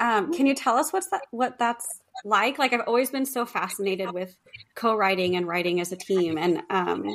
Um, 0.00 0.32
can 0.32 0.46
you 0.46 0.54
tell 0.54 0.76
us 0.76 0.92
what's 0.92 1.10
that? 1.10 1.22
What 1.30 1.58
that's 1.58 1.86
like? 2.24 2.58
Like 2.58 2.72
I've 2.72 2.86
always 2.86 3.10
been 3.10 3.26
so 3.26 3.46
fascinated 3.46 4.10
with 4.12 4.34
co-writing 4.74 5.36
and 5.36 5.46
writing 5.46 5.80
as 5.80 5.92
a 5.92 5.96
team, 5.96 6.38
and 6.38 6.62
um, 6.70 7.06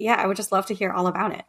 yeah, 0.00 0.14
I 0.14 0.26
would 0.26 0.36
just 0.36 0.50
love 0.50 0.66
to 0.66 0.74
hear 0.74 0.90
all 0.90 1.06
about 1.06 1.32
it. 1.32 1.44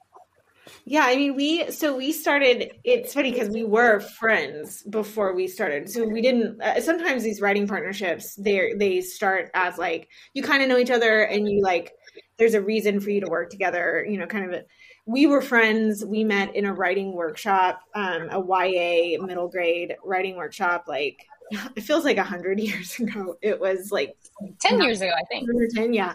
Yeah, 0.85 1.03
I 1.05 1.15
mean, 1.15 1.35
we 1.35 1.71
so 1.71 1.95
we 1.95 2.11
started. 2.11 2.71
It's 2.83 3.13
funny 3.13 3.31
because 3.31 3.49
we 3.49 3.63
were 3.63 3.99
friends 3.99 4.83
before 4.83 5.33
we 5.33 5.47
started, 5.47 5.89
so 5.89 6.07
we 6.07 6.21
didn't. 6.21 6.61
Uh, 6.61 6.79
sometimes 6.81 7.23
these 7.23 7.41
writing 7.41 7.67
partnerships, 7.67 8.35
they 8.35 8.73
they 8.77 9.01
start 9.01 9.51
as 9.53 9.77
like 9.77 10.09
you 10.33 10.43
kind 10.43 10.61
of 10.61 10.69
know 10.69 10.77
each 10.77 10.91
other, 10.91 11.21
and 11.23 11.49
you 11.49 11.61
like 11.61 11.93
there's 12.37 12.53
a 12.53 12.61
reason 12.61 12.99
for 12.99 13.09
you 13.09 13.21
to 13.21 13.29
work 13.29 13.49
together. 13.49 14.05
You 14.07 14.17
know, 14.17 14.27
kind 14.27 14.45
of. 14.45 14.53
A, 14.53 14.63
we 15.05 15.25
were 15.25 15.41
friends. 15.41 16.05
We 16.05 16.23
met 16.23 16.55
in 16.55 16.65
a 16.65 16.73
writing 16.73 17.13
workshop, 17.13 17.81
um, 17.95 18.29
a 18.29 18.39
YA 18.39 19.21
middle 19.23 19.49
grade 19.49 19.95
writing 20.03 20.35
workshop. 20.35 20.85
Like 20.87 21.25
it 21.75 21.81
feels 21.81 22.05
like 22.05 22.17
a 22.17 22.23
hundred 22.23 22.59
years 22.61 22.99
ago. 22.99 23.35
It 23.41 23.59
was 23.59 23.91
like 23.91 24.15
ten 24.59 24.77
not, 24.77 24.85
years 24.85 25.01
ago, 25.01 25.11
I 25.11 25.23
think. 25.25 25.49
Ten, 25.73 25.93
yeah, 25.93 26.13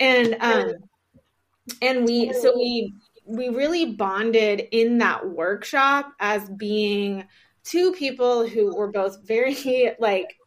and 0.00 0.36
um 0.40 0.72
and 1.80 2.04
we 2.04 2.32
so 2.32 2.52
we 2.56 2.92
we 3.24 3.48
really 3.48 3.92
bonded 3.92 4.66
in 4.72 4.98
that 4.98 5.28
workshop 5.28 6.12
as 6.18 6.48
being 6.50 7.24
two 7.64 7.92
people 7.92 8.46
who 8.46 8.74
were 8.76 8.90
both 8.90 9.18
very 9.26 9.94
like 9.98 10.38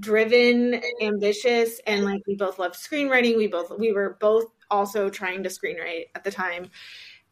driven 0.00 0.74
and 0.74 0.84
ambitious 1.00 1.80
and 1.86 2.04
like 2.04 2.20
we 2.26 2.34
both 2.34 2.58
loved 2.58 2.74
screenwriting 2.74 3.36
we 3.36 3.46
both 3.46 3.70
we 3.78 3.92
were 3.92 4.16
both 4.20 4.46
also 4.70 5.08
trying 5.08 5.44
to 5.44 5.48
screenwrite 5.48 6.06
at 6.14 6.24
the 6.24 6.30
time 6.30 6.68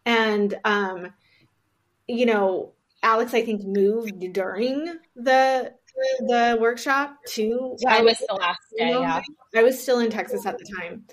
and 0.07 0.55
um 0.65 1.09
you 2.07 2.27
know 2.27 2.73
alex 3.03 3.35
i 3.35 3.45
think 3.45 3.65
moved 3.65 4.33
during 4.33 4.85
the 5.17 5.73
the, 5.95 6.27
the 6.27 6.59
workshop 6.61 7.17
too. 7.27 7.77
I 7.87 8.03
was 8.03 8.19
the 8.19 8.35
last 8.35 8.61
day. 8.77 8.91
Yeah. 8.91 9.21
I 9.55 9.63
was 9.63 9.81
still 9.81 10.01
in 10.01 10.11
Texas 10.11 10.47
at 10.47 10.59
the 10.59 10.65
time. 10.81 11.05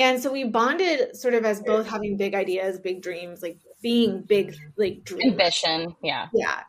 And 0.00 0.20
so 0.20 0.32
we 0.32 0.44
bonded 0.44 1.14
sort 1.14 1.34
of 1.34 1.44
as 1.44 1.60
both 1.60 1.86
having 1.86 2.16
big 2.16 2.34
ideas, 2.34 2.80
big 2.80 3.02
dreams, 3.02 3.42
like 3.42 3.58
being 3.82 4.22
big, 4.22 4.56
like 4.76 5.04
dreams. 5.04 5.32
ambition. 5.32 5.94
Yeah. 6.02 6.28
Yeah. 6.32 6.62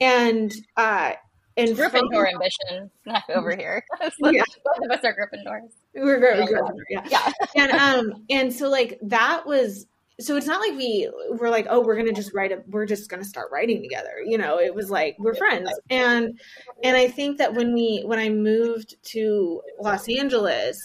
And, 0.00 0.54
uh, 0.76 1.12
and 1.56 1.70
Gryffindor 1.70 2.32
ambition, 2.32 2.90
not 3.04 3.24
over 3.28 3.56
here. 3.56 3.84
yeah. 4.20 4.44
Both 4.64 4.84
of 4.84 4.90
us 4.90 5.04
are 5.04 5.14
Gryffindors. 5.14 5.70
We're 5.94 6.20
Gryffindor, 6.20 6.74
yeah. 6.88 7.06
yeah. 7.10 7.32
and 7.56 7.72
um, 7.72 8.24
and 8.30 8.52
so 8.52 8.68
like 8.68 8.98
that 9.02 9.46
was 9.46 9.86
so 10.20 10.36
it's 10.36 10.46
not 10.46 10.60
like 10.60 10.76
we 10.76 11.10
were 11.38 11.50
like 11.50 11.66
oh 11.68 11.80
we're 11.80 11.96
gonna 11.96 12.12
just 12.12 12.34
write 12.34 12.52
a 12.52 12.62
we're 12.68 12.86
just 12.86 13.10
gonna 13.10 13.24
start 13.24 13.50
writing 13.52 13.82
together 13.82 14.22
you 14.24 14.38
know 14.38 14.58
it 14.58 14.74
was 14.74 14.90
like 14.90 15.14
we're 15.18 15.34
friends 15.34 15.70
and 15.90 16.40
and 16.82 16.96
i 16.96 17.06
think 17.06 17.36
that 17.36 17.52
when 17.52 17.74
we 17.74 18.02
when 18.06 18.18
i 18.18 18.28
moved 18.28 18.96
to 19.02 19.60
los 19.78 20.08
angeles 20.08 20.80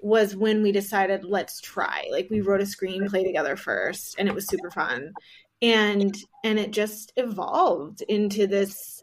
was 0.00 0.36
when 0.36 0.62
we 0.62 0.72
decided 0.72 1.24
let's 1.24 1.60
try. 1.60 2.06
Like 2.10 2.28
we 2.30 2.40
wrote 2.40 2.60
a 2.60 2.64
screenplay 2.64 3.24
together 3.24 3.56
first 3.56 4.16
and 4.18 4.28
it 4.28 4.34
was 4.34 4.46
super 4.46 4.70
fun. 4.70 5.12
And 5.60 6.16
and 6.44 6.58
it 6.58 6.70
just 6.70 7.12
evolved 7.16 8.02
into 8.02 8.46
this 8.46 9.02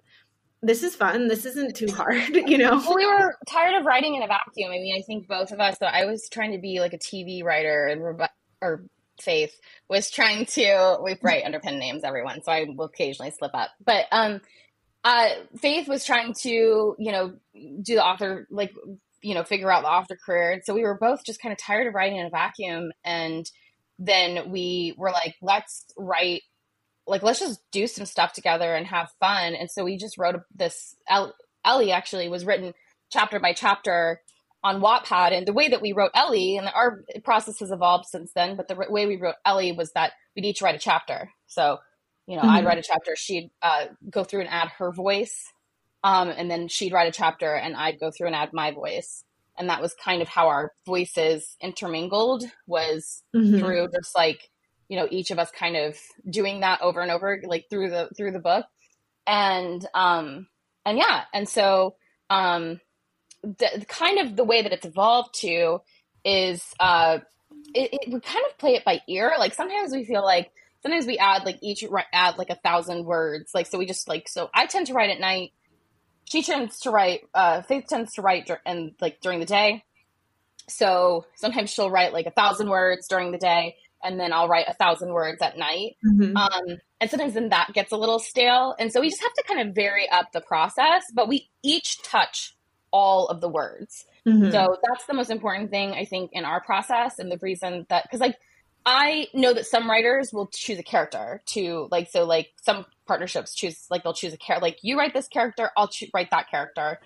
this 0.61 0.81
is 0.81 0.95
fun. 0.95 1.27
This 1.27 1.45
isn't 1.45 1.75
too 1.75 1.91
hard 1.91 2.35
you 2.47 2.57
know? 2.57 2.77
Well, 2.77 2.95
we 2.95 3.05
were 3.05 3.35
tired 3.47 3.79
of 3.79 3.85
writing 3.85 4.15
in 4.15 4.23
a 4.23 4.27
vacuum. 4.27 4.71
I 4.71 4.75
mean 4.75 4.95
i 4.97 5.01
think 5.01 5.27
both 5.27 5.51
of 5.51 5.59
us 5.59 5.77
so 5.79 5.85
i 5.85 6.05
was 6.05 6.29
trying 6.29 6.51
to 6.53 6.59
be 6.59 6.79
like 6.79 6.93
a 6.93 6.97
tv 6.97 7.43
writer 7.43 7.87
and 7.87 8.27
or 8.61 8.83
faith 9.21 9.57
was 9.89 10.11
trying 10.11 10.45
to 10.45 10.97
we 11.01 11.15
write 11.21 11.45
under 11.45 11.59
pen 11.59 11.79
names 11.79 12.03
everyone 12.03 12.43
so 12.43 12.51
i 12.51 12.65
will 12.65 12.85
occasionally 12.85 13.31
slip 13.31 13.51
up. 13.53 13.71
But 13.83 14.05
um 14.11 14.41
uh 15.03 15.29
faith 15.59 15.87
was 15.87 16.03
trying 16.03 16.33
to 16.41 16.95
you 16.97 17.11
know 17.11 17.33
do 17.53 17.95
the 17.95 18.03
author 18.03 18.47
like 18.49 18.73
you 19.25 19.33
know, 19.33 19.43
figure 19.43 19.71
out 19.71 19.81
the 19.81 19.89
author 19.89 20.15
career. 20.23 20.51
And 20.51 20.61
so 20.63 20.75
we 20.75 20.83
were 20.83 20.99
both 20.99 21.25
just 21.25 21.41
kind 21.41 21.51
of 21.51 21.57
tired 21.57 21.87
of 21.87 21.95
writing 21.95 22.19
in 22.19 22.27
a 22.27 22.29
vacuum. 22.29 22.91
And 23.03 23.49
then 23.97 24.51
we 24.51 24.93
were 24.99 25.09
like, 25.09 25.33
let's 25.41 25.83
write, 25.97 26.43
like, 27.07 27.23
let's 27.23 27.39
just 27.39 27.59
do 27.71 27.87
some 27.87 28.05
stuff 28.05 28.33
together 28.33 28.75
and 28.75 28.85
have 28.85 29.09
fun. 29.19 29.55
And 29.55 29.71
so 29.71 29.83
we 29.83 29.97
just 29.97 30.19
wrote 30.19 30.35
this. 30.55 30.95
Ellie 31.65 31.91
actually 31.91 32.29
was 32.29 32.45
written 32.45 32.73
chapter 33.11 33.39
by 33.39 33.53
chapter 33.53 34.21
on 34.63 34.79
Wattpad. 34.79 35.35
And 35.35 35.47
the 35.47 35.53
way 35.53 35.69
that 35.69 35.81
we 35.81 35.91
wrote 35.91 36.11
Ellie, 36.13 36.57
and 36.57 36.67
our 36.67 37.03
process 37.23 37.57
has 37.61 37.71
evolved 37.71 38.05
since 38.05 38.31
then, 38.35 38.55
but 38.55 38.67
the 38.67 38.75
way 38.75 39.07
we 39.07 39.17
wrote 39.17 39.35
Ellie 39.43 39.71
was 39.71 39.91
that 39.93 40.11
we'd 40.35 40.45
each 40.45 40.61
write 40.61 40.75
a 40.75 40.79
chapter. 40.79 41.31
So, 41.47 41.79
you 42.27 42.35
know, 42.35 42.43
mm-hmm. 42.43 42.51
I'd 42.51 42.65
write 42.65 42.77
a 42.77 42.83
chapter, 42.83 43.15
she'd 43.15 43.49
uh, 43.63 43.85
go 44.07 44.23
through 44.23 44.41
and 44.41 44.49
add 44.49 44.67
her 44.77 44.91
voice 44.91 45.51
um, 46.05 46.29
and 46.29 46.51
then 46.51 46.67
she'd 46.67 46.93
write 46.93 47.07
a 47.07 47.11
chapter 47.11 47.51
and 47.55 47.75
I'd 47.75 47.99
go 47.99 48.11
through 48.11 48.27
and 48.27 48.35
add 48.35 48.53
my 48.53 48.69
voice. 48.69 49.23
And 49.57 49.69
that 49.69 49.81
was 49.81 49.95
kind 49.95 50.21
of 50.21 50.27
how 50.27 50.49
our 50.49 50.71
voices 50.85 51.55
intermingled 51.59 52.43
was 52.67 53.23
mm-hmm. 53.35 53.57
through 53.57 53.87
just 53.87 54.15
like, 54.15 54.51
you 54.87 54.99
know, 54.99 55.07
each 55.09 55.31
of 55.31 55.39
us 55.39 55.49
kind 55.49 55.75
of 55.75 55.97
doing 56.29 56.59
that 56.59 56.83
over 56.83 57.01
and 57.01 57.09
over, 57.09 57.41
like 57.47 57.65
through 57.71 57.89
the, 57.89 58.09
through 58.15 58.33
the 58.33 58.39
book. 58.39 58.67
And, 59.25 59.83
um, 59.95 60.45
and 60.85 60.99
yeah. 60.99 61.23
And 61.33 61.49
so, 61.49 61.95
um, 62.29 62.79
the, 63.41 63.83
kind 63.87 64.19
of 64.19 64.35
the 64.35 64.43
way 64.43 64.61
that 64.61 64.73
it's 64.73 64.85
evolved 64.85 65.33
to 65.39 65.79
is, 66.23 66.63
uh, 66.79 67.17
it, 67.73 67.89
it, 67.93 68.13
we 68.13 68.19
kind 68.19 68.45
of 68.47 68.59
play 68.59 68.75
it 68.75 68.85
by 68.85 69.01
ear. 69.07 69.33
Like 69.39 69.55
sometimes 69.55 69.91
we 69.91 70.05
feel 70.05 70.23
like 70.23 70.51
sometimes 70.83 71.07
we 71.07 71.17
add 71.17 71.45
like 71.45 71.57
each 71.63 71.83
add 72.13 72.37
like 72.37 72.51
a 72.51 72.55
thousand 72.55 73.05
words. 73.05 73.55
Like 73.55 73.65
so 73.65 73.79
we 73.79 73.87
just 73.87 74.07
like 74.07 74.29
so 74.29 74.51
I 74.53 74.67
tend 74.67 74.85
to 74.87 74.93
write 74.93 75.09
at 75.09 75.19
night 75.19 75.51
she 76.25 76.43
tends 76.43 76.79
to 76.79 76.91
write 76.91 77.21
uh 77.33 77.61
faith 77.61 77.85
tends 77.87 78.13
to 78.13 78.21
write 78.21 78.49
and 78.65 78.93
like 78.99 79.21
during 79.21 79.39
the 79.39 79.45
day 79.45 79.83
so 80.67 81.25
sometimes 81.35 81.69
she'll 81.69 81.91
write 81.91 82.13
like 82.13 82.25
a 82.25 82.31
thousand 82.31 82.69
words 82.69 83.07
during 83.07 83.31
the 83.31 83.37
day 83.37 83.75
and 84.03 84.19
then 84.19 84.33
i'll 84.33 84.47
write 84.47 84.65
a 84.67 84.73
thousand 84.73 85.13
words 85.13 85.41
at 85.41 85.57
night 85.57 85.95
mm-hmm. 86.05 86.35
um 86.35 86.77
and 86.99 87.09
sometimes 87.09 87.33
then 87.33 87.49
that 87.49 87.71
gets 87.73 87.91
a 87.91 87.97
little 87.97 88.19
stale 88.19 88.75
and 88.79 88.91
so 88.91 88.99
we 89.01 89.09
just 89.09 89.21
have 89.21 89.33
to 89.33 89.43
kind 89.47 89.67
of 89.67 89.75
vary 89.75 90.09
up 90.09 90.31
the 90.31 90.41
process 90.41 91.03
but 91.13 91.27
we 91.27 91.49
each 91.63 92.01
touch 92.01 92.55
all 92.91 93.27
of 93.27 93.41
the 93.41 93.49
words 93.49 94.05
mm-hmm. 94.25 94.51
so 94.51 94.77
that's 94.87 95.05
the 95.05 95.13
most 95.13 95.29
important 95.29 95.69
thing 95.69 95.91
i 95.91 96.05
think 96.05 96.31
in 96.33 96.45
our 96.45 96.61
process 96.61 97.19
and 97.19 97.31
the 97.31 97.37
reason 97.41 97.85
that 97.89 98.03
because 98.03 98.19
like 98.19 98.37
I 98.85 99.27
know 99.33 99.53
that 99.53 99.65
some 99.65 99.89
writers 99.89 100.31
will 100.31 100.47
choose 100.47 100.77
a 100.77 100.83
character 100.83 101.41
to 101.47 101.87
like 101.91 102.09
so 102.11 102.23
like 102.23 102.49
some 102.61 102.85
partnerships 103.07 103.55
choose 103.55 103.85
like 103.89 104.03
they'll 104.03 104.13
choose 104.13 104.33
a 104.33 104.37
character 104.37 104.65
like 104.65 104.79
you 104.83 104.97
write 104.97 105.13
this 105.13 105.27
character 105.27 105.71
I'll 105.75 105.87
cho- 105.87 106.07
write 106.13 106.31
that 106.31 106.49
character. 106.49 106.99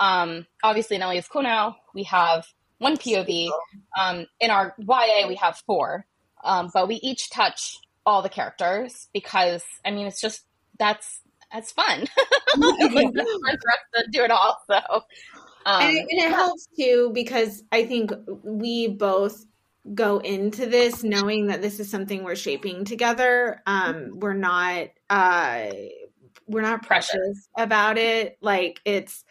Um, 0.00 0.46
obviously 0.62 0.96
in 0.96 1.02
Ellie 1.02 1.18
Is 1.18 1.28
Cool 1.28 1.42
Now 1.42 1.76
we 1.94 2.04
have 2.04 2.46
one 2.78 2.96
POV. 2.96 3.50
Um, 3.98 4.26
in 4.40 4.50
our 4.50 4.74
YA 4.78 5.28
we 5.28 5.36
have 5.36 5.62
four, 5.66 6.06
um, 6.42 6.70
but 6.72 6.88
we 6.88 6.96
each 6.96 7.30
touch 7.30 7.78
all 8.04 8.22
the 8.22 8.28
characters 8.28 9.08
because 9.12 9.62
I 9.84 9.90
mean 9.92 10.06
it's 10.06 10.20
just 10.20 10.42
that's 10.78 11.20
that's 11.52 11.70
fun. 11.72 12.06
it's 12.56 12.94
fun 12.94 13.12
for 13.12 13.70
us 13.70 14.04
to 14.04 14.10
do 14.10 14.22
it 14.24 14.30
all. 14.30 14.58
So 14.66 14.80
um, 15.66 15.82
and, 15.82 15.96
it, 15.96 16.06
and 16.10 16.20
it 16.20 16.34
helps 16.34 16.66
too 16.76 17.10
because 17.12 17.62
I 17.70 17.84
think 17.84 18.10
we 18.42 18.88
both 18.88 19.44
go 19.94 20.18
into 20.18 20.66
this 20.66 21.02
knowing 21.02 21.48
that 21.48 21.62
this 21.62 21.80
is 21.80 21.90
something 21.90 22.24
we're 22.24 22.36
shaping 22.36 22.84
together. 22.84 23.62
Um, 23.66 24.18
we're 24.20 24.34
not 24.34 24.88
uh, 25.08 25.70
we're 26.46 26.62
not 26.62 26.86
precious 26.86 27.48
about 27.56 27.98
it. 27.98 28.38
Like 28.40 28.80
it's 28.84 29.24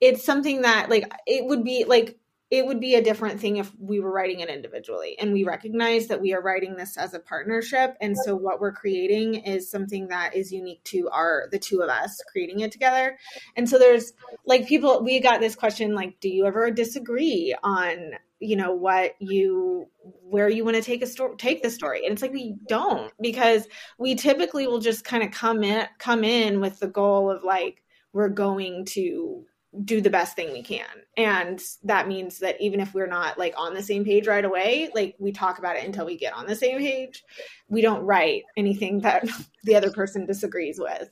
it's 0.00 0.24
something 0.24 0.62
that 0.62 0.90
like 0.90 1.10
it 1.26 1.44
would 1.46 1.64
be 1.64 1.84
like 1.84 2.18
it 2.52 2.66
would 2.66 2.80
be 2.80 2.96
a 2.96 3.02
different 3.02 3.40
thing 3.40 3.56
if 3.56 3.72
we 3.78 3.98
were 3.98 4.12
writing 4.12 4.40
it 4.40 4.50
individually 4.50 5.16
and 5.18 5.32
we 5.32 5.42
recognize 5.42 6.08
that 6.08 6.20
we 6.20 6.34
are 6.34 6.42
writing 6.42 6.76
this 6.76 6.98
as 6.98 7.14
a 7.14 7.18
partnership 7.18 7.96
and 8.02 8.14
so 8.26 8.36
what 8.36 8.60
we're 8.60 8.72
creating 8.72 9.36
is 9.36 9.70
something 9.70 10.08
that 10.08 10.36
is 10.36 10.52
unique 10.52 10.84
to 10.84 11.08
our 11.10 11.48
the 11.50 11.58
two 11.58 11.80
of 11.80 11.88
us 11.88 12.20
creating 12.30 12.60
it 12.60 12.70
together 12.70 13.16
and 13.56 13.66
so 13.66 13.78
there's 13.78 14.12
like 14.44 14.68
people 14.68 15.02
we 15.02 15.18
got 15.18 15.40
this 15.40 15.56
question 15.56 15.94
like 15.94 16.20
do 16.20 16.28
you 16.28 16.44
ever 16.44 16.70
disagree 16.70 17.54
on 17.62 18.12
you 18.42 18.56
know 18.56 18.72
what 18.72 19.14
you 19.20 19.86
where 20.24 20.48
you 20.48 20.64
want 20.64 20.76
to 20.76 20.82
take 20.82 21.02
a 21.02 21.06
story 21.06 21.36
take 21.36 21.62
the 21.62 21.70
story. 21.70 22.04
And 22.04 22.12
it's 22.12 22.22
like 22.22 22.32
we 22.32 22.56
don't 22.68 23.12
because 23.20 23.68
we 23.98 24.14
typically 24.14 24.66
will 24.66 24.80
just 24.80 25.04
kind 25.04 25.22
of 25.22 25.30
come 25.30 25.62
in 25.62 25.86
come 25.98 26.24
in 26.24 26.60
with 26.60 26.80
the 26.80 26.88
goal 26.88 27.30
of 27.30 27.44
like 27.44 27.82
we're 28.12 28.28
going 28.28 28.84
to 28.84 29.44
do 29.84 30.00
the 30.02 30.10
best 30.10 30.36
thing 30.36 30.52
we 30.52 30.62
can. 30.62 30.84
And 31.16 31.60
that 31.84 32.08
means 32.08 32.40
that 32.40 32.60
even 32.60 32.80
if 32.80 32.92
we're 32.92 33.06
not 33.06 33.38
like 33.38 33.54
on 33.56 33.74
the 33.74 33.82
same 33.82 34.04
page 34.04 34.26
right 34.26 34.44
away 34.44 34.90
like 34.94 35.14
we 35.18 35.32
talk 35.32 35.58
about 35.58 35.76
it 35.76 35.84
until 35.84 36.04
we 36.04 36.18
get 36.18 36.34
on 36.34 36.46
the 36.46 36.56
same 36.56 36.78
page. 36.78 37.24
We 37.68 37.80
don't 37.80 38.02
write 38.02 38.42
anything 38.56 39.00
that 39.00 39.26
the 39.62 39.76
other 39.76 39.92
person 39.92 40.26
disagrees 40.26 40.80
with. 40.80 41.08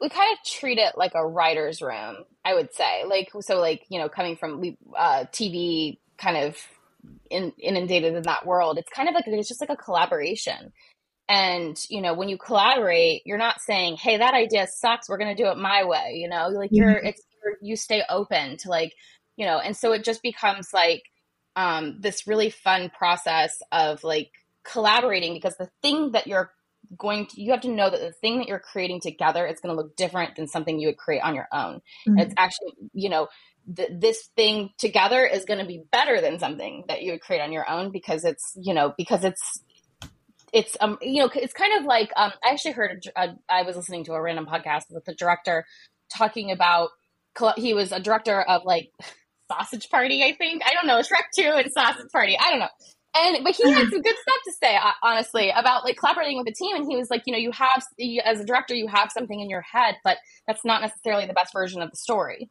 We 0.00 0.10
kind 0.10 0.36
of 0.36 0.46
treat 0.46 0.76
it 0.76 0.98
like 0.98 1.12
a 1.14 1.26
writer's 1.26 1.80
room 1.80 2.16
i 2.44 2.52
would 2.52 2.74
say. 2.74 3.04
Like 3.06 3.30
so 3.40 3.60
like 3.60 3.86
you 3.88 3.98
know 3.98 4.10
coming 4.10 4.36
from 4.36 4.76
uh, 4.96 5.24
tv 5.32 5.98
kind 6.18 6.36
of 6.36 6.56
in, 7.30 7.52
inundated 7.58 8.14
in 8.14 8.22
that 8.22 8.46
world, 8.46 8.78
it's 8.78 8.90
kind 8.90 9.08
of 9.08 9.14
like 9.14 9.24
it's 9.26 9.48
just 9.48 9.60
like 9.60 9.70
a 9.70 9.76
collaboration. 9.76 10.72
And 11.28 11.76
you 11.88 12.02
know, 12.02 12.14
when 12.14 12.28
you 12.28 12.38
collaborate, 12.38 13.22
you're 13.24 13.38
not 13.38 13.60
saying, 13.60 13.96
"Hey, 13.96 14.18
that 14.18 14.34
idea 14.34 14.68
sucks. 14.68 15.08
We're 15.08 15.18
going 15.18 15.34
to 15.34 15.42
do 15.42 15.48
it 15.48 15.58
my 15.58 15.84
way." 15.84 16.12
You 16.14 16.28
know, 16.28 16.48
like 16.48 16.70
you're 16.72 16.94
mm-hmm. 16.94 17.06
it's 17.06 17.22
you're, 17.42 17.54
you 17.60 17.76
stay 17.76 18.02
open 18.08 18.58
to 18.58 18.68
like 18.68 18.92
you 19.36 19.44
know, 19.44 19.58
and 19.58 19.76
so 19.76 19.92
it 19.92 20.04
just 20.04 20.22
becomes 20.22 20.72
like 20.72 21.02
um, 21.56 21.96
this 22.00 22.26
really 22.26 22.50
fun 22.50 22.90
process 22.96 23.60
of 23.72 24.04
like 24.04 24.30
collaborating 24.64 25.34
because 25.34 25.56
the 25.56 25.70
thing 25.82 26.12
that 26.12 26.26
you're 26.26 26.50
going 26.96 27.26
to 27.26 27.40
you 27.40 27.50
have 27.50 27.62
to 27.62 27.70
know 27.70 27.90
that 27.90 28.00
the 28.00 28.12
thing 28.12 28.38
that 28.38 28.46
you're 28.46 28.60
creating 28.60 29.00
together 29.00 29.46
is 29.46 29.58
going 29.60 29.74
to 29.74 29.80
look 29.80 29.96
different 29.96 30.36
than 30.36 30.46
something 30.46 30.78
you 30.78 30.86
would 30.86 30.96
create 30.96 31.20
on 31.20 31.34
your 31.34 31.48
own 31.52 31.80
mm-hmm. 32.06 32.18
it's 32.18 32.34
actually 32.36 32.72
you 32.92 33.08
know 33.08 33.26
th- 33.74 33.90
this 33.92 34.28
thing 34.36 34.70
together 34.78 35.24
is 35.24 35.44
going 35.44 35.60
to 35.60 35.66
be 35.66 35.82
better 35.90 36.20
than 36.20 36.38
something 36.38 36.84
that 36.88 37.02
you 37.02 37.12
would 37.12 37.20
create 37.20 37.40
on 37.40 37.52
your 37.52 37.68
own 37.68 37.90
because 37.90 38.24
it's 38.24 38.52
you 38.56 38.74
know 38.74 38.94
because 38.96 39.24
it's 39.24 39.62
it's 40.52 40.76
um 40.80 40.98
you 41.02 41.20
know 41.20 41.30
it's 41.34 41.52
kind 41.52 41.78
of 41.78 41.84
like 41.84 42.10
um 42.16 42.32
I 42.44 42.50
actually 42.50 42.72
heard 42.72 43.04
a, 43.16 43.20
a, 43.20 43.36
I 43.48 43.62
was 43.62 43.76
listening 43.76 44.04
to 44.04 44.12
a 44.12 44.22
random 44.22 44.46
podcast 44.46 44.84
with 44.90 45.04
the 45.04 45.14
director 45.14 45.64
talking 46.16 46.50
about 46.50 46.90
he 47.56 47.74
was 47.74 47.92
a 47.92 48.00
director 48.00 48.40
of 48.40 48.62
like 48.64 48.90
Sausage 49.50 49.88
Party 49.90 50.24
I 50.24 50.34
think. 50.36 50.62
I 50.64 50.74
don't 50.74 50.86
know 50.86 51.00
Shrek 51.00 51.26
Two 51.36 51.50
and 51.50 51.70
Sausage 51.72 52.10
Party. 52.12 52.36
I 52.38 52.50
don't 52.50 52.60
know. 52.60 52.68
And 53.18 53.44
but 53.44 53.56
he 53.56 53.70
had 53.70 53.88
some 53.88 54.02
good 54.02 54.16
stuff 54.16 54.40
to 54.44 54.52
say 54.62 54.78
honestly 55.02 55.50
about 55.50 55.84
like 55.84 55.96
collaborating 55.96 56.38
with 56.38 56.48
a 56.48 56.52
team. 56.52 56.76
And 56.76 56.86
he 56.90 56.96
was 56.96 57.10
like 57.10 57.22
you 57.26 57.32
know 57.32 57.38
you 57.38 57.50
have 57.52 57.82
as 58.24 58.40
a 58.40 58.44
director 58.44 58.74
you 58.74 58.86
have 58.88 59.10
something 59.12 59.40
in 59.40 59.50
your 59.50 59.62
head 59.62 59.96
but 60.04 60.18
that's 60.46 60.64
not 60.64 60.82
necessarily 60.82 61.26
the 61.26 61.32
best 61.32 61.52
version 61.52 61.82
of 61.82 61.90
the 61.90 61.96
story 61.96 62.50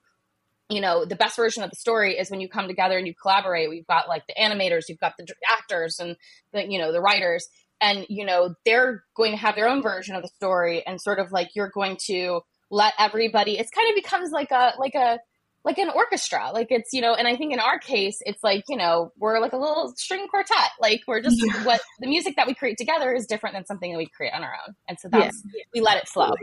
you 0.69 0.81
know 0.81 1.05
the 1.05 1.15
best 1.15 1.35
version 1.35 1.63
of 1.63 1.69
the 1.69 1.75
story 1.75 2.17
is 2.17 2.31
when 2.31 2.41
you 2.41 2.49
come 2.49 2.67
together 2.67 2.97
and 2.97 3.05
you 3.07 3.13
collaborate 3.13 3.69
we've 3.69 3.87
got 3.87 4.07
like 4.07 4.23
the 4.27 4.33
animators 4.33 4.83
you've 4.89 4.99
got 4.99 5.13
the 5.17 5.27
actors 5.47 5.99
and 5.99 6.15
the 6.53 6.65
you 6.67 6.79
know 6.79 6.91
the 6.91 7.01
writers 7.01 7.47
and 7.81 8.05
you 8.09 8.25
know 8.25 8.55
they're 8.65 9.03
going 9.15 9.31
to 9.31 9.37
have 9.37 9.55
their 9.55 9.69
own 9.69 9.81
version 9.81 10.15
of 10.15 10.21
the 10.21 10.29
story 10.29 10.85
and 10.85 11.01
sort 11.01 11.19
of 11.19 11.31
like 11.31 11.49
you're 11.55 11.71
going 11.73 11.97
to 12.05 12.41
let 12.71 12.93
everybody. 12.97 13.57
It's 13.57 13.71
kind 13.71 13.89
of 13.89 13.95
becomes 13.95 14.31
like 14.31 14.51
a 14.51 14.73
like 14.79 14.95
a 14.95 15.19
like 15.63 15.77
an 15.77 15.89
orchestra. 15.89 16.51
Like 16.53 16.67
it's 16.69 16.93
you 16.93 17.01
know, 17.01 17.13
and 17.13 17.27
I 17.27 17.35
think 17.35 17.53
in 17.53 17.59
our 17.59 17.79
case, 17.79 18.17
it's 18.21 18.43
like 18.43 18.63
you 18.69 18.77
know 18.77 19.11
we're 19.17 19.39
like 19.39 19.53
a 19.53 19.57
little 19.57 19.93
string 19.95 20.27
quartet. 20.27 20.71
Like 20.79 21.01
we're 21.07 21.21
just 21.21 21.41
Yeah. 21.41 21.63
what 21.63 21.81
the 21.99 22.07
music 22.07 22.35
that 22.37 22.47
we 22.47 22.53
create 22.53 22.77
together 22.77 23.13
is 23.13 23.25
different 23.25 23.55
than 23.55 23.65
something 23.65 23.91
that 23.91 23.97
we 23.97 24.07
create 24.07 24.33
on 24.33 24.43
our 24.43 24.53
own, 24.67 24.75
and 24.87 24.97
so 24.99 25.09
that's 25.09 25.41
we 25.73 25.81
let 25.81 25.97
it 25.97 26.07
flow. 26.07 26.33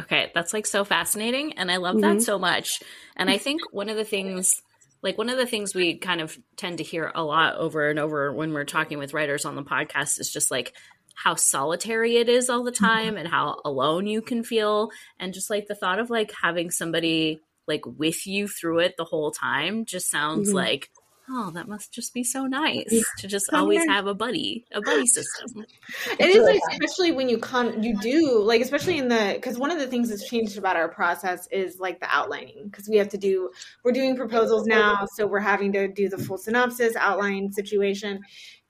Okay, 0.00 0.30
that's 0.34 0.52
like 0.52 0.66
so 0.66 0.84
fascinating 0.84 1.52
and 1.54 1.70
I 1.70 1.76
love 1.76 1.96
Mhm. 1.96 2.00
that 2.02 2.22
so 2.22 2.38
much. 2.38 2.80
And 3.16 3.30
I 3.30 3.38
think 3.38 3.60
one 3.72 3.88
of 3.88 3.96
the 3.96 4.04
things 4.04 4.60
like 5.02 5.18
one 5.18 5.28
of 5.28 5.36
the 5.36 5.44
things 5.46 5.74
we 5.74 5.98
kind 5.98 6.22
of 6.22 6.36
tend 6.56 6.78
to 6.78 6.84
hear 6.84 7.12
a 7.14 7.22
lot 7.22 7.56
over 7.56 7.90
and 7.90 7.98
over 7.98 8.32
when 8.32 8.54
we're 8.54 8.64
talking 8.64 8.96
with 8.98 9.12
writers 9.12 9.44
on 9.44 9.54
the 9.54 9.62
podcast 9.62 10.18
is 10.18 10.30
just 10.32 10.50
like 10.50 10.72
how 11.14 11.34
solitary 11.34 12.16
it 12.16 12.28
is 12.30 12.48
all 12.48 12.64
the 12.64 12.72
time 12.72 13.16
and 13.18 13.28
how 13.28 13.60
alone 13.66 14.06
you 14.06 14.22
can 14.22 14.42
feel 14.42 14.90
and 15.20 15.34
just 15.34 15.50
like 15.50 15.66
the 15.68 15.74
thought 15.74 15.98
of 15.98 16.08
like 16.08 16.32
having 16.42 16.70
somebody 16.70 17.38
like 17.68 17.82
with 17.84 18.26
you 18.26 18.48
through 18.48 18.78
it 18.78 18.94
the 18.96 19.04
whole 19.04 19.30
time 19.30 19.84
just 19.84 20.08
sounds 20.10 20.50
Mhm. 20.50 20.54
like 20.54 20.88
oh 21.30 21.50
that 21.52 21.66
must 21.68 21.92
just 21.92 22.12
be 22.12 22.22
so 22.22 22.44
nice 22.46 22.84
Yeah. 22.90 23.00
to 23.18 23.26
just 23.28 23.52
always 23.52 23.84
have 23.86 24.06
a 24.06 24.14
buddy 24.14 24.64
a 24.72 24.80
buddy 24.80 25.06
system 25.06 25.64
It 26.18 26.28
is 26.28 26.36
really 26.36 26.52
like, 26.54 26.60
fun. 26.60 26.72
especially 26.72 27.12
when 27.12 27.28
you 27.28 27.38
con 27.38 27.82
you 27.82 27.98
do 28.00 28.40
like 28.42 28.60
especially 28.60 28.98
in 28.98 29.08
the 29.08 29.32
because 29.34 29.58
one 29.58 29.70
of 29.70 29.78
the 29.78 29.86
things 29.86 30.10
that's 30.10 30.28
changed 30.28 30.58
about 30.58 30.76
our 30.76 30.88
process 30.88 31.48
is 31.50 31.78
like 31.80 32.00
the 32.00 32.08
outlining 32.14 32.64
because 32.70 32.88
we 32.88 32.96
have 32.98 33.08
to 33.10 33.18
do 33.18 33.50
we're 33.84 33.92
doing 33.92 34.16
proposals 34.16 34.66
now 34.66 35.06
so 35.14 35.26
we're 35.26 35.40
having 35.40 35.72
to 35.72 35.88
do 35.88 36.08
the 36.08 36.18
full 36.18 36.36
synopsis 36.38 36.94
outline 36.96 37.50
situation 37.52 38.20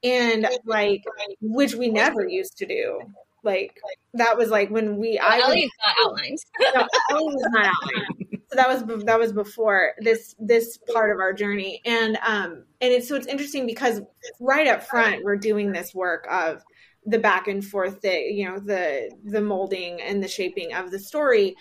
and 0.05 0.47
like 0.65 1.03
which 1.41 1.75
we 1.75 1.89
never 1.89 2.27
used 2.29 2.57
to 2.59 2.67
do 2.67 3.01
like 3.43 3.79
that 4.15 4.39
was 4.39 4.49
like 4.49 4.71
when 4.71 4.97
we 4.97 5.19
I 5.19 5.39
Well, 5.39 5.49
was, 5.49 5.57
Ellie's 5.57 5.71
not 5.85 5.95
outlined. 6.07 6.39
no, 6.75 6.89
Ellie 7.11 7.25
was 7.35 7.49
not 7.53 7.67
outlined. 7.67 8.24
So 8.55 8.57
that 8.57 8.69
was 8.69 9.05
that 9.05 9.19
was 9.19 9.33
before 9.33 9.95
this 9.99 10.37
this 10.39 10.79
part 10.93 11.11
of 11.11 11.19
our 11.19 11.33
journey, 11.33 11.81
and 11.85 12.17
um 12.25 12.65
and 12.81 12.93
it's 12.93 13.09
so 13.09 13.17
it's 13.17 13.27
interesting 13.27 13.67
because 13.67 14.01
right 14.39 14.69
up 14.69 14.85
front 14.85 15.25
we're 15.25 15.37
doing 15.37 15.73
this 15.73 15.93
work 15.93 16.25
of 16.31 16.63
the 17.05 17.19
back 17.19 17.49
and 17.49 17.65
forth, 17.65 18.01
the 18.01 18.17
you 18.17 18.49
know 18.49 18.61
the 18.61 19.11
the 19.25 19.41
molding 19.41 20.01
and 20.01 20.23
the 20.23 20.29
shaping 20.29 20.73
of 20.73 20.93
the 20.93 21.01
story, 21.01 21.57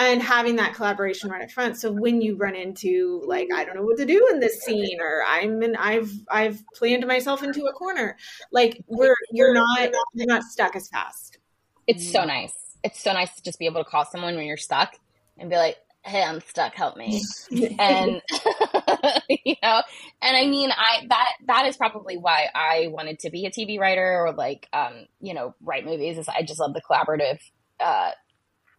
and 0.00 0.20
having 0.20 0.56
that 0.56 0.74
collaboration 0.74 1.30
right 1.30 1.44
up 1.44 1.50
front. 1.52 1.76
So 1.76 1.92
when 1.92 2.20
you 2.20 2.34
run 2.34 2.56
into 2.56 3.22
like 3.24 3.46
I 3.54 3.64
don't 3.64 3.76
know 3.76 3.84
what 3.84 3.98
to 3.98 4.04
do 4.04 4.28
in 4.32 4.40
this 4.40 4.62
scene, 4.62 5.00
or 5.00 5.22
I'm 5.24 5.62
in 5.62 5.76
I've 5.76 6.10
I've 6.28 6.60
planned 6.74 7.06
myself 7.06 7.44
into 7.44 7.66
a 7.66 7.72
corner, 7.72 8.16
like 8.50 8.82
we're 8.88 9.14
you're 9.30 9.54
not 9.54 9.90
you're 10.12 10.26
not 10.26 10.42
stuck 10.42 10.74
as 10.74 10.88
fast. 10.88 11.38
It's 11.86 12.10
so 12.10 12.24
nice. 12.24 12.76
It's 12.82 13.00
so 13.00 13.12
nice 13.12 13.32
to 13.36 13.42
just 13.44 13.60
be 13.60 13.66
able 13.66 13.84
to 13.84 13.88
call 13.88 14.04
someone 14.04 14.34
when 14.34 14.46
you're 14.46 14.56
stuck 14.56 14.96
and 15.38 15.48
be 15.48 15.54
like, 15.56 15.76
"Hey, 16.04 16.22
I'm 16.22 16.40
stuck. 16.40 16.74
Help 16.74 16.96
me." 16.96 17.22
and 17.78 18.22
you 19.28 19.56
know, 19.62 19.82
and 20.22 20.36
I 20.36 20.46
mean, 20.46 20.70
I 20.70 21.06
that 21.08 21.32
that 21.46 21.66
is 21.66 21.76
probably 21.76 22.16
why 22.16 22.48
I 22.54 22.88
wanted 22.90 23.20
to 23.20 23.30
be 23.30 23.46
a 23.46 23.50
TV 23.50 23.78
writer 23.78 24.24
or 24.26 24.32
like, 24.32 24.68
um, 24.72 25.06
you 25.20 25.34
know, 25.34 25.54
write 25.62 25.84
movies. 25.84 26.18
Is 26.18 26.28
I 26.28 26.42
just 26.42 26.60
love 26.60 26.74
the 26.74 26.82
collaborative 26.82 27.38
uh, 27.80 28.10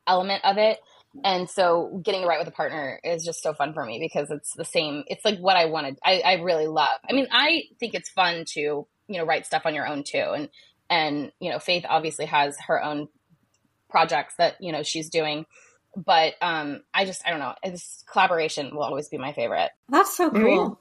element 0.07 0.43
of 0.45 0.57
it. 0.57 0.79
And 1.23 1.47
so 1.47 2.01
getting 2.03 2.21
to 2.21 2.27
write 2.27 2.39
with 2.39 2.47
a 2.47 2.51
partner 2.51 2.99
is 3.03 3.23
just 3.23 3.43
so 3.43 3.53
fun 3.53 3.73
for 3.73 3.85
me 3.85 3.99
because 3.99 4.31
it's 4.31 4.53
the 4.55 4.65
same. 4.65 5.03
It's 5.07 5.23
like 5.23 5.37
what 5.37 5.55
I 5.55 5.65
wanted. 5.65 5.99
I, 6.03 6.21
I 6.25 6.33
really 6.41 6.67
love. 6.67 6.99
I 7.07 7.13
mean, 7.13 7.27
I 7.31 7.63
think 7.79 7.93
it's 7.93 8.09
fun 8.09 8.45
to 8.53 8.59
you 8.59 8.87
know 9.07 9.25
write 9.25 9.45
stuff 9.45 9.63
on 9.65 9.75
your 9.75 9.87
own 9.87 10.03
too, 10.03 10.17
and 10.35 10.49
and 10.89 11.31
you 11.39 11.51
know, 11.51 11.59
Faith 11.59 11.85
obviously 11.87 12.25
has 12.25 12.57
her 12.67 12.83
own 12.83 13.09
projects 13.89 14.33
that 14.37 14.55
you 14.59 14.71
know 14.71 14.81
she's 14.81 15.09
doing, 15.09 15.45
but 15.95 16.33
um, 16.41 16.81
I 16.93 17.05
just 17.05 17.25
I 17.25 17.31
don't 17.31 17.39
know. 17.39 17.53
This 17.63 18.03
collaboration 18.11 18.75
will 18.75 18.83
always 18.83 19.09
be 19.09 19.17
my 19.17 19.33
favorite. 19.33 19.71
That's 19.89 20.15
so 20.15 20.29
Very 20.29 20.55
cool. 20.55 20.79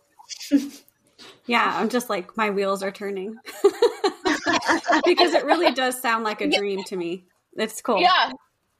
yeah, 1.46 1.72
I'm 1.76 1.88
just 1.88 2.08
like 2.08 2.36
my 2.36 2.50
wheels 2.50 2.82
are 2.82 2.90
turning 2.90 3.36
because 5.04 5.34
it 5.34 5.44
really 5.44 5.72
does 5.72 6.00
sound 6.00 6.24
like 6.24 6.40
a 6.40 6.48
dream 6.48 6.82
to 6.84 6.96
me. 6.96 7.26
It's 7.54 7.80
cool. 7.82 8.00
Yeah, 8.00 8.32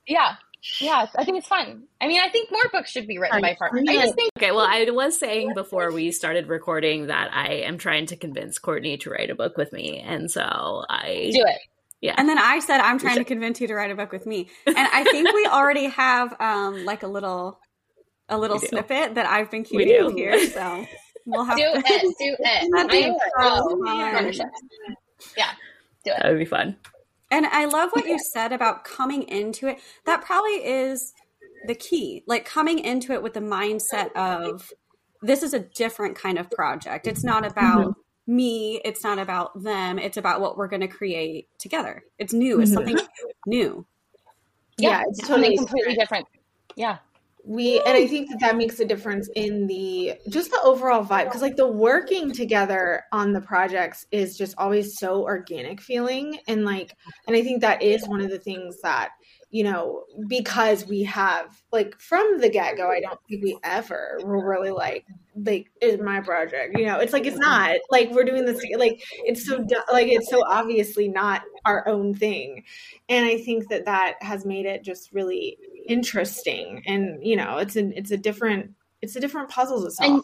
yeah, 0.07 0.35
yeah. 0.81 1.07
I 1.17 1.25
think 1.25 1.39
it's 1.39 1.49
fun. 1.49 1.85
I 2.01 2.09
mean, 2.09 2.21
I 2.23 2.31
think 2.31 2.51
more 2.51 2.69
books 2.73 2.91
should 2.91 3.07
be 3.07 3.19
written 3.19 3.41
by 3.43 3.55
partners. 3.55 3.85
I 3.89 3.95
just 3.97 4.15
think 4.15 4.31
Okay, 4.39 4.53
well, 4.53 4.67
I 4.69 4.87
was 4.91 5.19
saying 5.19 5.53
before 5.55 5.93
we 5.93 6.11
started 6.11 6.49
recording 6.49 7.09
that 7.09 7.31
I 7.33 7.49
am 7.67 7.79
trying 7.79 8.07
to 8.07 8.17
convince 8.17 8.59
Courtney 8.59 8.97
to 8.99 9.11
write 9.11 9.31
a 9.31 9.35
book 9.35 9.57
with 9.59 9.73
me, 9.73 9.99
and 10.01 10.31
so 10.31 10.43
I 10.89 11.31
do 11.33 11.45
it. 11.47 11.59
And 12.03 12.29
then 12.29 12.39
I 12.39 12.59
said 12.61 12.81
I'm 12.81 12.99
trying 12.99 13.19
to 13.19 13.25
convince 13.25 13.61
you 13.61 13.69
to 13.69 13.75
write 13.75 13.91
a 13.91 13.95
book 13.95 14.13
with 14.13 14.27
me. 14.27 14.49
And 14.67 14.77
I 14.77 15.05
think 15.05 15.33
we 15.33 15.47
already 15.51 15.87
have 15.87 16.35
um 16.41 16.85
like 16.85 17.03
a 17.03 17.07
little 17.07 17.59
a 18.29 18.39
little 18.39 18.59
snippet 18.59 19.15
that 19.15 19.27
I've 19.27 19.51
been 19.51 19.65
We 19.73 19.85
keeping 19.85 20.09
do. 20.11 20.15
here. 20.17 20.47
So 20.47 20.85
we'll 21.27 21.45
have 21.45 21.57
Do 21.57 21.65
to 21.65 21.79
it. 21.79 22.03
Do 22.03 22.37
it. 22.39 22.71
That'd 22.75 22.91
I 22.91 23.09
so 23.09 23.19
pro 23.37 24.31
Yeah, 25.37 25.51
do 26.05 26.11
it. 26.11 26.23
that 26.23 26.29
would 26.31 26.39
be 26.39 26.45
fun. 26.45 26.77
And 27.31 27.47
I 27.47 27.65
love 27.65 27.91
what 27.93 28.05
you 28.07 28.19
said 28.33 28.53
about 28.53 28.85
coming 28.85 29.23
into 29.23 29.67
it. 29.67 29.79
That 30.05 30.23
probably 30.23 30.65
is 30.65 31.13
the 31.67 31.75
key. 31.75 32.25
Like 32.27 32.45
coming 32.45 32.79
into 32.79 33.13
it 33.13 33.23
with 33.23 33.33
the 33.35 33.41
mindset 33.41 34.13
of 34.15 34.71
this 35.23 35.43
is 35.43 35.55
a 35.55 35.61
different 35.61 36.17
kind 36.17 36.39
of 36.39 36.51
project. 36.51 37.07
It's 37.07 37.25
not 37.25 37.47
about 37.47 37.95
me, 38.27 38.81
it's 38.85 39.03
not 39.03 39.19
about 39.19 39.63
them, 39.63 39.99
it's 39.99 40.17
about 40.17 40.41
what 40.41 40.57
we're 40.57 40.69
going 40.69 40.81
to 40.81 40.89
create 40.89 41.49
together. 41.59 42.03
It's 42.19 42.33
new, 42.33 42.61
it's 42.61 42.71
Mhm. 42.71 42.75
something 42.75 42.99
new. 43.47 43.87
Yeah, 44.79 45.03
it's 45.09 45.27
something 45.27 45.43
totally 45.43 45.57
completely 45.57 45.95
different. 45.95 46.27
Yeah, 46.77 46.99
we 47.45 47.81
and 47.81 47.97
i 47.97 48.07
think 48.07 48.29
that 48.31 48.39
that 48.41 48.57
makes 48.57 48.79
a 48.79 48.85
difference 48.85 49.29
in 49.35 49.67
the 49.67 50.15
just 50.29 50.51
the 50.51 50.61
overall 50.63 51.05
vibe 51.05 51.25
because 51.25 51.43
like 51.43 51.57
the 51.57 51.67
working 51.67 52.31
together 52.33 53.03
on 53.13 53.33
the 53.33 53.41
projects 53.41 54.07
is 54.13 54.39
just 54.39 54.55
always 54.59 54.99
so 54.99 55.23
organic 55.23 55.81
feeling 55.81 56.39
and 56.47 56.65
like 56.65 56.95
and 57.27 57.37
i 57.37 57.43
think 57.43 57.61
that 57.61 57.83
is 57.83 58.07
one 58.09 58.21
of 58.21 58.31
the 58.31 58.39
things 58.39 58.81
that 58.83 59.11
you 59.51 59.65
know 59.65 60.05
because 60.29 60.87
we 60.87 61.03
have 61.03 61.61
like 61.73 61.99
from 62.01 62.39
the 62.39 62.49
get-go 62.49 62.89
i 62.89 63.01
don't 63.01 63.19
think 63.29 63.43
we 63.43 63.59
ever 63.65 64.19
were 64.23 64.49
really 64.49 64.71
like 64.71 65.05
like 65.35 65.71
is 65.81 66.01
my 66.01 66.21
project 66.21 66.79
you 66.79 66.87
know? 66.87 66.99
It's 66.99 67.13
like 67.13 67.27
it's 67.27 67.39
mm-hmm. 67.39 67.51
not. 67.51 67.77
Like 67.91 68.11
we're 68.11 68.25
doing 68.25 68.45
this 68.45 68.63
like 68.77 69.03
it's 69.25 69.47
so 69.47 69.65
like 69.93 70.09
it's 70.09 70.31
so 70.31 70.43
obviously 70.47 71.09
not 71.09 71.43
our 71.65 71.87
own 71.89 72.15
thing. 72.15 72.65
And 73.09 73.27
i 73.27 73.39
think 73.39 73.69
that 73.69 73.87
that 73.87 74.15
has 74.21 74.45
made 74.45 74.67
it 74.67 74.83
just 74.83 75.13
really 75.13 75.59
interesting. 75.87 76.83
And 76.87 77.25
you 77.25 77.37
know 77.37 77.59
it's 77.59 77.77
a 77.77 77.97
it's 77.97 78.11
a 78.11 78.17
different 78.17 78.73
it's 79.01 79.17
a 79.17 79.21
different 79.21 79.49
puzzle 79.49 79.85
to 79.85 79.91
solve. 79.91 80.13
and 80.13 80.23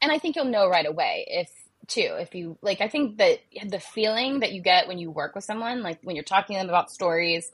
and 0.00 0.12
I 0.12 0.18
think 0.18 0.36
you'll 0.36 0.44
know 0.44 0.68
right 0.68 0.86
away 0.86 1.24
if 1.28 1.50
too 1.86 2.16
if 2.20 2.34
you 2.34 2.58
like. 2.62 2.80
I 2.80 2.88
think 2.88 3.18
that 3.18 3.38
the 3.66 3.80
feeling 3.80 4.40
that 4.40 4.52
you 4.52 4.62
get 4.62 4.88
when 4.88 4.98
you 4.98 5.10
work 5.10 5.34
with 5.34 5.44
someone, 5.44 5.82
like 5.82 5.98
when 6.02 6.14
you're 6.16 6.24
talking 6.24 6.56
to 6.56 6.60
them 6.60 6.68
about 6.68 6.90
stories, 6.90 7.50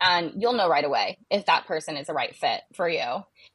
and 0.00 0.32
you'll 0.36 0.52
know 0.52 0.68
right 0.68 0.84
away 0.84 1.18
if 1.30 1.46
that 1.46 1.66
person 1.66 1.96
is 1.96 2.08
a 2.08 2.12
right 2.12 2.34
fit 2.34 2.62
for 2.74 2.88
you. 2.88 3.00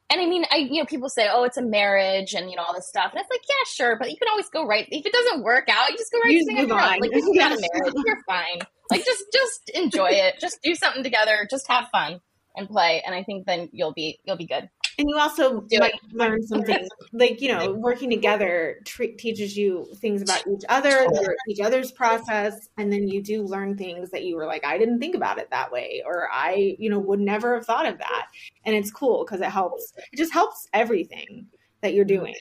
And 0.09 0.21
I 0.21 0.25
mean, 0.25 0.45
I 0.51 0.57
you 0.57 0.81
know 0.81 0.85
people 0.85 1.09
say, 1.09 1.27
oh, 1.31 1.43
it's 1.43 1.57
a 1.57 1.61
marriage 1.61 2.33
and 2.33 2.49
you 2.49 2.55
know 2.55 2.63
all 2.63 2.73
this 2.73 2.87
stuff, 2.87 3.11
and 3.11 3.19
it's 3.19 3.29
like, 3.29 3.41
yeah, 3.47 3.63
sure, 3.67 3.97
but 3.97 4.11
you 4.11 4.17
can 4.17 4.27
always 4.29 4.49
go 4.49 4.65
right. 4.65 4.87
If 4.89 5.05
it 5.05 5.13
doesn't 5.13 5.43
work 5.43 5.69
out, 5.69 5.89
you 5.89 5.97
just 5.97 6.11
go 6.11 6.19
right 6.19 6.31
You 6.31 6.39
to 6.39 6.45
something 6.45 6.71
else. 6.71 6.97
Like 7.01 7.11
it's 7.13 7.27
not 7.27 7.51
a 7.51 7.67
marriage, 7.73 7.93
you're 8.05 8.23
fine. 8.27 8.59
Like 8.91 9.05
just 9.05 9.23
just 9.31 9.71
enjoy 9.73 10.09
it, 10.09 10.35
just 10.39 10.61
do 10.61 10.75
something 10.75 11.03
together, 11.03 11.47
just 11.49 11.67
have 11.67 11.87
fun 11.91 12.19
and 12.55 12.67
play, 12.67 13.01
and 13.05 13.15
I 13.15 13.23
think 13.23 13.45
then 13.45 13.69
you'll 13.71 13.93
be 13.93 14.19
you'll 14.23 14.37
be 14.37 14.47
good. 14.47 14.69
And 14.97 15.09
you 15.09 15.17
also 15.17 15.61
Do 15.61 15.79
might 15.79 15.93
learn 16.11 16.43
something 16.43 16.87
like 17.13 17.41
you 17.41 17.51
know 17.51 17.73
working 17.73 18.09
together 18.09 18.79
tre- 18.85 19.13
teaches 19.13 19.57
you 19.57 19.87
things 19.97 20.21
about 20.21 20.43
each 20.47 20.63
other 20.69 21.07
each 21.47 21.59
other's 21.59 21.91
process 21.91 22.69
and 22.77 22.91
then 22.91 23.07
you 23.07 23.21
do 23.21 23.43
learn 23.43 23.77
things 23.77 24.09
that 24.11 24.23
you 24.23 24.35
were 24.35 24.45
like 24.45 24.65
i 24.65 24.77
didn't 24.77 24.99
think 24.99 25.15
about 25.15 25.37
it 25.37 25.49
that 25.51 25.71
way 25.71 26.01
or 26.05 26.29
i 26.31 26.75
you 26.79 26.89
know 26.89 26.99
would 26.99 27.19
never 27.19 27.55
have 27.55 27.65
thought 27.65 27.85
of 27.85 27.97
that 27.97 28.27
and 28.65 28.75
it's 28.75 28.91
cool 28.91 29.23
because 29.25 29.41
it 29.41 29.49
helps 29.49 29.93
it 30.11 30.17
just 30.17 30.33
helps 30.33 30.67
everything 30.73 31.47
that 31.81 31.93
you're 31.93 32.05
doing 32.05 32.35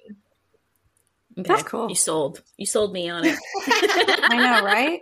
Okay. 1.38 1.48
That's 1.48 1.62
cool. 1.62 1.88
You 1.88 1.94
sold. 1.94 2.42
You 2.58 2.66
sold 2.66 2.92
me 2.92 3.08
on 3.08 3.24
it. 3.24 3.34
I 4.30 4.36
know, 4.36 4.62
right? 4.62 5.00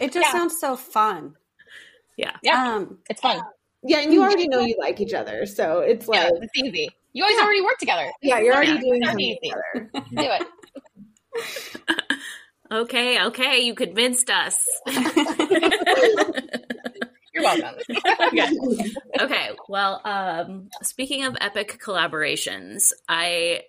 It 0.00 0.12
just 0.12 0.26
Yeah. 0.26 0.32
sounds 0.32 0.58
so 0.58 0.76
fun. 0.76 1.36
Yeah. 2.16 2.32
Yeah, 2.42 2.74
Um 2.74 2.98
it's 3.08 3.20
fun. 3.20 3.40
Yeah 3.82 4.00
and 4.00 4.12
you 4.12 4.22
already 4.22 4.46
know 4.48 4.60
you 4.60 4.76
like 4.78 5.00
each 5.00 5.14
other 5.14 5.46
so 5.46 5.80
it's 5.80 6.06
Yeah, 6.10 6.24
like 6.24 6.32
it's 6.42 6.56
easy. 6.56 6.88
You 7.12 7.24
always 7.24 7.36
Yeah. 7.38 7.44
already 7.44 7.60
work 7.62 7.78
together. 7.78 8.10
yeah 8.22 8.38
you're 8.40 8.54
already 8.54 8.72
Yeah, 8.72 8.80
doing 8.80 9.04
something 9.04 9.38
together 9.42 9.90
Do 10.16 10.28
it. 10.30 10.46
Okay, 12.72 13.20
okay, 13.24 13.58
you 13.62 13.74
convinced 13.74 14.30
us. 14.30 14.54
You're 17.32 17.42
welcome. 17.42 17.74
okay. 18.32 18.48
okay. 19.20 19.50
Well, 19.68 20.00
um, 20.04 20.68
speaking 20.82 21.24
of 21.24 21.36
epic 21.40 21.80
collaborations, 21.84 22.92
I 23.08 23.62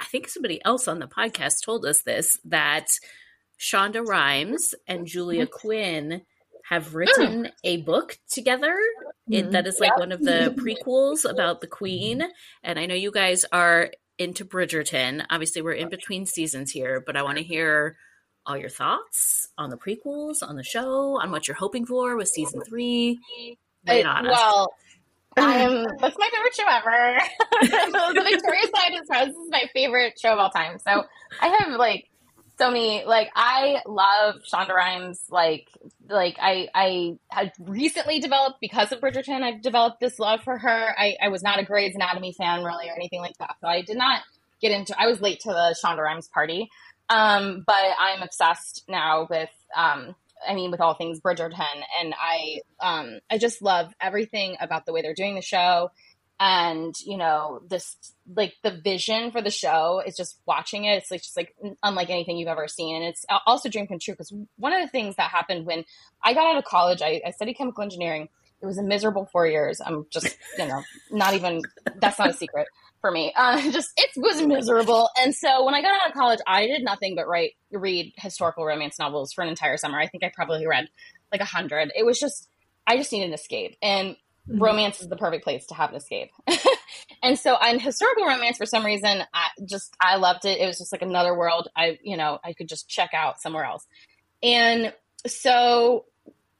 I 0.00 0.04
think 0.06 0.28
somebody 0.28 0.60
else 0.64 0.88
on 0.88 0.98
the 0.98 1.06
podcast 1.06 1.64
told 1.64 1.84
us 1.86 2.02
this 2.02 2.38
that 2.46 2.88
Shonda 3.60 4.04
Rhimes 4.04 4.74
and 4.88 5.06
Julia 5.06 5.46
Quinn 5.46 6.22
have 6.68 6.94
written 6.94 7.50
a 7.64 7.78
book 7.82 8.18
together 8.30 8.76
It, 9.30 9.46
Mhm. 9.46 9.52
that 9.52 9.66
is 9.66 9.80
like 9.80 9.96
one 9.98 10.12
of 10.12 10.20
the 10.20 10.54
prequels 10.58 11.28
about 11.28 11.60
the 11.60 11.66
Queen, 11.66 12.22
and 12.62 12.78
I 12.78 12.86
know 12.86 12.94
you 12.94 13.10
guys 13.10 13.44
are 13.52 13.90
into 14.18 14.44
Bridgerton. 14.44 15.24
Obviously, 15.30 15.62
we're 15.62 15.72
in 15.72 15.88
between 15.88 16.26
seasons 16.26 16.70
here, 16.70 17.00
but 17.04 17.16
I 17.16 17.22
want 17.22 17.38
to 17.38 17.44
hear 17.44 17.96
all 18.46 18.56
your 18.56 18.70
thoughts 18.70 19.48
on 19.58 19.68
the 19.70 19.76
prequels, 19.76 20.36
on 20.42 20.56
the 20.56 20.64
show, 20.64 21.20
on 21.20 21.30
what 21.30 21.46
you're 21.46 21.56
hoping 21.56 21.84
for 21.86 22.16
with 22.16 22.28
season 22.28 22.60
three. 22.68 23.18
It 23.86 24.06
on 24.06 24.24
well, 24.26 24.72
I 25.36 25.58
am. 25.58 25.84
That's 26.00 26.16
my 26.18 26.28
favorite 26.32 26.54
show 26.54 26.64
ever. 26.68 27.18
the 28.14 28.22
Victorious 28.30 28.70
Side 29.08 29.28
is 29.30 29.34
my 29.50 29.64
favorite 29.72 30.18
show 30.18 30.32
of 30.32 30.38
all 30.38 30.50
time. 30.50 30.78
So 30.80 31.04
I 31.40 31.48
have 31.48 31.78
like 31.78 32.07
so 32.58 32.70
many. 32.70 33.04
Like 33.04 33.30
I 33.34 33.82
love 33.86 34.36
Shonda 34.52 34.74
Rhimes. 34.74 35.22
Like 35.30 35.68
like 36.08 36.36
I 36.40 36.68
I 36.74 37.18
had 37.28 37.52
recently 37.58 38.20
developed 38.20 38.60
because 38.60 38.92
of 38.92 39.00
Bridgerton. 39.00 39.42
I've 39.42 39.62
developed 39.62 40.00
this 40.00 40.18
love 40.18 40.42
for 40.42 40.58
her. 40.58 40.94
I 40.98 41.16
I 41.22 41.28
was 41.28 41.42
not 41.42 41.58
a 41.58 41.64
Grey's 41.64 41.94
Anatomy 41.94 42.32
fan 42.32 42.64
really 42.64 42.88
or 42.88 42.94
anything 42.94 43.20
like 43.20 43.38
that. 43.38 43.56
So 43.60 43.68
I 43.68 43.82
did 43.82 43.96
not 43.96 44.22
get 44.60 44.72
into. 44.72 44.94
I 45.00 45.06
was 45.06 45.20
late 45.20 45.40
to 45.40 45.50
the 45.50 45.76
Shonda 45.82 46.02
Rhimes 46.02 46.28
party. 46.28 46.68
Um, 47.08 47.64
but 47.66 47.84
I'm 47.98 48.22
obsessed 48.22 48.84
now 48.88 49.26
with 49.30 49.50
um 49.74 50.14
I 50.46 50.54
mean, 50.54 50.70
with 50.70 50.80
all 50.80 50.94
things 50.94 51.20
Bridgerton, 51.20 51.82
and 52.00 52.14
I, 52.16 52.60
um, 52.80 53.18
I 53.30 53.38
just 53.38 53.62
love 53.62 53.92
everything 54.00 54.56
about 54.60 54.86
the 54.86 54.92
way 54.92 55.02
they're 55.02 55.14
doing 55.14 55.34
the 55.34 55.42
show, 55.42 55.90
and 56.40 56.94
you 57.04 57.16
know, 57.16 57.60
this 57.68 57.96
like 58.34 58.54
the 58.62 58.70
vision 58.70 59.30
for 59.32 59.42
the 59.42 59.50
show 59.50 60.02
is 60.04 60.16
just 60.16 60.38
watching 60.46 60.84
it. 60.84 60.98
It's 60.98 61.10
like 61.10 61.22
just 61.22 61.36
like 61.36 61.54
unlike 61.82 62.10
anything 62.10 62.38
you've 62.38 62.48
ever 62.48 62.68
seen, 62.68 62.96
and 62.96 63.04
it's 63.04 63.24
also 63.46 63.68
dream 63.68 63.86
come 63.86 63.98
true 63.98 64.14
because 64.14 64.32
one 64.56 64.72
of 64.72 64.80
the 64.80 64.88
things 64.88 65.16
that 65.16 65.30
happened 65.30 65.66
when 65.66 65.84
I 66.22 66.34
got 66.34 66.46
out 66.46 66.58
of 66.58 66.64
college, 66.64 67.02
I, 67.02 67.20
I 67.26 67.30
studied 67.32 67.54
chemical 67.54 67.82
engineering. 67.82 68.28
It 68.60 68.66
was 68.66 68.78
a 68.78 68.82
miserable 68.82 69.28
four 69.30 69.46
years. 69.46 69.80
I'm 69.84 70.06
just, 70.10 70.36
you 70.58 70.66
know, 70.66 70.82
not 71.10 71.34
even. 71.34 71.62
That's 72.00 72.18
not 72.18 72.30
a 72.30 72.32
secret 72.32 72.66
for 73.00 73.10
me. 73.10 73.32
Uh, 73.36 73.60
just 73.72 73.90
it 73.96 74.10
was 74.16 74.40
miserable. 74.42 75.10
And 75.20 75.34
so 75.34 75.64
when 75.64 75.74
I 75.74 75.82
got 75.82 76.00
out 76.02 76.08
of 76.08 76.14
college, 76.14 76.40
I 76.46 76.66
did 76.66 76.82
nothing 76.82 77.14
but 77.14 77.26
write, 77.28 77.52
read 77.72 78.12
historical 78.16 78.64
romance 78.64 78.98
novels 78.98 79.32
for 79.32 79.42
an 79.42 79.48
entire 79.48 79.76
summer. 79.76 79.98
I 79.98 80.06
think 80.06 80.24
I 80.24 80.32
probably 80.34 80.66
read 80.66 80.88
like 81.32 81.40
a 81.40 81.46
hundred. 81.46 81.92
It 81.96 82.04
was 82.04 82.18
just, 82.18 82.48
I 82.86 82.96
just 82.96 83.12
needed 83.12 83.28
an 83.28 83.34
escape, 83.34 83.76
and 83.82 84.16
Mhm. 84.48 84.60
romance 84.60 85.00
is 85.00 85.08
the 85.08 85.16
perfect 85.16 85.44
place 85.44 85.66
to 85.66 85.74
have 85.74 85.90
an 85.90 85.96
escape. 85.96 86.30
and 87.22 87.38
so, 87.38 87.54
on 87.54 87.78
historical 87.78 88.26
romance, 88.26 88.56
for 88.56 88.66
some 88.66 88.84
reason, 88.84 89.22
I 89.34 89.48
just 89.64 89.94
I 90.00 90.16
loved 90.16 90.44
it. 90.44 90.58
It 90.60 90.66
was 90.66 90.78
just 90.78 90.92
like 90.92 91.02
another 91.02 91.36
world. 91.36 91.68
I, 91.76 91.98
you 92.02 92.16
know, 92.16 92.38
I 92.44 92.52
could 92.54 92.68
just 92.68 92.88
check 92.88 93.10
out 93.14 93.40
somewhere 93.40 93.64
else. 93.64 93.86
And 94.42 94.92
so 95.26 96.06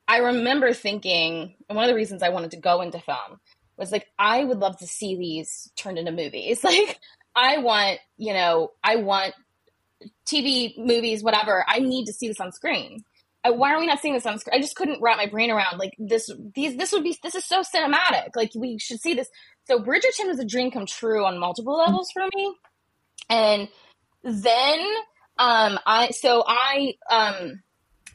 I 0.09 0.19
remember 0.19 0.73
thinking, 0.73 1.55
and 1.69 1.77
one 1.77 1.85
of 1.85 1.89
the 1.89 1.95
reasons 1.95 2.23
I 2.23 2.31
wanted 2.31 2.53
to 2.53 2.57
go 2.59 2.81
into 2.81 2.99
film 3.01 3.41
was 3.77 3.93
like, 3.93 4.07
I 4.19 4.45
would 4.45 4.59
love 4.59 4.79
to 4.79 4.87
see 4.87 5.17
these 5.17 5.71
turned 5.77 5.99
into 5.99 6.13
movies. 6.13 6.61
Like, 6.65 6.99
I 7.37 7.59
want, 7.59 8.01
you 8.17 8.33
know, 8.33 8.73
I 8.83 8.97
want 8.97 9.35
TV, 10.27 10.77
movies, 10.79 11.23
whatever. 11.23 11.65
I 11.69 11.79
need 11.81 12.07
to 12.07 12.13
see 12.13 12.29
this 12.29 12.41
on 12.41 12.53
screen. 12.53 13.05
Uh, 13.45 13.53
why 13.53 13.73
are 13.73 13.79
we 13.79 13.87
not 13.87 14.01
seeing 14.01 14.15
this 14.15 14.27
on 14.27 14.39
screen? 14.39 14.59
I 14.59 14.61
just 14.61 14.77
couldn't 14.77 15.01
wrap 15.01 15.17
my 15.17 15.27
brain 15.27 15.51
around 15.51 15.79
like 15.79 15.95
this. 15.99 16.31
These, 16.55 16.77
this 16.77 16.93
would 16.93 17.05
be, 17.05 17.17
this 17.23 17.35
is 17.35 17.45
so 17.45 17.63
cinematic. 17.63 18.31
Like, 18.35 18.51
we 18.57 18.79
should 18.79 19.01
see 19.01 19.15
this. 19.15 19.29
So, 19.65 19.79
Bridgerton 19.79 20.27
was 20.27 20.41
a 20.41 20.45
dream 20.45 20.71
come 20.71 20.87
true 20.87 21.25
on 21.25 21.39
multiple 21.39 21.77
levels 21.77 22.11
for 22.13 22.25
me. 22.35 22.55
And 23.31 23.69
then, 24.25 24.81
um, 25.39 25.79
I, 25.87 26.11
so 26.11 26.43
I, 26.47 26.95
um, 27.11 27.63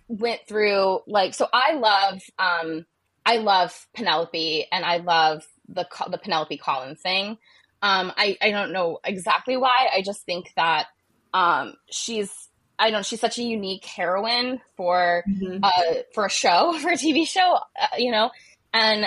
went 0.07 0.41
through 0.47 0.99
like 1.07 1.33
so 1.33 1.47
I 1.51 1.73
love 1.73 2.21
um 2.37 2.85
I 3.25 3.37
love 3.37 3.87
Penelope 3.95 4.67
and 4.71 4.85
I 4.85 4.97
love 4.97 5.45
the 5.67 5.87
the 6.09 6.17
Penelope 6.17 6.57
Collins 6.57 7.01
thing. 7.01 7.37
Um 7.81 8.11
I 8.15 8.37
I 8.41 8.51
don't 8.51 8.73
know 8.73 8.99
exactly 9.03 9.57
why. 9.57 9.89
I 9.93 10.01
just 10.01 10.25
think 10.25 10.51
that 10.55 10.87
um 11.33 11.73
she's 11.89 12.49
I 12.83 12.89
don't 12.91 12.99
know, 12.99 13.01
she's 13.03 13.21
such 13.21 13.37
a 13.37 13.43
unique 13.43 13.85
heroine 13.85 14.59
for 14.77 15.23
Mhm. 15.29 15.59
uh 15.63 16.01
for 16.13 16.25
a 16.25 16.29
show, 16.29 16.77
for 16.81 16.89
a 16.89 16.95
TV 16.97 17.25
show, 17.27 17.57
uh, 17.81 17.87
you 17.97 18.11
know. 18.11 18.29
And 18.73 19.05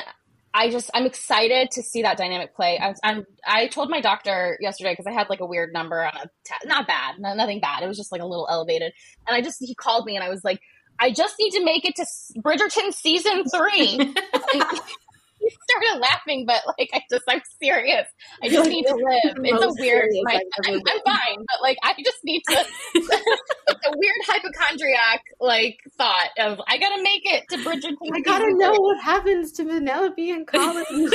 I 0.55 0.71
just 0.71 0.91
I'm 0.95 1.05
excited 1.05 1.71
to 1.73 1.83
see 1.83 2.01
that 2.03 2.17
dynamic 2.17 2.55
play. 2.57 2.79
I, 2.79 2.89
was- 2.89 3.01
I'm 3.05 3.27
I 3.47 3.67
told 3.67 3.91
my 3.91 4.01
doctor 4.01 4.57
yesterday 4.61 4.93
because 4.93 5.07
I 5.07 5.13
had 5.13 5.29
like 5.29 5.41
a 5.41 5.47
weird 5.47 5.73
number 5.75 6.03
on 6.03 6.13
a 6.17 6.31
te- 6.45 6.67
not 6.69 6.87
bad, 6.87 7.17
no, 7.19 7.35
nothing 7.35 7.61
bad. 7.61 7.83
It 7.83 7.87
was 7.89 7.99
just 7.99 8.11
like 8.13 8.23
a 8.23 8.27
little 8.27 8.49
elevated, 8.51 8.93
and 9.27 9.37
I 9.37 9.43
just 9.43 9.59
he 9.61 9.75
called 9.75 10.07
me 10.07 10.17
and 10.17 10.25
I 10.25 10.31
was 10.31 10.43
like, 10.45 10.61
I 10.99 11.11
just 11.13 11.35
need 11.39 11.51
to 11.51 11.65
make 11.65 11.85
it 11.85 11.95
to 11.97 12.03
S- 12.03 12.33
Bridgerton 12.39 12.93
season 12.95 13.45
three. 13.45 14.15
and 15.47 15.59
started 15.71 16.01
laughing, 16.01 16.45
but 16.47 16.63
like 16.79 16.91
I 16.93 17.03
just 17.11 17.25
I'm 17.29 17.41
serious. 17.63 18.07
I 18.43 18.49
just 18.49 18.69
need 18.69 18.85
to 18.85 18.95
live. 18.95 19.37
It's 19.37 19.65
a 19.65 19.69
weird. 19.81 20.11
serious 20.11 20.25
My, 20.25 20.35
I've 20.35 20.75
I'm, 20.75 20.75
I'm 20.75 21.01
fine, 21.05 21.39
but 21.39 21.63
like 21.63 21.79
I 21.83 21.95
just 22.03 22.19
need 22.25 22.43
to. 22.49 22.55
it's 22.95 23.87
a 23.87 23.93
weird 23.97 24.21
hypochondriac 24.27 25.23
like 25.41 25.79
thought 25.97 26.31
of 26.39 26.61
I 26.67 26.79
gotta 26.79 27.03
make 27.03 27.23
it 27.25 27.45
to 27.51 27.57
Bridgerton. 27.59 27.97
I 28.15 28.21
gotta 28.21 28.53
know 28.55 28.73
what 28.73 29.03
happens 29.03 29.53
to 29.53 29.65
Penelope 29.65 30.31
and 30.31 30.47
Colin. 30.47 30.85
I 30.89 31.09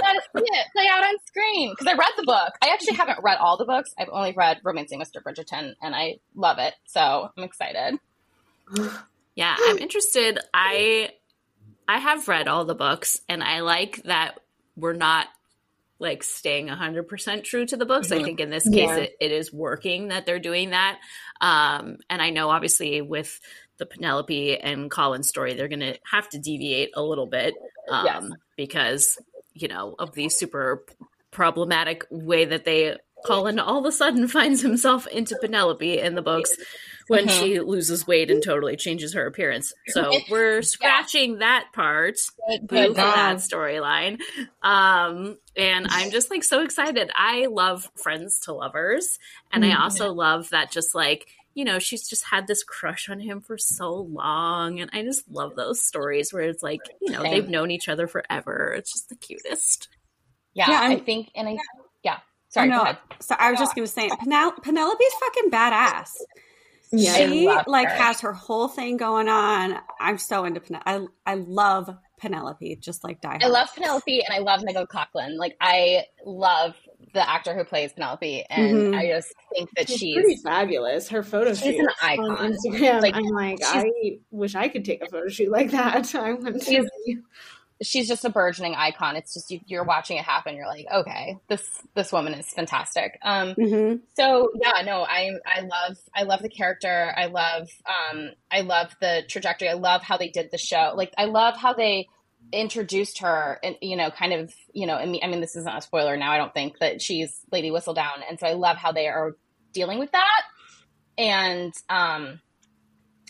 gotta 0.00 0.20
see 0.36 0.44
it 0.44 0.66
play 0.74 0.86
out 0.90 1.04
on 1.04 1.14
screen 1.26 1.70
because 1.72 1.86
I 1.86 1.96
read 1.96 2.12
the 2.16 2.24
book. 2.24 2.54
I 2.62 2.68
actually 2.72 2.94
haven't 2.94 3.20
read 3.22 3.38
all 3.38 3.56
the 3.56 3.64
books. 3.64 3.90
I've 3.98 4.08
only 4.10 4.32
read 4.32 4.60
*Romancing 4.64 5.00
Mr. 5.00 5.22
Bridgerton*, 5.22 5.74
and 5.82 5.94
I 5.94 6.16
love 6.34 6.58
it. 6.58 6.74
So 6.86 7.30
I'm 7.36 7.44
excited. 7.44 7.98
Yeah, 9.34 9.54
I'm 9.58 9.78
interested. 9.78 10.38
I 10.54 11.10
I 11.88 11.98
have 11.98 12.28
read 12.28 12.48
all 12.48 12.64
the 12.64 12.74
books 12.74 13.20
and 13.28 13.42
I 13.42 13.60
like 13.60 14.02
that 14.04 14.40
we're 14.76 14.92
not 14.92 15.28
like 15.98 16.22
staying 16.22 16.66
100% 16.68 17.44
true 17.44 17.64
to 17.66 17.76
the 17.76 17.86
books. 17.86 18.12
I 18.12 18.18
Mhm. 18.18 18.24
think 18.24 18.40
in 18.40 18.50
this 18.50 18.64
case 18.68 18.74
Yeah. 18.90 18.96
it, 18.98 19.16
it 19.20 19.32
is 19.32 19.52
working 19.52 20.08
that 20.08 20.26
they're 20.26 20.38
doing 20.38 20.70
that. 20.70 20.98
Um 21.40 21.98
and 22.10 22.20
I 22.20 22.30
know 22.30 22.50
obviously 22.50 23.00
with 23.00 23.40
the 23.78 23.86
Penelope 23.86 24.58
and 24.58 24.90
Colin 24.90 25.22
story 25.22 25.54
they're 25.54 25.68
going 25.68 25.80
to 25.80 25.98
have 26.10 26.28
to 26.30 26.38
deviate 26.38 26.90
a 26.94 27.02
little 27.02 27.26
bit 27.26 27.54
um 27.90 28.04
Yes. 28.06 28.30
because 28.56 29.18
you 29.54 29.68
know 29.68 29.94
of 29.98 30.12
the 30.14 30.28
super 30.28 30.84
problematic 31.30 32.04
way 32.10 32.44
that 32.46 32.64
they 32.64 32.96
Colin 33.24 33.58
all 33.58 33.78
of 33.78 33.86
a 33.86 33.92
sudden 33.92 34.28
finds 34.36 34.60
himself 34.62 35.06
into 35.08 35.36
Penelope 35.40 35.98
in 35.98 36.14
the 36.14 36.22
books 36.22 36.54
when 37.08 37.26
Mhm. 37.26 37.40
she 37.40 37.60
loses 37.60 38.06
weight 38.06 38.30
and 38.30 38.42
totally 38.42 38.76
changes 38.76 39.14
her 39.14 39.26
appearance. 39.26 39.72
So 39.88 40.12
we're 40.30 40.62
scratching 40.62 41.38
that 41.38 41.68
part, 41.72 42.16
Good, 42.48 42.66
boo 42.66 42.76
for 42.76 42.86
good. 42.88 42.96
that 42.96 43.36
storyline. 43.36 44.20
Um, 44.62 45.38
and 45.56 45.86
I'm 45.88 46.10
just 46.10 46.30
like 46.30 46.44
so 46.44 46.62
excited. 46.62 47.10
I 47.14 47.46
love 47.46 47.88
Friends 48.02 48.40
to 48.40 48.52
Lovers, 48.52 49.18
and 49.52 49.64
I 49.64 49.70
Mhm. 49.70 49.80
also 49.80 50.12
love 50.12 50.50
that 50.50 50.70
just 50.70 50.94
like 50.94 51.26
you 51.54 51.64
know 51.64 51.78
she's 51.78 52.06
just 52.06 52.24
had 52.26 52.46
this 52.46 52.62
crush 52.62 53.08
on 53.08 53.18
him 53.18 53.40
for 53.40 53.56
so 53.56 53.90
long, 53.94 54.78
and 54.80 54.90
I 54.92 55.02
just 55.02 55.26
love 55.30 55.56
those 55.56 55.82
stories 55.86 56.30
where 56.32 56.42
it's 56.42 56.62
like 56.62 56.80
you 57.00 57.12
know 57.12 57.22
Same. 57.22 57.30
they've 57.32 57.48
known 57.48 57.70
each 57.70 57.88
other 57.88 58.06
forever. 58.06 58.74
It's 58.76 58.92
just 58.92 59.08
the 59.08 59.16
cutest. 59.16 59.88
Yeah, 60.52 60.70
Yeah, 60.70 60.80
I 60.82 60.98
think, 60.98 61.30
and 61.34 61.48
I, 61.48 61.56
yeah. 62.02 62.18
Sorry, 62.48 62.68
no, 62.68 62.76
go 62.78 62.82
ahead. 62.84 62.98
So 63.20 63.34
I 63.38 63.50
was 63.50 63.58
just 63.60 63.74
gonna 63.74 63.86
say, 63.86 64.08
Penel- 64.08 64.62
Penelope's 64.62 65.14
fucking 65.20 65.50
badass. 65.50 66.10
Yeah. 66.92 67.14
She 67.16 67.48
like 67.66 67.88
her. 67.88 67.94
has 67.94 68.20
her 68.20 68.32
whole 68.32 68.68
thing 68.68 68.96
going 68.96 69.28
on. 69.28 69.78
I'm 70.00 70.18
so 70.18 70.44
into 70.44 70.60
Penelope. 70.60 70.84
I 70.86 71.32
I 71.32 71.34
love 71.34 71.90
Penelope, 72.18 72.76
just 72.76 73.04
like 73.04 73.20
Die. 73.20 73.38
I 73.42 73.46
love 73.48 73.68
Penelope 73.74 74.22
and 74.26 74.34
I 74.34 74.38
love 74.38 74.62
Nicole 74.62 74.86
Coughlan. 74.86 75.36
Like 75.36 75.56
I 75.60 76.04
love 76.24 76.76
the 77.12 77.28
actor 77.28 77.54
who 77.54 77.64
plays 77.64 77.92
Penelope, 77.92 78.44
and 78.50 78.94
Mhm. 78.94 78.98
I 78.98 79.06
just 79.06 79.32
think 79.52 79.68
that 79.76 79.88
She's, 79.88 79.98
she's, 79.98 80.14
pretty 80.14 80.36
fabulous. 80.36 81.08
Her 81.08 81.22
photo 81.22 81.54
she's 81.54 81.74
shoot 81.74 81.80
an 81.80 81.86
on 82.20 82.36
icon. 82.36 82.52
Instagram. 82.52 83.02
Like, 83.02 83.14
I'm 83.14 83.24
like, 83.24 83.58
I 83.62 84.18
wish 84.30 84.54
I 84.54 84.68
could 84.68 84.84
take 84.84 85.02
a 85.02 85.06
photo 85.10 85.28
shoot 85.28 85.50
like 85.50 85.70
that. 85.72 86.14
I 86.14 86.32
want 86.34 86.60
to. 86.62 86.88
She's- 87.82 88.08
just 88.08 88.24
a 88.24 88.30
burgeoning 88.30 88.74
icon. 88.74 89.16
It's 89.16 89.34
just 89.34 89.50
you, 89.50 89.60
you're 89.66 89.84
watching 89.84 90.16
it 90.16 90.24
happen. 90.24 90.56
You're 90.56 90.66
like, 90.66 90.86
okay, 90.92 91.38
this 91.48 91.62
this 91.94 92.10
woman 92.12 92.34
is 92.34 92.48
fantastic. 92.48 93.18
Um, 93.22 93.54
Mhm. 93.54 94.00
So 94.16 94.50
yeah, 94.60 94.82
no, 94.84 95.02
I 95.02 95.32
I 95.44 95.60
love 95.60 95.98
I 96.14 96.22
love 96.22 96.40
the 96.42 96.48
character. 96.48 97.12
I 97.16 97.26
love 97.26 97.68
um 97.86 98.30
I 98.50 98.62
love 98.62 98.96
the 99.00 99.24
trajectory. 99.28 99.68
I 99.68 99.74
love 99.74 100.02
how 100.02 100.16
they 100.16 100.28
did 100.28 100.50
the 100.50 100.58
show. 100.58 100.92
Like 100.96 101.12
I 101.18 101.26
love 101.26 101.56
how 101.56 101.74
they 101.74 102.08
introduced 102.52 103.18
her 103.18 103.58
and 103.64 103.76
you 103.82 103.96
know 103.96 104.10
kind 104.10 104.32
of 104.32 104.54
you 104.72 104.86
know 104.86 104.94
I 104.94 105.04
mean, 105.06 105.20
I 105.24 105.26
mean 105.26 105.40
this 105.40 105.56
isn't 105.56 105.68
a 105.76 105.80
spoiler 105.82 106.16
now 106.16 106.30
I 106.30 106.38
don't 106.38 106.54
think 106.54 106.78
that 106.78 107.02
she's 107.02 107.40
Lady 107.50 107.70
Whistledown 107.70 108.22
and 108.28 108.38
so 108.38 108.46
I 108.46 108.52
love 108.52 108.76
how 108.76 108.92
they 108.92 109.08
are 109.08 109.34
dealing 109.72 109.98
with 109.98 110.12
that 110.12 110.42
and 111.18 111.74
um 111.88 112.40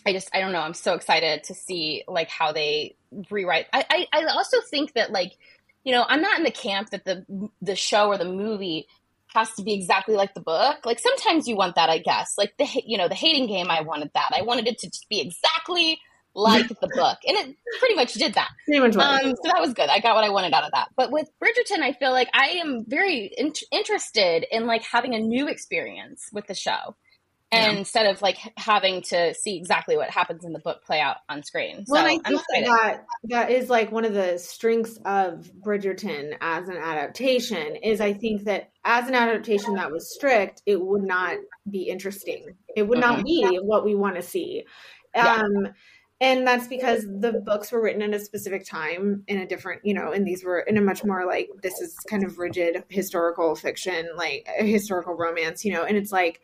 I 0.07 0.13
just 0.13 0.29
I 0.33 0.39
don't 0.39 0.51
know 0.51 0.61
I'm 0.61 0.73
so 0.73 0.93
excited 0.93 1.43
to 1.45 1.53
see 1.53 2.03
like 2.07 2.29
how 2.29 2.51
they 2.51 2.95
rewrite 3.29 3.67
I 3.73 3.85
I, 3.89 4.07
I 4.13 4.25
also 4.25 4.57
think 4.69 4.93
that 4.93 5.11
like 5.11 5.37
you 5.83 5.91
know 5.91 6.05
I'm 6.07 6.21
not 6.21 6.37
in 6.37 6.43
the 6.43 6.51
camp 6.51 6.89
that 6.91 7.05
the 7.05 7.49
the 7.61 7.75
show 7.75 8.07
or 8.07 8.17
the 8.17 8.25
movie 8.25 8.87
has 9.33 9.53
to 9.53 9.63
be 9.63 9.73
exactly 9.73 10.15
like 10.15 10.33
the 10.33 10.41
book. 10.41 10.85
Like 10.85 10.99
sometimes 10.99 11.47
you 11.47 11.55
want 11.55 11.75
that, 11.75 11.89
I 11.89 11.99
guess. 11.99 12.35
Like 12.37 12.53
the 12.57 12.67
you 12.85 12.97
know 12.97 13.07
the 13.07 13.15
hating 13.15 13.47
game, 13.47 13.69
I 13.69 13.81
wanted 13.81 14.11
that. 14.13 14.31
I 14.35 14.41
wanted 14.41 14.67
it 14.67 14.79
to 14.79 14.87
just 14.87 15.07
be 15.09 15.21
exactly 15.21 15.99
like 16.33 16.67
the 16.67 16.87
book, 16.93 17.17
and 17.27 17.37
it 17.37 17.55
pretty 17.79 17.95
much 17.95 18.13
did 18.13 18.35
that. 18.35 18.49
Pretty 18.65 18.79
much. 18.79 18.95
Um, 18.95 19.35
so 19.35 19.41
that 19.43 19.59
was 19.59 19.73
good. 19.73 19.89
I 19.89 19.99
got 19.99 20.15
what 20.15 20.23
I 20.23 20.29
wanted 20.29 20.53
out 20.53 20.63
of 20.63 20.71
that. 20.73 20.89
But 20.95 21.11
with 21.11 21.29
Bridgerton, 21.41 21.81
I 21.81 21.93
feel 21.93 22.11
like 22.11 22.29
I 22.33 22.59
am 22.63 22.85
very 22.87 23.25
in- 23.37 23.53
interested 23.71 24.45
in 24.51 24.67
like 24.67 24.83
having 24.83 25.15
a 25.15 25.19
new 25.19 25.47
experience 25.47 26.29
with 26.31 26.47
the 26.47 26.53
show. 26.53 26.95
Yeah. 27.51 27.71
instead 27.71 28.07
of 28.07 28.21
like 28.21 28.37
having 28.57 29.01
to 29.03 29.33
see 29.33 29.55
exactly 29.55 29.95
what 29.95 30.09
happens 30.09 30.43
in 30.43 30.51
the 30.51 30.59
book 30.59 30.83
play 30.85 30.99
out 30.99 31.17
on 31.29 31.43
screen. 31.43 31.85
So 31.85 31.93
well, 31.93 32.05
I 32.05 32.19
I'm 32.25 32.37
think 32.39 32.65
that 32.67 33.05
that 33.25 33.51
is 33.51 33.69
like 33.69 33.89
one 33.91 34.03
of 34.03 34.13
the 34.13 34.37
strengths 34.37 34.97
of 35.05 35.49
Bridgerton 35.65 36.35
as 36.41 36.67
an 36.67 36.75
adaptation 36.75 37.77
is 37.77 38.01
I 38.01 38.11
think 38.13 38.43
that 38.43 38.71
as 38.83 39.07
an 39.07 39.15
adaptation 39.15 39.75
that 39.75 39.91
was 39.91 40.13
strict, 40.13 40.61
it 40.65 40.81
would 40.81 41.03
not 41.03 41.37
be 41.69 41.83
interesting. 41.83 42.55
It 42.75 42.83
would 42.83 42.99
not 42.99 43.19
Mhm. 43.19 43.23
be 43.23 43.55
what 43.61 43.85
we 43.85 43.95
want 43.95 44.15
to 44.15 44.21
see. 44.21 44.65
Yeah. 45.15 45.35
Um 45.35 45.69
and 46.19 46.47
that's 46.47 46.67
because 46.67 47.03
the 47.03 47.43
books 47.45 47.71
were 47.71 47.79
written 47.79 48.01
at 48.01 48.13
a 48.13 48.19
specific 48.19 48.65
time 48.65 49.23
in 49.27 49.37
a 49.37 49.45
different, 49.47 49.85
you 49.85 49.93
know, 49.93 50.11
and 50.11 50.25
these 50.25 50.43
were 50.43 50.59
in 50.61 50.75
a 50.75 50.81
much 50.81 51.03
more 51.05 51.25
like 51.27 51.47
this 51.61 51.79
is 51.79 51.95
kind 52.09 52.23
of 52.23 52.39
rigid 52.39 52.83
historical 52.89 53.55
fiction, 53.55 54.09
like 54.17 54.47
a 54.59 54.65
historical 54.65 55.13
romance, 55.13 55.63
you 55.63 55.71
know, 55.71 55.83
and 55.83 55.95
it's 55.95 56.11
like 56.11 56.41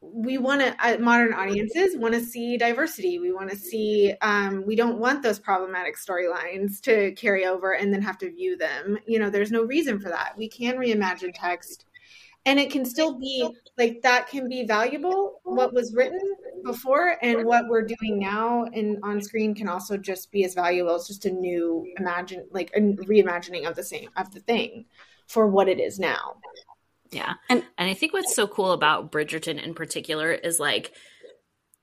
we 0.00 0.38
want 0.38 0.60
to 0.60 0.76
uh, 0.80 0.98
modern 0.98 1.34
audiences 1.34 1.96
want 1.96 2.14
to 2.14 2.20
see 2.20 2.56
diversity. 2.56 3.18
We 3.18 3.32
want 3.32 3.50
to 3.50 3.56
see 3.56 4.14
um, 4.22 4.64
we 4.66 4.76
don't 4.76 4.98
want 4.98 5.22
those 5.22 5.38
problematic 5.38 5.96
storylines 5.96 6.80
to 6.82 7.12
carry 7.12 7.46
over 7.46 7.72
and 7.72 7.92
then 7.92 8.02
have 8.02 8.18
to 8.18 8.30
view 8.30 8.56
them. 8.56 8.98
You 9.06 9.18
know 9.18 9.30
there's 9.30 9.50
no 9.50 9.62
reason 9.64 9.98
for 10.00 10.08
that. 10.08 10.34
We 10.36 10.48
can 10.48 10.76
reimagine 10.76 11.32
text 11.34 11.86
and 12.46 12.60
it 12.60 12.70
can 12.70 12.84
still 12.84 13.18
be 13.18 13.48
like 13.76 14.00
that 14.02 14.28
can 14.28 14.48
be 14.48 14.64
valuable. 14.64 15.40
What 15.42 15.74
was 15.74 15.94
written 15.94 16.20
before 16.64 17.16
and 17.22 17.44
what 17.44 17.68
we're 17.68 17.82
doing 17.82 18.18
now 18.18 18.64
and 18.64 18.98
on 19.02 19.20
screen 19.20 19.54
can 19.54 19.68
also 19.68 19.96
just 19.96 20.30
be 20.30 20.44
as 20.44 20.54
valuable 20.54 20.94
it's 20.96 21.06
just 21.06 21.24
a 21.24 21.30
new 21.30 21.86
imagine 21.98 22.46
like 22.50 22.70
a 22.74 22.80
reimagining 22.80 23.66
of 23.66 23.76
the 23.76 23.82
same 23.82 24.08
of 24.16 24.32
the 24.32 24.40
thing 24.40 24.84
for 25.26 25.46
what 25.46 25.68
it 25.68 25.78
is 25.78 25.98
now 25.98 26.34
Yeah. 27.10 27.34
And- 27.48 27.64
And, 27.78 27.88
I 27.90 27.94
think 27.94 28.12
what's 28.12 28.34
so 28.34 28.46
cool 28.46 28.72
about 28.72 29.10
Bridgerton 29.12 29.62
in 29.62 29.74
particular 29.74 30.32
is 30.32 30.58
like, 30.60 30.92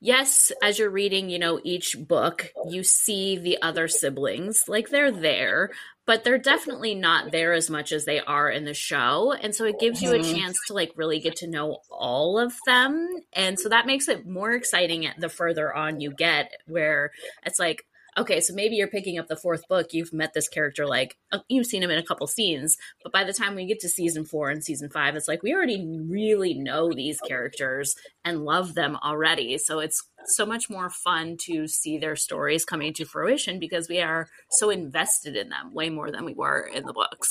yes, 0.01 0.51
as 0.61 0.77
you're 0.77 0.89
reading, 0.89 1.29
you 1.29 1.39
know, 1.39 1.59
each 1.63 1.95
book, 1.97 2.51
you 2.69 2.83
see 2.83 3.37
the 3.37 3.59
other 3.61 3.87
siblings, 3.87 4.63
like 4.67 4.89
they're 4.89 5.11
there, 5.11 5.71
but 6.05 6.23
they're 6.23 6.37
definitely 6.37 6.93
not 6.93 7.31
there 7.31 7.53
as 7.53 7.69
much 7.69 7.91
as 7.91 8.05
they 8.05 8.19
are 8.19 8.49
in 8.51 8.65
the 8.65 8.73
show. 8.75 9.31
And 9.33 9.55
so 9.55 9.65
it 9.65 9.79
gives 9.79 10.03
you 10.03 10.11
a 10.13 10.19
Mhm. 10.19 10.35
chance 10.35 10.57
to 10.67 10.73
like 10.73 10.91
really 10.95 11.19
get 11.19 11.37
to 11.37 11.47
know 11.47 11.79
all 11.89 12.37
of 12.37 12.53
them. 12.67 13.09
And 13.33 13.59
so 13.59 13.69
that 13.69 13.87
makes 13.87 14.07
it 14.07 14.27
more 14.27 14.51
exciting 14.51 15.09
the 15.17 15.29
further 15.29 15.73
on 15.73 15.99
you 16.01 16.11
get, 16.11 16.51
where 16.67 17.11
it's 17.43 17.57
like, 17.59 17.83
okay, 18.17 18.39
so 18.39 18.53
maybe 18.53 18.75
you're 18.75 18.87
picking 18.87 19.19
up 19.19 19.27
the 19.27 19.35
fourth 19.35 19.67
book, 19.67 19.87
you've 19.91 20.13
met 20.13 20.33
this 20.33 20.47
character, 20.47 20.87
like 20.87 21.17
uh, 21.31 21.39
you've 21.49 21.65
seen 21.65 21.83
him 21.83 21.91
in 21.91 21.99
a 21.99 22.05
couple 22.05 22.27
scenes, 22.27 22.77
but 23.03 23.11
by 23.11 23.23
the 23.23 23.33
time 23.33 23.55
we 23.55 23.65
get 23.65 23.79
to 23.79 23.89
season 23.89 24.25
four 24.25 24.49
and 24.49 24.63
season 24.63 24.89
five, 24.89 25.15
it's 25.15 25.27
like 25.27 25.43
we 25.43 25.53
already 25.53 25.85
really 26.09 26.53
know 26.53 26.91
these 26.93 27.19
characters 27.19 27.95
and 28.23 28.45
love 28.45 28.73
them 28.73 28.95
already. 29.03 29.57
So 29.57 29.79
it's 29.79 30.01
so 30.25 30.45
much 30.45 30.69
more 30.69 30.89
fun 30.89 31.37
to 31.41 31.67
see 31.67 31.97
their 31.97 32.15
stories 32.15 32.65
coming 32.65 32.93
to 32.93 33.05
fruition 33.05 33.59
because 33.59 33.89
we 33.89 34.01
are 34.01 34.29
so 34.49 34.69
invested 34.69 35.35
in 35.35 35.49
them 35.49 35.73
way 35.73 35.89
more 35.89 36.11
than 36.11 36.25
we 36.25 36.33
were 36.33 36.61
in 36.73 36.85
the 36.85 36.93
books. 36.93 37.29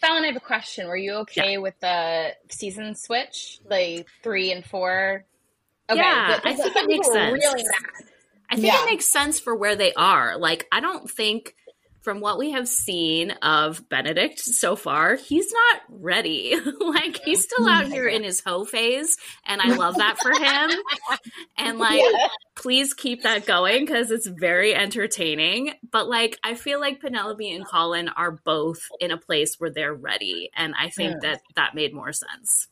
Falon, 0.00 0.24
I 0.24 0.28
have 0.28 0.36
a 0.36 0.40
question. 0.40 0.86
Were 0.86 0.96
you 0.96 1.14
okay 1.14 1.58
with 1.58 1.78
the 1.80 2.34
season 2.50 2.94
switch, 2.94 3.60
like 3.68 4.06
three 4.22 4.52
and 4.52 4.64
four? 4.64 5.24
Yeah, 5.92 6.38
I 6.44 6.54
think 6.54 6.76
it 6.76 6.88
makes 6.88 7.10
sense. 7.10 7.32
Really 7.32 7.64
mad. 7.64 8.07
I 8.50 8.54
think 8.56 8.66
Yeah. 8.66 8.82
it 8.82 8.86
makes 8.86 9.06
sense 9.06 9.38
for 9.40 9.54
where 9.54 9.76
they 9.76 9.92
are. 9.94 10.38
Like, 10.38 10.66
I 10.72 10.80
don't 10.80 11.10
think 11.10 11.54
from 12.00 12.20
what 12.20 12.38
we 12.38 12.52
have 12.52 12.66
seen 12.68 13.32
of 13.42 13.86
Benedict 13.90 14.38
so 14.38 14.76
far, 14.76 15.16
he's 15.16 15.52
not 15.52 15.82
ready. 15.90 16.54
like, 16.80 17.20
he's 17.24 17.42
still 17.42 17.68
out 17.68 17.88
here 17.88 18.06
in 18.06 18.22
his 18.22 18.40
hoe 18.40 18.64
phase, 18.64 19.16
and 19.44 19.60
I 19.60 19.74
love 19.74 19.96
that 19.96 20.18
for 20.18 20.30
him. 20.32 20.70
And, 21.58 21.78
like, 21.78 22.00
Yeah. 22.00 22.28
please 22.54 22.94
keep 22.94 23.22
that 23.24 23.44
going 23.44 23.84
because 23.84 24.10
it's 24.12 24.26
very 24.28 24.74
entertaining. 24.74 25.72
But, 25.90 26.08
like, 26.08 26.38
I 26.44 26.54
feel 26.54 26.78
like 26.80 27.00
Penelope 27.00 27.50
and 27.50 27.66
Colin 27.66 28.08
are 28.08 28.30
both 28.44 28.80
in 29.00 29.10
a 29.10 29.18
place 29.18 29.56
where 29.58 29.70
they're 29.70 29.92
ready. 29.94 30.50
And 30.54 30.74
I 30.78 30.88
think 30.90 31.16
Mm. 31.16 31.20
that 31.22 31.40
that 31.56 31.74
made 31.74 31.92
more 31.92 32.12
sense. 32.12 32.68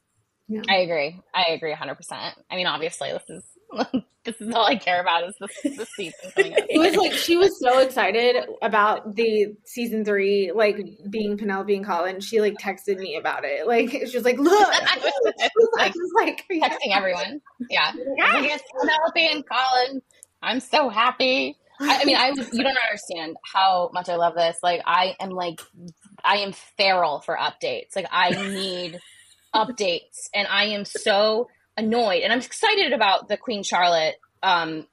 I 0.68 0.76
agree. 0.76 1.20
I 1.34 1.46
agree 1.50 1.72
100%. 1.72 2.34
I 2.48 2.54
mean, 2.56 2.66
obviously, 2.68 3.10
this 3.12 3.28
is 3.28 3.44
this 4.26 4.40
is 4.40 4.54
all 4.54 4.66
I 4.66 4.76
care 4.76 5.00
about 5.00 5.26
is 5.28 5.34
this, 5.40 5.76
this 5.76 5.88
season 5.96 6.30
coming 6.34 6.52
up. 6.52 6.64
it 6.68 6.78
was 6.78 6.94
like 6.96 7.12
she 7.12 7.36
was 7.36 7.58
so 7.58 7.78
excited 7.78 8.36
about 8.60 9.16
the 9.16 9.56
season 9.64 10.04
three, 10.04 10.52
like 10.54 10.76
being 11.08 11.38
Penelope 11.38 11.74
and 11.74 11.86
Colin. 11.86 12.20
She 12.20 12.42
like 12.42 12.58
texted 12.58 12.98
me 12.98 13.16
about 13.16 13.44
it. 13.44 13.66
Like 13.66 13.90
she 13.90 14.16
was 14.16 14.24
like, 14.24 14.38
"Look," 14.38 14.52
I 14.72 14.98
was, 14.98 15.12
I 15.40 15.50
was 15.56 15.92
was 15.96 16.12
like 16.16 16.26
like, 16.26 16.44
"Are 16.50 16.54
you 16.54 16.62
texting 16.62 16.96
everyone. 16.96 17.40
Yeah. 17.70 17.92
Think 17.92 18.52
it's 18.52 18.64
Penelope 18.78 19.26
and 19.34 19.44
Colin. 19.48 20.02
I'm 20.42 20.60
so 20.60 20.88
happy. 20.88 21.56
I, 21.80 22.00
I 22.00 22.04
mean, 22.04 22.16
I 22.16 22.30
was, 22.30 22.52
you 22.52 22.62
don't 22.62 22.76
understand 22.76 23.36
how 23.44 23.90
much 23.92 24.08
I 24.08 24.16
love 24.16 24.34
this. 24.34 24.58
Like, 24.62 24.82
I 24.86 25.14
am 25.20 25.30
like, 25.30 25.60
I 26.24 26.38
am 26.38 26.52
feral 26.52 27.20
for 27.20 27.36
updates. 27.36 27.94
Like, 27.94 28.06
I 28.10 28.30
need 28.30 28.98
updates, 29.54 30.28
and 30.34 30.46
I 30.48 30.64
am 30.64 30.84
so 30.84 31.48
annoyed. 31.76 32.22
And 32.22 32.32
I'm 32.32 32.40
excited 32.40 32.92
about 32.92 33.28
the 33.28 33.36
Queen 33.36 33.62
Charlotte 33.62 34.16
um, 34.42 34.86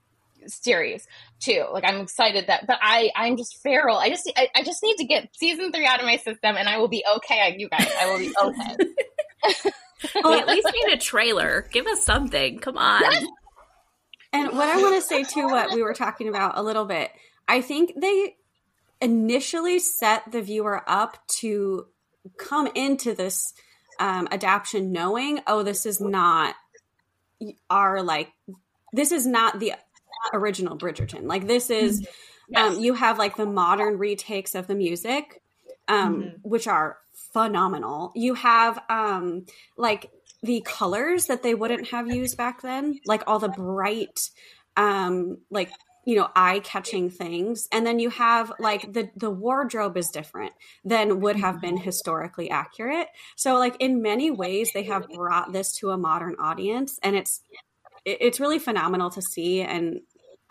series 0.48 1.08
too. 1.40 1.66
Like, 1.72 1.84
I'm 1.86 2.02
excited 2.02 2.48
that, 2.48 2.68
but 2.68 2.78
I, 2.82 3.12
I'm 3.16 3.38
just 3.38 3.62
feral. 3.62 3.98
I 3.98 4.10
just, 4.10 4.32
I, 4.36 4.50
I 4.56 4.64
just 4.64 4.82
need 4.84 4.98
to 4.98 5.06
get 5.06 5.30
season 5.36 5.72
three 5.72 5.86
out 5.86 6.00
of 6.00 6.06
my 6.06 6.18
system, 6.18 6.56
and 6.58 6.68
I 6.68 6.78
will 6.78 6.88
be 6.88 7.04
okay. 7.18 7.56
You 7.58 7.70
guys, 7.70 7.90
I 8.00 8.12
will 8.12 8.20
be 8.20 8.34
okay. 8.42 9.72
We 10.24 10.38
at 10.38 10.48
least 10.48 10.68
need 10.74 10.94
a 10.94 10.98
trailer. 10.98 11.68
Give 11.72 11.88
us 11.88 12.04
something. 12.04 12.60
Come 12.60 12.78
on. 12.78 13.04
And 14.34 14.52
what 14.52 14.68
I 14.68 14.82
want 14.82 14.96
to 14.96 15.02
say 15.02 15.24
too, 15.24 15.46
what 15.46 15.74
we 15.74 15.82
were 15.82 15.94
talking 15.94 16.28
about 16.28 16.58
a 16.58 16.64
little 16.64 16.86
bit, 16.86 17.12
I 17.48 17.62
think 17.62 17.94
they 18.00 18.36
initially 19.00 19.80
set 19.80 20.32
the 20.32 20.42
viewer 20.42 20.84
up 20.88 21.18
to 21.40 21.86
come 22.38 22.68
into 22.74 23.14
this 23.14 23.54
um, 24.00 24.28
adaptation 24.32 24.92
knowing, 24.92 25.40
oh, 25.46 25.64
this 25.64 25.86
is 25.86 26.02
not 26.02 26.56
our 27.70 28.02
like, 28.04 28.32
this 28.94 29.12
is 29.12 29.26
not 29.26 29.60
the 29.60 29.74
original 30.34 30.78
Bridgerton. 30.78 31.24
Like 31.24 31.48
this 31.48 31.70
is, 31.70 32.06
um, 32.56 32.80
you 32.80 32.94
have 32.94 33.18
like 33.18 33.36
the 33.36 33.46
modern 33.46 33.98
retakes 33.98 34.56
of 34.56 34.68
the 34.68 34.76
music, 34.76 35.42
um, 35.88 36.16
Mhm. 36.24 36.40
which 36.44 36.68
are 36.68 36.98
phenomenal. 37.34 38.12
You 38.16 38.36
have 38.36 38.80
um, 38.90 39.46
like 39.78 40.12
the 40.42 40.62
colors 40.62 41.28
that 41.28 41.44
they 41.44 41.56
wouldn't 41.56 41.90
have 41.90 42.08
used 42.08 42.38
back 42.38 42.62
then, 42.62 43.00
like 43.06 43.24
all 43.28 43.40
the 43.40 43.50
bright, 43.50 44.30
um, 44.78 45.38
like 45.50 45.72
you 46.06 46.16
know, 46.16 46.30
eye-catching 46.36 47.10
things, 47.10 47.68
and 47.72 47.86
then 47.86 48.00
you 48.00 48.10
have 48.10 48.52
like 48.60 48.94
the 48.94 49.10
the 49.16 49.30
wardrobe 49.30 49.98
is 49.98 50.10
different 50.10 50.54
than 50.84 51.22
would 51.22 51.38
have 51.38 51.62
been 51.62 51.76
mm-hmm. 51.76 51.84
historically 51.84 52.50
accurate. 52.50 53.08
So, 53.36 53.56
like 53.56 53.76
in 53.80 54.02
many 54.02 54.30
ways, 54.32 54.72
they 54.74 54.84
have 54.84 55.08
brought 55.08 55.54
this 55.54 55.74
to 55.78 55.92
a 55.92 55.98
modern 55.98 56.36
audience, 56.40 57.00
and 57.04 57.16
it's 57.16 57.42
it's 58.06 58.40
really 58.40 58.60
phenomenal 58.60 59.10
to 59.12 59.22
see 59.22 59.62
and 59.62 60.02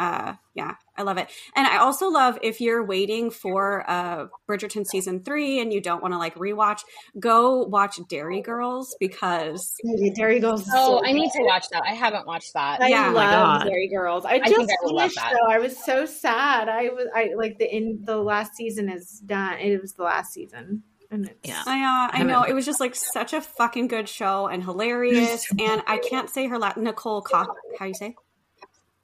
uh 0.02 0.34
yeah 0.54 0.74
i 0.96 1.02
love 1.02 1.16
it 1.18 1.28
and 1.56 1.66
i 1.66 1.76
also 1.78 2.08
love 2.08 2.38
if 2.42 2.60
you're 2.60 2.84
waiting 2.84 3.30
for 3.30 3.84
uh 3.88 4.26
bridgerton 4.48 4.84
season 4.86 5.22
three 5.22 5.60
and 5.60 5.72
you 5.72 5.80
don't 5.80 6.02
want 6.02 6.12
to 6.12 6.18
like 6.18 6.34
rewatch 6.34 6.80
go 7.20 7.62
watch 7.64 7.98
Derry 8.08 8.40
Girls 8.42 8.94
because 8.98 9.74
Derry 10.16 10.40
Girls. 10.40 10.64
Oh, 10.72 11.00
so 11.00 11.06
I 11.06 11.12
need 11.12 11.30
to 11.30 11.42
watch 11.42 11.66
that. 11.70 11.82
I 11.86 11.94
haven't 11.94 12.26
watched 12.26 12.52
that. 12.54 12.80
I 12.80 12.88
Yeah. 12.88 13.10
Oh 13.10 13.12
love 13.14 13.30
God. 13.60 13.64
Derry 13.64 13.88
Girls. 13.88 14.24
I 14.24 14.40
think 14.40 14.46
just 14.56 14.70
I 14.70 14.76
would 14.82 14.98
finished 14.98 15.16
that. 15.16 15.32
though. 15.34 15.50
I 15.52 15.58
was 15.58 15.76
so 15.84 16.06
sad. 16.06 16.68
I 16.68 16.88
was 16.88 17.06
I 17.14 17.30
like 17.36 17.58
the 17.58 17.74
in 17.74 18.00
the 18.04 18.16
last 18.16 18.54
season 18.56 18.88
is 18.88 19.22
done. 19.24 19.58
It 19.58 19.80
was 19.80 19.92
the 19.94 20.02
last 20.04 20.32
season. 20.32 20.82
And 21.10 21.26
it's, 21.26 21.48
Yeah. 21.48 21.62
i 21.66 22.08
uh, 22.14 22.18
i 22.18 22.22
know 22.22 22.42
it 22.42 22.54
was 22.54 22.64
just 22.64 22.80
like 22.80 22.94
such 22.94 23.34
a 23.34 23.42
fucking 23.42 23.88
good 23.88 24.08
show 24.08 24.46
and 24.46 24.64
hilarious 24.64 25.46
and 25.50 25.82
i 25.86 25.98
can't 25.98 26.30
say 26.30 26.46
her 26.46 26.58
last 26.58 26.78
nicole 26.78 27.20
Co- 27.20 27.54
how 27.78 27.84
you 27.84 27.92
say 27.92 28.14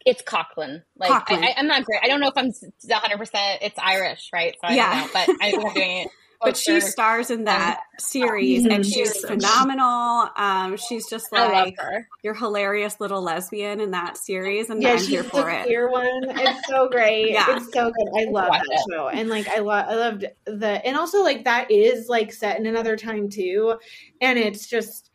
It's 0.06 0.22
Coughlan. 0.22 0.82
Like 0.96 1.10
Coughlan. 1.10 1.42
I, 1.44 1.48
I, 1.48 1.54
I'm 1.58 1.66
not 1.66 1.84
great. 1.84 2.00
I 2.02 2.08
don't 2.08 2.20
know 2.20 2.28
if 2.28 2.34
I'm 2.36 2.46
100. 2.50 3.18
percent 3.18 3.58
It's 3.62 3.78
Irish, 3.78 4.30
right? 4.32 4.54
So 4.60 4.68
I 4.68 4.76
Yeah. 4.76 4.90
don't 4.90 5.00
know, 5.02 5.10
but 5.12 5.28
I 5.40 5.50
think 5.52 5.66
I'm 5.68 5.74
doing 5.74 5.96
it. 6.02 6.08
but 6.42 6.56
she 6.56 6.80
stars 6.80 7.30
in 7.30 7.44
that 7.44 7.80
series 7.98 8.64
and 8.64 8.84
Mhm. 8.84 8.84
she's 8.84 9.12
She's 9.12 9.20
phenomenal 9.24 10.28
um 10.36 10.76
she's 10.76 11.08
just 11.10 11.26
I 11.34 11.42
love 11.42 11.52
like 11.52 11.76
her. 11.78 12.08
your 12.22 12.34
hilarious 12.34 13.00
little 13.00 13.20
lesbian 13.22 13.80
in 13.80 13.90
that 13.90 14.16
series 14.16 14.70
and 14.70 14.80
Yeah, 14.80 14.90
i'm 14.90 14.98
she's 14.98 15.08
here 15.08 15.24
the 15.24 15.28
for 15.30 15.50
it 15.50 15.62
queer 15.64 15.90
one. 15.90 16.06
It's 16.38 16.66
so 16.68 16.88
great. 16.92 17.32
Yeah. 17.32 17.56
It's 17.56 17.72
so 17.72 17.90
good. 17.90 18.08
I 18.20 18.30
love 18.30 18.48
Watch 18.50 18.62
that 18.70 18.86
show. 18.92 19.08
And 19.08 19.28
like 19.28 19.48
I 19.48 19.58
love 19.58 19.86
I 19.88 19.94
loved 19.96 20.26
the 20.46 20.86
and 20.86 20.96
also 20.96 21.22
like 21.24 21.44
that 21.44 21.70
is 21.72 22.06
like 22.08 22.32
set 22.32 22.58
in 22.60 22.66
another 22.66 22.96
time 22.96 23.28
too. 23.28 23.76
And 24.20 24.38
it's 24.38 24.68
just 24.68 25.07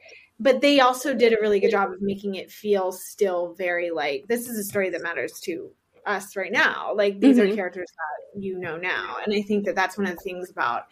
but 0.44 0.60
they 0.60 0.82
also 0.82 1.14
did 1.14 1.34
a 1.34 1.42
really 1.42 1.60
good 1.62 1.72
job 1.72 1.92
of 1.92 2.02
making 2.02 2.36
it 2.36 2.52
feel 2.52 2.92
still 2.92 3.56
very 3.58 3.92
like 3.92 4.26
this 4.28 4.50
is 4.50 4.58
a 4.58 4.64
story 4.64 4.90
that 4.90 5.02
matters 5.02 5.40
to 5.40 5.72
us 6.06 6.36
right 6.36 6.52
now. 6.52 6.94
Like 6.94 7.22
these 7.22 7.38
Mhm. 7.38 7.52
are 7.52 7.56
characters 7.56 7.90
that 7.96 8.42
you 8.42 8.60
know 8.60 8.76
now, 8.76 9.18
and 9.24 9.34
I 9.34 9.42
think 9.42 9.66
that 9.66 9.76
that's 9.76 9.98
one 9.98 10.06
of 10.06 10.16
the 10.16 10.22
things 10.22 10.52
about 10.52 10.84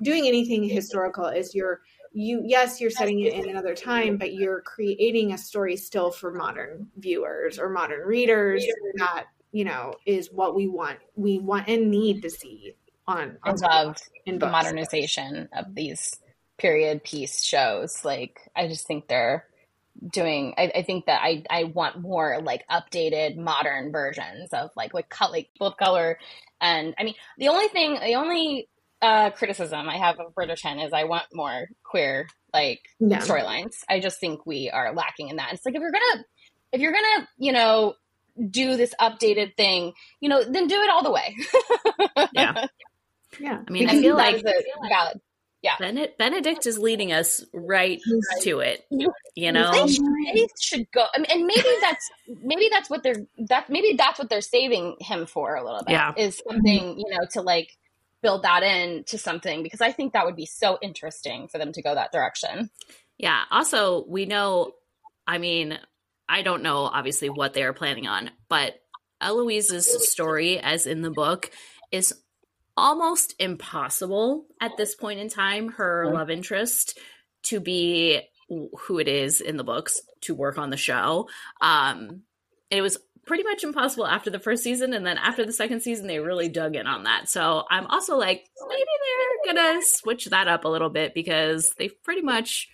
doing 0.00 0.28
anything 0.28 0.62
historical 0.62 1.26
is 1.26 1.54
you're 1.54 1.80
you 2.12 2.42
yes 2.44 2.80
you're 2.80 2.90
setting 2.90 3.20
it 3.20 3.32
in 3.34 3.48
another 3.50 3.74
time 3.74 4.16
but 4.16 4.34
you're 4.34 4.60
creating 4.62 5.32
a 5.32 5.38
story 5.38 5.76
still 5.76 6.10
for 6.10 6.32
modern 6.32 6.88
viewers 6.96 7.56
or 7.56 7.68
modern 7.68 8.04
readers 8.04 8.66
that 8.96 9.26
you 9.52 9.64
know 9.64 9.94
is 10.06 10.32
what 10.32 10.56
we 10.56 10.66
want 10.66 10.98
we 11.14 11.38
want 11.38 11.68
and 11.68 11.88
need 11.88 12.20
to 12.20 12.28
see 12.28 12.74
on, 13.06 13.38
I 13.44 13.50
on 13.50 13.56
love 13.58 13.96
in 14.26 14.40
the 14.40 14.48
modernization 14.48 15.48
of 15.52 15.72
these 15.74 16.18
period 16.60 17.02
piece 17.02 17.42
shows. 17.44 18.04
Like, 18.04 18.40
I 18.54 18.68
just 18.68 18.86
think 18.86 19.08
they're 19.08 19.46
doing. 20.12 20.54
I, 20.56 20.70
I 20.76 20.82
think 20.82 21.06
that 21.06 21.20
I 21.22 21.42
I 21.50 21.64
want 21.64 22.00
more 22.00 22.40
like 22.42 22.64
updated 22.70 23.36
modern 23.36 23.90
versions 23.92 24.50
of 24.52 24.70
like 24.76 24.92
with 24.94 25.08
cut 25.08 25.30
like 25.32 25.50
full 25.58 25.66
of 25.68 25.76
color, 25.76 26.18
and 26.60 26.94
I 26.98 27.04
mean 27.04 27.14
the 27.38 27.48
only 27.48 27.68
thing, 27.68 27.94
the 27.94 28.14
only 28.14 28.68
uh 29.02 29.30
criticism 29.30 29.88
I 29.88 29.96
have 29.96 30.20
of 30.20 30.34
Bridgerton 30.34 30.84
is 30.86 30.92
I 30.92 31.04
want 31.04 31.24
more 31.32 31.68
queer 31.82 32.28
like 32.52 32.80
Yeah. 33.00 33.18
storylines. 33.20 33.76
I 33.88 33.98
just 34.00 34.20
think 34.20 34.44
we 34.46 34.70
are 34.70 34.92
lacking 34.94 35.28
in 35.30 35.36
that. 35.36 35.52
It's 35.54 35.64
like 35.64 35.74
if 35.74 35.80
you're 35.80 35.90
gonna 35.92 36.24
if 36.72 36.80
you're 36.80 36.92
gonna 36.92 37.28
you 37.38 37.52
know 37.52 37.94
do 38.50 38.76
this 38.76 38.94
updated 39.00 39.56
thing, 39.56 39.92
you 40.20 40.28
know, 40.28 40.42
then 40.44 40.66
do 40.66 40.76
it 40.80 40.90
all 40.90 41.02
the 41.02 41.10
way. 41.10 41.36
Yeah. 42.32 42.66
yeah 43.38 43.62
I 43.66 43.70
mean, 43.70 43.88
I 43.88 43.92
I 43.92 43.94
feel 43.94 44.02
feel 44.02 44.16
like- 44.16 44.44
like 44.44 45.16
Bennett, 45.78 46.16
Benedict 46.18 46.66
is 46.66 46.78
leading 46.78 47.12
us 47.12 47.44
right 47.52 48.00
to 48.42 48.60
it. 48.60 48.84
You 49.36 49.52
know, 49.52 49.72
They 49.72 49.92
should, 49.92 50.04
they 50.34 50.46
should 50.60 50.90
go. 50.92 51.04
I 51.14 51.18
mean, 51.18 51.26
and 51.30 51.46
maybe 51.46 51.68
that's 51.80 52.10
maybe 52.42 52.68
that's 52.70 52.88
what 52.88 53.02
they're 53.02 53.26
that 53.48 53.68
maybe 53.68 53.94
that's 53.96 54.18
what 54.18 54.28
they're 54.30 54.40
saving 54.40 54.96
him 55.00 55.26
for 55.26 55.54
a 55.54 55.64
little 55.64 55.82
bit. 55.84 55.92
Yeah. 55.92 56.12
is 56.16 56.40
something 56.48 56.98
you 56.98 57.10
know 57.10 57.26
to 57.32 57.42
like 57.42 57.76
build 58.22 58.42
that 58.42 58.62
in 58.62 59.04
to 59.04 59.18
something 59.18 59.62
because 59.62 59.80
I 59.80 59.92
think 59.92 60.12
that 60.12 60.26
would 60.26 60.36
be 60.36 60.46
so 60.46 60.78
interesting 60.82 61.48
for 61.48 61.58
them 61.58 61.72
to 61.72 61.82
go 61.82 61.94
that 61.94 62.12
direction. 62.12 62.70
Yeah. 63.18 63.42
Also, 63.50 64.04
we 64.08 64.26
know, 64.26 64.72
I 65.26 65.38
mean, 65.38 65.78
I 66.28 66.42
don't 66.42 66.62
know 66.62 66.84
obviously 66.84 67.28
what 67.28 67.54
they 67.54 67.62
are 67.62 67.72
planning 67.72 68.06
on, 68.06 68.30
but 68.48 68.74
Eloise's 69.20 70.10
story, 70.10 70.58
as 70.58 70.86
in 70.86 71.02
the 71.02 71.10
book, 71.10 71.50
is 71.92 72.14
almost 72.80 73.34
impossible 73.38 74.46
at 74.60 74.76
this 74.76 74.94
point 74.94 75.20
in 75.20 75.28
time. 75.28 75.68
Her 75.68 76.10
love 76.12 76.30
interest 76.30 76.98
to 77.44 77.60
be 77.60 78.20
who 78.48 78.98
it 78.98 79.08
is 79.08 79.40
in 79.40 79.56
the 79.56 79.64
books 79.64 80.00
to 80.22 80.34
work 80.34 80.58
on 80.58 80.70
the 80.70 80.76
show. 80.76 81.28
Um, 81.60 82.22
it 82.70 82.82
was 82.82 82.98
pretty 83.26 83.44
much 83.44 83.62
impossible 83.62 84.06
after 84.06 84.30
the 84.30 84.40
first 84.40 84.62
season, 84.62 84.92
and 84.92 85.06
then 85.06 85.18
after 85.18 85.44
the 85.44 85.52
second 85.52 85.80
season, 85.80 86.06
they 86.06 86.18
really 86.18 86.48
dug 86.48 86.74
in 86.74 86.86
on 86.86 87.04
that. 87.04 87.28
So 87.28 87.64
I'm 87.70 87.86
also 87.86 88.16
like, 88.16 88.44
maybe 88.68 88.82
they're 89.44 89.54
gonna 89.54 89.80
switch 89.82 90.26
that 90.26 90.48
up 90.48 90.64
a 90.64 90.68
little 90.68 90.90
bit 90.90 91.14
because 91.14 91.72
they've 91.78 92.02
pretty 92.02 92.22
much 92.22 92.68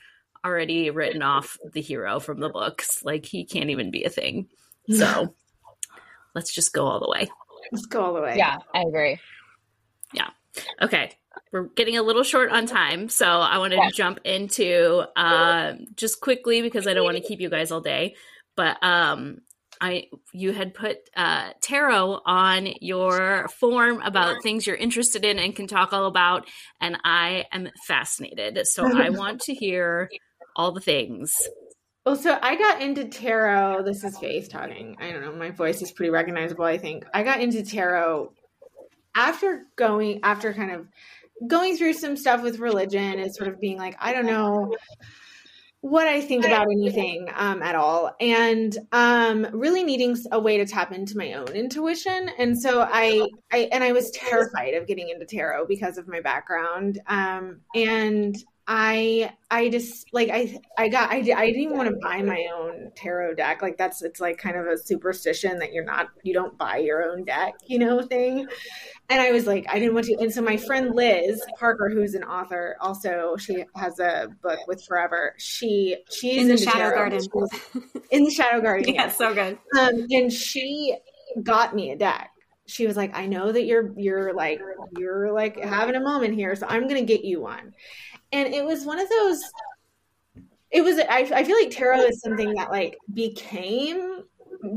already 0.45 0.91
written 0.91 1.23
off 1.23 1.59
the 1.73 1.81
hero 1.81 2.21
from 2.21 2.41
the 2.41 2.49
books. 2.49 3.03
Like 3.03 3.27
he 3.27 3.45
can't 3.45 3.71
even 3.71 3.91
be 3.91 4.05
a 4.05 4.11
thing. 4.11 4.49
So 4.89 5.35
let's 6.35 6.55
just 6.55 6.73
go 6.73 6.87
all 6.87 7.01
the 7.01 7.11
way. 7.11 7.29
let's 7.73 7.87
go 7.87 8.05
all 8.05 8.15
the 8.15 8.23
way 8.23 8.37
Yeah, 8.37 8.59
I 8.75 8.83
agree. 8.87 9.19
Okay. 10.81 11.11
We're 11.53 11.65
getting 11.77 11.97
a 11.99 12.03
little 12.03 12.23
short 12.23 12.51
on 12.51 12.67
time, 12.67 13.09
so 13.09 13.27
I 13.27 13.59
wanted 13.59 13.79
Yeah. 13.79 13.89
to 13.89 13.95
jump 13.95 14.21
into 14.25 15.05
um, 15.17 15.87
just 15.95 16.21
quickly 16.21 16.63
because 16.63 16.87
I 16.87 16.95
don't 16.95 17.05
want 17.05 17.17
to 17.19 17.23
keep 17.23 17.41
you 17.41 17.51
guys 17.51 17.71
all 17.71 17.81
day. 17.81 18.17
But 18.57 18.83
um, 18.83 19.39
I 19.81 20.09
you 20.33 20.53
had 20.53 20.73
put 20.73 20.97
uh, 21.15 21.51
tarot 21.61 22.23
on 22.25 22.69
your 22.81 23.49
form 23.61 24.01
about 24.01 24.43
things 24.43 24.67
you're 24.67 24.77
interested 24.77 25.25
in 25.25 25.39
and 25.39 25.55
can 25.55 25.67
talk 25.67 25.93
all 25.93 26.07
about, 26.07 26.49
and 26.81 26.97
I 27.05 27.45
am 27.53 27.69
fascinated. 27.87 28.59
So 28.67 28.85
I 28.97 29.11
want 29.11 29.43
to 29.43 29.55
hear 29.55 30.09
all 30.57 30.73
the 30.73 30.81
things. 30.81 31.33
Well, 32.07 32.17
so 32.17 32.39
I 32.41 32.57
got 32.57 32.81
into 32.81 33.05
tarot. 33.09 33.83
This 33.83 34.05
is 34.05 34.17
Faith 34.19 34.49
talking. 34.49 34.97
I 35.01 35.11
don't 35.11 35.21
know. 35.21 35.33
My 35.33 35.51
voice 35.51 35.83
is 35.83 35.93
pretty 35.93 36.11
recognizable, 36.11 36.65
I 36.65 36.79
think. 36.79 37.05
I 37.13 37.23
got 37.25 37.41
into 37.41 37.63
tarot 37.63 38.33
after 39.17 39.67
going, 39.77 40.21
after 40.23 40.53
kind 40.53 40.71
of 40.71 40.87
going 41.49 41.77
through 41.77 41.95
some 41.95 42.17
stuff 42.17 42.43
with 42.43 42.59
religion 42.59 43.19
and 43.19 43.35
sort 43.35 43.49
of 43.49 43.61
being 43.61 43.79
like, 43.79 43.97
I 43.99 44.13
don't 44.13 44.27
know 44.27 44.75
what 45.81 46.09
I 46.09 46.21
think 46.21 46.45
about 46.45 46.67
anything 46.71 47.29
um, 47.35 47.63
at 47.63 47.77
all, 47.77 48.15
and 48.21 48.77
um, 48.93 49.47
really 49.53 49.85
needing 49.85 50.17
a 50.33 50.41
way 50.41 50.59
to 50.59 50.67
tap 50.67 50.91
into 50.91 51.17
my 51.17 51.35
own 51.35 51.49
intuition. 51.49 52.31
And 52.39 52.61
so 52.61 52.81
I, 52.81 53.29
I 53.53 53.69
and 53.71 53.85
I 53.85 53.93
was 53.93 54.11
terrified 54.11 54.75
of 54.75 54.87
getting 54.87 55.11
into 55.11 55.27
tarot 55.27 55.67
because 55.67 55.97
of 55.97 56.09
my 56.09 56.21
background. 56.21 57.01
Um, 57.07 57.61
and 57.75 58.37
I, 58.69 59.33
I 59.49 59.69
just 59.69 60.13
like 60.13 60.29
I, 60.31 60.59
I 60.77 60.89
got 60.89 61.11
I, 61.11 61.19
I 61.19 61.23
didn't 61.23 61.61
even 61.61 61.77
want 61.77 61.89
to 61.89 61.97
buy 62.03 62.21
my 62.23 62.49
own 62.53 62.91
tarot 62.97 63.35
deck. 63.35 63.63
Like 63.63 63.79
that's 63.79 64.03
it's 64.03 64.21
like 64.21 64.39
kind 64.39 64.57
of 64.57 64.67
a 64.67 64.77
superstition 64.77 65.61
that 65.61 65.73
you're 65.73 65.85
not 65.85 66.09
you 66.25 66.35
don't 66.35 66.59
buy 66.59 66.79
your 66.79 67.09
own 67.09 67.25
deck, 67.25 67.55
you 67.67 67.79
know, 67.79 68.03
thing. 68.03 68.47
And 69.09 69.21
I 69.21 69.31
was 69.31 69.47
like, 69.47 69.67
I 69.69 69.79
didn't 69.79 69.95
want 69.95 70.07
to. 70.07 70.17
And 70.19 70.33
so 70.33 70.43
my 70.43 70.57
friend 70.57 70.97
Liz 70.97 71.41
Parker, 71.59 71.89
who's 71.89 72.15
an 72.15 72.25
author, 72.25 72.77
also 72.81 73.37
she 73.37 73.65
has 73.77 74.01
a 74.01 74.29
book 74.43 74.59
with 74.67 74.85
Forever. 74.85 75.35
She 75.39 75.99
she's 76.11 76.43
in 76.43 76.49
the 76.49 76.57
Shadow 76.57 76.91
tarot. 76.91 77.11
Garden. 77.11 77.21
In 78.11 78.25
the 78.25 78.31
Shadow 78.31 78.61
Garden, 78.61 78.89
yeah, 78.95 79.05
yes. 79.05 79.17
so 79.17 79.33
good. 79.33 79.59
Um, 79.79 80.07
and 80.11 80.33
she 80.33 80.97
got 81.41 81.75
me 81.75 81.93
a 81.93 81.97
deck. 81.97 82.31
She 82.67 82.85
was 82.85 82.97
like, 82.97 83.17
I 83.17 83.27
know 83.27 83.53
that 83.53 83.65
you're 83.65 83.93
you're 83.97 84.35
like 84.35 84.61
you're 84.99 85.33
like 85.33 85.57
having 85.57 85.95
a 85.95 86.01
moment 86.01 86.35
here, 86.35 86.57
so 86.57 86.67
I'm 86.69 86.89
gonna 86.89 87.03
get 87.03 87.25
you 87.25 87.41
one. 87.41 87.75
And 88.37 88.53
it 88.53 88.63
was 88.63 88.85
one 88.85 88.99
of 88.99 89.09
those. 89.09 89.43
It 90.71 90.83
was. 90.83 90.99
I, 90.99 91.31
I 91.35 91.43
feel 91.43 91.57
like 91.57 91.71
tarot 91.71 92.01
is 92.01 92.21
something 92.21 92.53
that 92.53 92.71
like 92.71 92.99
became 93.15 94.25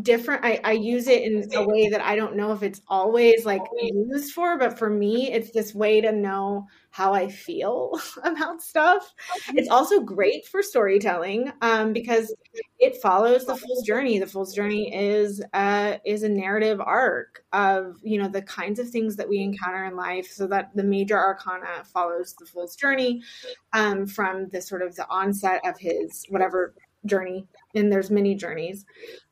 different. 0.01 0.45
I, 0.45 0.59
I 0.63 0.71
use 0.73 1.07
it 1.07 1.23
in 1.23 1.53
a 1.53 1.65
way 1.65 1.89
that 1.89 2.01
I 2.01 2.15
don't 2.15 2.35
know 2.35 2.51
if 2.51 2.63
it's 2.63 2.81
always 2.87 3.45
like 3.45 3.61
used 3.81 4.33
for, 4.33 4.57
but 4.57 4.77
for 4.77 4.89
me, 4.89 5.31
it's 5.31 5.51
this 5.51 5.73
way 5.73 6.01
to 6.01 6.11
know 6.11 6.67
how 6.91 7.13
I 7.13 7.29
feel 7.29 7.99
about 8.23 8.61
stuff. 8.61 9.13
It's 9.53 9.69
also 9.69 10.01
great 10.01 10.45
for 10.47 10.63
storytelling 10.63 11.51
um, 11.61 11.93
because 11.93 12.33
it 12.79 13.01
follows 13.01 13.45
the 13.45 13.55
fool's 13.55 13.85
journey. 13.85 14.19
The 14.19 14.27
fool's 14.27 14.53
journey 14.53 14.93
is 14.93 15.43
uh, 15.53 15.97
is 16.05 16.23
a 16.23 16.29
narrative 16.29 16.79
arc 16.81 17.43
of 17.53 17.97
you 18.01 18.21
know 18.21 18.29
the 18.29 18.41
kinds 18.41 18.79
of 18.79 18.89
things 18.89 19.15
that 19.17 19.29
we 19.29 19.39
encounter 19.39 19.85
in 19.85 19.95
life. 19.95 20.27
So 20.31 20.47
that 20.47 20.71
the 20.75 20.83
major 20.83 21.17
arcana 21.17 21.83
follows 21.85 22.35
the 22.39 22.45
fool's 22.45 22.75
journey 22.75 23.21
um, 23.73 24.07
from 24.07 24.49
the 24.49 24.61
sort 24.61 24.81
of 24.81 24.95
the 24.95 25.07
onset 25.09 25.61
of 25.65 25.77
his 25.79 26.25
whatever 26.29 26.73
journey, 27.05 27.47
and 27.75 27.91
there's 27.91 28.11
many 28.11 28.35
journeys 28.35 28.85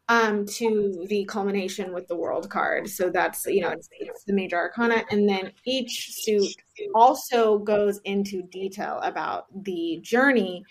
um, 0.09 0.45
to 0.45 1.05
the 1.09 1.25
culmination 1.25 1.93
with 1.93 2.07
the 2.07 2.15
world 2.15 2.49
card. 2.49 2.89
So 2.89 3.09
that's 3.09 3.45
you 3.45 3.61
know 3.61 3.69
it's, 3.69 3.89
it's 3.99 4.23
the 4.23 4.33
major 4.33 4.57
arcana, 4.57 5.03
and 5.11 5.27
then 5.27 5.51
each 5.65 6.13
suit 6.13 6.49
also 6.95 7.59
goes 7.59 7.99
into 8.05 8.43
detail 8.43 8.99
about 9.03 9.45
the 9.63 9.99
journey 10.01 10.63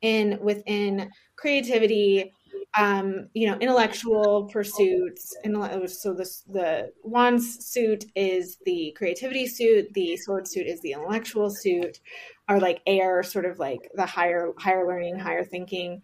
in 0.00 0.38
within 0.40 1.10
creativity 1.36 2.32
um 2.78 3.28
you 3.34 3.46
know 3.46 3.58
intellectual 3.58 4.48
pursuits. 4.52 5.36
And 5.44 5.56
so 5.90 6.14
this 6.14 6.42
the 6.48 6.92
wands 7.02 7.66
suit 7.66 8.04
is 8.14 8.58
the 8.64 8.94
creativity 8.96 9.46
suit. 9.46 9.92
The 9.94 10.16
sword 10.18 10.46
suit 10.46 10.66
is 10.66 10.80
the 10.80 10.92
intellectual 10.92 11.50
suit. 11.50 12.00
Are 12.48 12.60
like 12.60 12.80
air 12.86 13.22
sort 13.22 13.44
of 13.44 13.58
like 13.58 13.90
the 13.94 14.06
higher 14.06 14.52
higher 14.58 14.86
learning 14.86 15.18
higher 15.18 15.44
thinking 15.44 16.00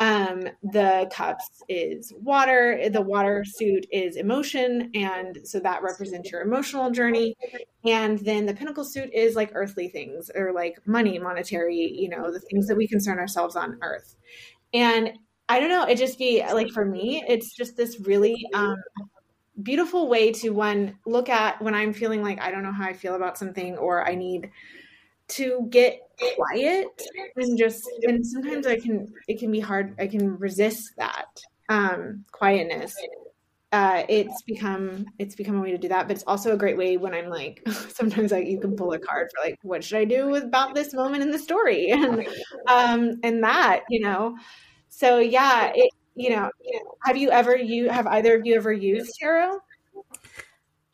um 0.00 0.44
the 0.62 1.10
cups 1.12 1.62
is 1.68 2.12
water 2.20 2.88
the 2.90 3.00
water 3.00 3.44
suit 3.44 3.84
is 3.90 4.16
emotion 4.16 4.90
and 4.94 5.38
so 5.42 5.58
that 5.58 5.82
represents 5.82 6.30
your 6.30 6.42
emotional 6.42 6.90
journey. 6.90 7.34
And 7.84 8.18
then 8.20 8.46
the 8.46 8.54
pentacle 8.54 8.84
suit 8.84 9.10
is 9.12 9.34
like 9.34 9.50
earthly 9.54 9.88
things 9.88 10.30
or 10.34 10.52
like 10.52 10.78
money 10.86 11.18
monetary 11.18 11.76
you 11.76 12.08
know 12.08 12.32
the 12.32 12.40
things 12.40 12.66
that 12.68 12.76
we 12.76 12.86
concern 12.86 13.18
ourselves 13.18 13.56
on 13.56 13.78
earth. 13.82 14.16
And 14.72 15.12
i 15.48 15.58
don't 15.60 15.70
know 15.70 15.84
it 15.84 15.96
just 15.96 16.18
be 16.18 16.44
like 16.52 16.70
for 16.70 16.84
me 16.84 17.24
it's 17.26 17.56
just 17.56 17.76
this 17.76 18.00
really 18.00 18.36
um 18.54 18.76
beautiful 19.62 20.08
way 20.08 20.30
to 20.30 20.50
one 20.50 20.96
look 21.06 21.28
at 21.28 21.60
when 21.60 21.74
i'm 21.74 21.92
feeling 21.92 22.22
like 22.22 22.40
i 22.40 22.50
don't 22.50 22.62
know 22.62 22.72
how 22.72 22.84
i 22.84 22.92
feel 22.92 23.16
about 23.16 23.36
something 23.36 23.76
or 23.76 24.06
i 24.06 24.14
need 24.14 24.50
to 25.28 25.66
get 25.70 26.00
quiet 26.36 26.88
and 27.36 27.56
just 27.58 27.84
and 28.02 28.26
sometimes 28.26 28.66
i 28.66 28.78
can 28.78 29.06
it 29.28 29.38
can 29.38 29.50
be 29.52 29.60
hard 29.60 29.94
i 30.00 30.06
can 30.06 30.36
resist 30.38 30.90
that 30.96 31.26
um 31.68 32.24
quietness. 32.32 32.94
Uh 33.70 34.02
it's 34.08 34.42
become 34.46 35.04
it's 35.18 35.34
become 35.34 35.58
a 35.58 35.60
way 35.60 35.70
to 35.70 35.78
do 35.78 35.88
that 35.88 36.08
but 36.08 36.16
it's 36.16 36.24
also 36.26 36.54
a 36.54 36.56
great 36.56 36.78
way 36.78 36.96
when 36.96 37.12
i'm 37.12 37.28
like 37.28 37.62
sometimes 37.90 38.32
like 38.32 38.46
you 38.46 38.58
can 38.58 38.74
pull 38.74 38.92
a 38.94 38.98
card 38.98 39.28
for 39.34 39.46
like 39.46 39.58
what 39.62 39.84
should 39.84 39.98
i 39.98 40.04
do 40.06 40.34
about 40.36 40.74
this 40.74 40.94
moment 40.94 41.22
in 41.22 41.30
the 41.30 41.38
story? 41.38 41.90
And 41.92 42.26
um 42.66 43.20
and 43.22 43.44
that 43.44 43.82
you 43.90 44.00
know? 44.00 44.36
So 44.88 45.18
yeah 45.18 45.70
it 45.74 45.90
you 46.14 46.30
know 46.30 46.50
have 47.04 47.16
you 47.18 47.30
ever 47.30 47.56
you 47.56 47.90
have 47.90 48.06
either 48.06 48.36
of 48.36 48.46
you 48.46 48.56
ever 48.56 48.72
used 48.72 49.12
tarot 49.20 49.58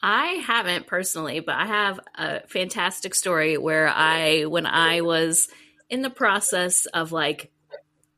I 0.06 0.42
haven't 0.46 0.86
personally, 0.86 1.40
but 1.40 1.54
I 1.54 1.64
have 1.64 1.98
a 2.14 2.46
fantastic 2.46 3.14
story 3.14 3.56
where 3.56 3.88
I, 3.88 4.44
when 4.44 4.66
I 4.66 5.00
was 5.00 5.48
in 5.88 6.02
the 6.02 6.10
process 6.10 6.84
of 6.84 7.10
like 7.10 7.50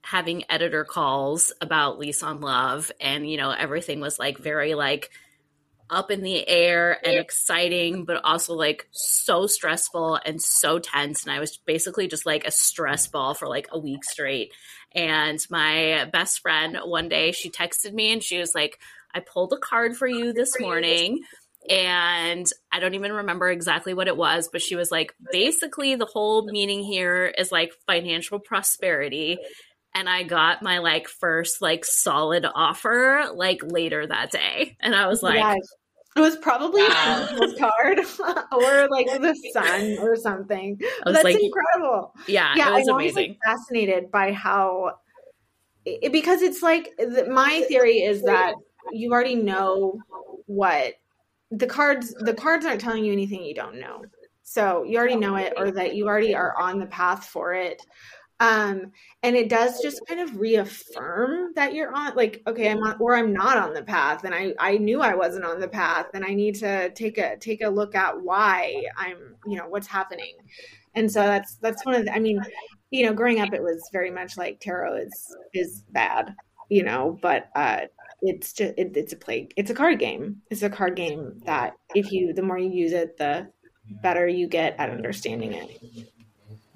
having 0.03 0.43
editor 0.51 0.85
calls 0.85 1.53
about 1.61 2.01
Lease 2.01 2.25
on 2.25 2.41
Love, 2.41 2.91
and 3.01 3.31
you 3.31 3.37
know, 3.37 3.53
everything 3.53 4.01
was 4.01 4.19
like 4.19 4.37
very 4.39 4.75
like 4.75 5.11
up 5.89 6.11
in 6.11 6.25
the 6.25 6.49
air 6.49 6.99
and 7.07 7.21
exciting, 7.21 8.05
but 8.05 8.21
also 8.25 8.55
like 8.55 8.89
so 8.91 9.47
stressful 9.47 10.19
and 10.27 10.43
so 10.43 10.81
tense. 10.81 11.23
And 11.23 11.31
I 11.31 11.39
was 11.39 11.57
basically 11.57 12.09
just 12.09 12.27
like 12.27 12.45
a 12.45 12.51
stress 12.51 13.07
ball 13.07 13.35
for 13.35 13.47
like 13.47 13.69
a 13.71 13.79
week 13.79 14.03
straight. 14.03 14.53
And 14.91 15.39
my 15.51 16.11
best 16.13 16.41
friend 16.41 16.79
one 16.85 17.09
day, 17.09 17.31
she 17.31 17.49
texted 17.49 17.93
me 17.93 18.13
and 18.13 18.25
she 18.25 18.39
was 18.39 18.57
like, 18.57 18.81
I 19.15 19.21
pulled 19.21 19.53
a 19.53 19.59
card 19.59 19.97
for 19.97 20.09
you 20.09 20.33
this 20.33 20.59
morning. 20.59 21.21
And 21.71 22.47
I 22.71 22.81
don't 22.81 22.95
even 22.95 23.13
remember 23.13 23.51
exactly 23.51 23.95
what 23.95 24.09
it 24.09 24.17
was, 24.17 24.49
but 24.53 24.63
she 24.63 24.77
was 24.77 24.91
like, 24.91 25.13
basically, 25.33 25.95
the 25.95 26.07
whole 26.07 26.47
meaning 26.47 26.83
here 26.83 27.33
is 27.37 27.51
like 27.51 27.73
financial 27.87 28.39
prosperity 28.39 29.39
and 29.97 30.11
I 30.11 30.25
got 30.25 30.63
my 30.63 30.79
like 30.79 31.09
first 31.09 31.63
like 31.63 31.85
solid 31.85 32.47
offer 32.55 33.31
like 33.35 33.61
later 33.65 34.07
that 34.07 34.31
day. 34.31 34.77
And 34.81 34.95
I 34.95 35.07
was 35.09 35.23
like. 35.23 35.59
It 36.15 36.21
was 36.21 36.37
probably 36.37 36.81
wow. 36.81 37.29
a 37.31 37.59
card 37.59 37.99
or 38.53 38.89
like 38.89 39.07
the 39.07 39.35
sun 39.53 39.99
or 40.01 40.17
something. 40.17 40.81
That's 41.05 41.23
like, 41.23 41.39
incredible. 41.39 42.15
Yeah, 42.27 42.55
yeah. 42.57 42.71
I'm 42.71 42.89
always 42.89 43.15
like, 43.15 43.37
fascinated 43.45 44.11
by 44.11 44.33
how, 44.33 44.93
it, 45.85 46.13
because 46.13 46.41
it's 46.41 46.63
like 46.63 46.91
my 47.29 47.63
theory 47.69 47.99
is 47.99 48.23
that 48.23 48.55
you 48.93 49.13
already 49.13 49.35
know 49.35 49.99
what 50.47 50.95
the 51.51 51.67
cards. 51.67 52.15
The 52.19 52.35
cards 52.35 52.67
aren't 52.67 52.81
telling 52.81 53.05
you 53.05 53.13
anything 53.13 53.43
you 53.43 53.55
don't 53.55 53.81
know. 53.81 54.03
So 54.43 54.85
you 54.85 54.99
already 54.99 55.17
know 55.17 55.37
it, 55.37 55.55
or 55.57 55.71
that 55.73 55.95
you 55.95 56.07
already 56.07 56.35
are 56.35 56.59
on 56.59 56.79
the 56.79 56.87
path 56.87 57.25
for 57.25 57.55
it 57.55 57.81
um 58.41 58.93
and 59.23 59.35
it 59.35 59.49
does 59.49 59.81
just 59.81 60.01
kind 60.07 60.21
of 60.21 60.39
reaffirm 60.39 61.53
that 61.55 61.73
you're 61.73 61.95
on 61.95 62.15
like 62.17 62.43
okay 62.47 62.71
i'm 62.71 62.83
on 62.83 62.95
or 63.01 63.17
i'm 63.17 63.33
not 63.33 63.57
on 63.57 63.73
the 63.73 63.83
path 63.83 64.25
and 64.25 64.35
i 64.35 64.53
i 64.59 64.77
knew 64.77 65.01
i 65.01 65.15
wasn't 65.15 65.45
on 65.45 65.59
the 65.59 65.69
path 65.69 66.07
and 66.13 66.23
i 66.23 66.35
need 66.35 66.55
to 66.55 66.91
take 66.91 67.17
a 67.17 67.37
take 67.39 67.63
a 67.63 67.69
look 67.69 67.95
at 67.95 68.21
why 68.21 68.83
i'm 68.99 69.17
you 69.47 69.57
know 69.57 69.67
what's 69.69 69.87
happening 69.87 70.35
and 70.95 71.11
so 71.11 71.21
that's 71.23 71.55
that's 71.63 71.85
one 71.87 71.95
of 71.95 72.05
the 72.05 72.15
i 72.15 72.19
mean 72.19 72.39
you 72.91 73.07
know 73.07 73.15
growing 73.15 73.41
up 73.41 73.55
it 73.55 73.63
was 73.63 73.89
very 73.91 74.11
much 74.11 74.37
like 74.37 74.61
tarot 74.61 74.97
is 74.97 75.37
is 75.55 75.83
bad 75.93 76.35
you 76.69 76.83
know 76.83 77.19
but 77.23 77.49
uh 77.55 77.81
it's 78.27 78.53
just 78.53 78.75
it, 78.77 78.97
it's 78.97 79.13
a 79.13 79.17
play 79.17 79.49
it's 79.57 79.71
a 79.71 79.75
card 79.75 79.99
game 79.99 80.43
it's 80.51 80.63
a 80.63 80.71
card 80.71 80.97
game 80.97 81.41
that 81.45 81.75
if 81.95 82.13
you 82.13 82.33
the 82.33 82.43
more 82.43 82.59
you 82.59 82.71
use 82.71 82.93
it 82.93 83.17
the 83.17 83.47
better 84.03 84.27
you 84.27 84.49
get 84.49 84.75
at 84.79 84.91
understanding 84.91 85.53
it 85.53 85.71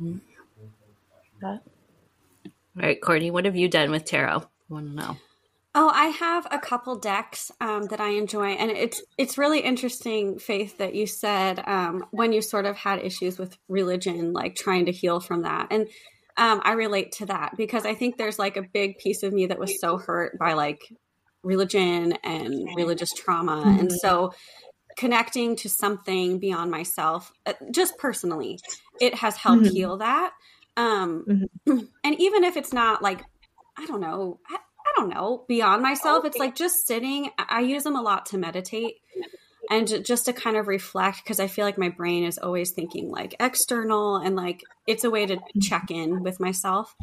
mm-hmm 0.00 0.16
that. 1.40 1.62
All 2.76 2.82
right, 2.82 3.00
Courtney, 3.00 3.30
what 3.30 3.44
have 3.44 3.56
you 3.56 3.68
done 3.68 3.90
with 3.90 4.04
tarot? 4.04 4.38
I 4.38 4.44
want 4.68 4.88
to 4.88 4.94
know. 4.94 5.16
Oh, 5.74 5.90
I 5.94 6.06
have 6.06 6.48
a 6.50 6.58
couple 6.58 6.96
decks 6.96 7.52
um, 7.60 7.84
that 7.86 8.00
I 8.00 8.10
enjoy, 8.10 8.50
and 8.50 8.70
it's 8.70 9.02
it's 9.16 9.38
really 9.38 9.60
interesting, 9.60 10.38
Faith, 10.38 10.78
that 10.78 10.94
you 10.94 11.06
said 11.06 11.62
um, 11.66 12.04
when 12.10 12.32
you 12.32 12.42
sort 12.42 12.66
of 12.66 12.76
had 12.76 13.04
issues 13.04 13.38
with 13.38 13.56
religion, 13.68 14.32
like 14.32 14.56
trying 14.56 14.86
to 14.86 14.92
heal 14.92 15.20
from 15.20 15.42
that, 15.42 15.68
and 15.70 15.86
um, 16.36 16.60
I 16.64 16.72
relate 16.72 17.12
to 17.12 17.26
that 17.26 17.56
because 17.56 17.86
I 17.86 17.94
think 17.94 18.16
there's 18.16 18.38
like 18.38 18.56
a 18.56 18.62
big 18.62 18.98
piece 18.98 19.22
of 19.22 19.32
me 19.32 19.46
that 19.46 19.60
was 19.60 19.80
so 19.80 19.96
hurt 19.96 20.38
by 20.38 20.54
like 20.54 20.80
religion 21.42 22.12
and 22.24 22.68
religious 22.76 23.12
trauma, 23.12 23.56
mm-hmm. 23.56 23.80
and 23.80 23.92
so 23.92 24.32
connecting 24.96 25.56
to 25.56 25.68
something 25.68 26.38
beyond 26.38 26.70
myself, 26.70 27.32
uh, 27.46 27.54
just 27.70 27.96
personally, 27.98 28.58
it 29.00 29.14
has 29.14 29.36
helped 29.36 29.64
mm-hmm. 29.64 29.74
heal 29.74 29.96
that. 29.98 30.32
Um, 30.76 31.48
mm-hmm. 31.66 31.78
and 32.04 32.20
even 32.20 32.44
if 32.44 32.56
it's 32.56 32.72
not 32.72 33.02
like, 33.02 33.22
I 33.76 33.86
don't 33.86 34.00
know, 34.00 34.40
I, 34.48 34.56
I 34.56 34.92
don't 34.96 35.08
know, 35.08 35.44
beyond 35.48 35.82
myself, 35.82 36.24
it's 36.24 36.38
like 36.38 36.54
just 36.54 36.86
sitting. 36.86 37.30
I 37.38 37.60
use 37.60 37.84
them 37.84 37.96
a 37.96 38.02
lot 38.02 38.26
to 38.26 38.38
meditate 38.38 38.96
and 39.70 40.04
just 40.04 40.26
to 40.26 40.32
kind 40.32 40.56
of 40.56 40.66
reflect 40.66 41.22
because 41.22 41.38
I 41.38 41.46
feel 41.46 41.64
like 41.64 41.78
my 41.78 41.90
brain 41.90 42.24
is 42.24 42.38
always 42.38 42.72
thinking 42.72 43.08
like 43.10 43.36
external 43.38 44.16
and 44.16 44.34
like 44.34 44.62
it's 44.86 45.04
a 45.04 45.10
way 45.10 45.26
to 45.26 45.38
check 45.62 45.90
in 45.90 46.22
with 46.22 46.40
myself. 46.40 46.94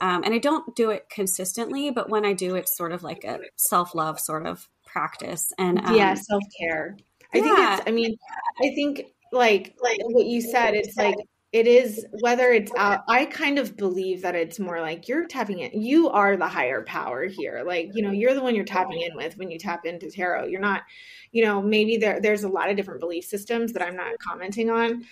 Um, 0.00 0.24
and 0.24 0.34
I 0.34 0.38
don't 0.38 0.74
do 0.74 0.90
it 0.90 1.08
consistently, 1.08 1.90
but 1.90 2.10
when 2.10 2.24
I 2.24 2.32
do, 2.32 2.56
it's 2.56 2.76
sort 2.76 2.92
of 2.92 3.02
like 3.02 3.24
a 3.24 3.38
self 3.56 3.94
love 3.94 4.18
sort 4.20 4.46
of 4.46 4.68
practice. 4.86 5.52
And 5.58 5.78
um, 5.80 5.94
yeah, 5.94 6.14
self 6.14 6.42
care. 6.58 6.96
I 7.32 7.38
yeah. 7.38 7.42
think 7.42 7.58
it's. 7.58 7.82
I 7.88 7.90
mean, 7.92 8.16
I 8.62 8.74
think 8.74 9.02
like 9.32 9.74
like 9.82 9.98
what 10.02 10.26
you 10.26 10.40
said. 10.40 10.74
It's 10.74 10.96
like 10.96 11.16
it 11.54 11.68
is 11.68 12.04
whether 12.20 12.50
it's 12.50 12.72
out 12.76 13.02
i 13.08 13.24
kind 13.24 13.60
of 13.60 13.76
believe 13.76 14.22
that 14.22 14.34
it's 14.34 14.58
more 14.58 14.80
like 14.80 15.06
you're 15.06 15.24
tapping 15.24 15.60
in 15.60 15.80
you 15.80 16.10
are 16.10 16.36
the 16.36 16.48
higher 16.48 16.82
power 16.82 17.26
here 17.26 17.62
like 17.64 17.90
you 17.94 18.02
know 18.02 18.10
you're 18.10 18.34
the 18.34 18.42
one 18.42 18.56
you're 18.56 18.64
tapping 18.64 19.00
in 19.00 19.14
with 19.14 19.38
when 19.38 19.52
you 19.52 19.56
tap 19.56 19.86
into 19.86 20.10
tarot 20.10 20.46
you're 20.46 20.60
not 20.60 20.82
you 21.30 21.44
know 21.44 21.62
maybe 21.62 21.96
there 21.96 22.20
there's 22.20 22.42
a 22.42 22.48
lot 22.48 22.68
of 22.68 22.76
different 22.76 22.98
belief 22.98 23.24
systems 23.24 23.72
that 23.72 23.82
i'm 23.82 23.94
not 23.94 24.18
commenting 24.18 24.68
on 24.68 25.04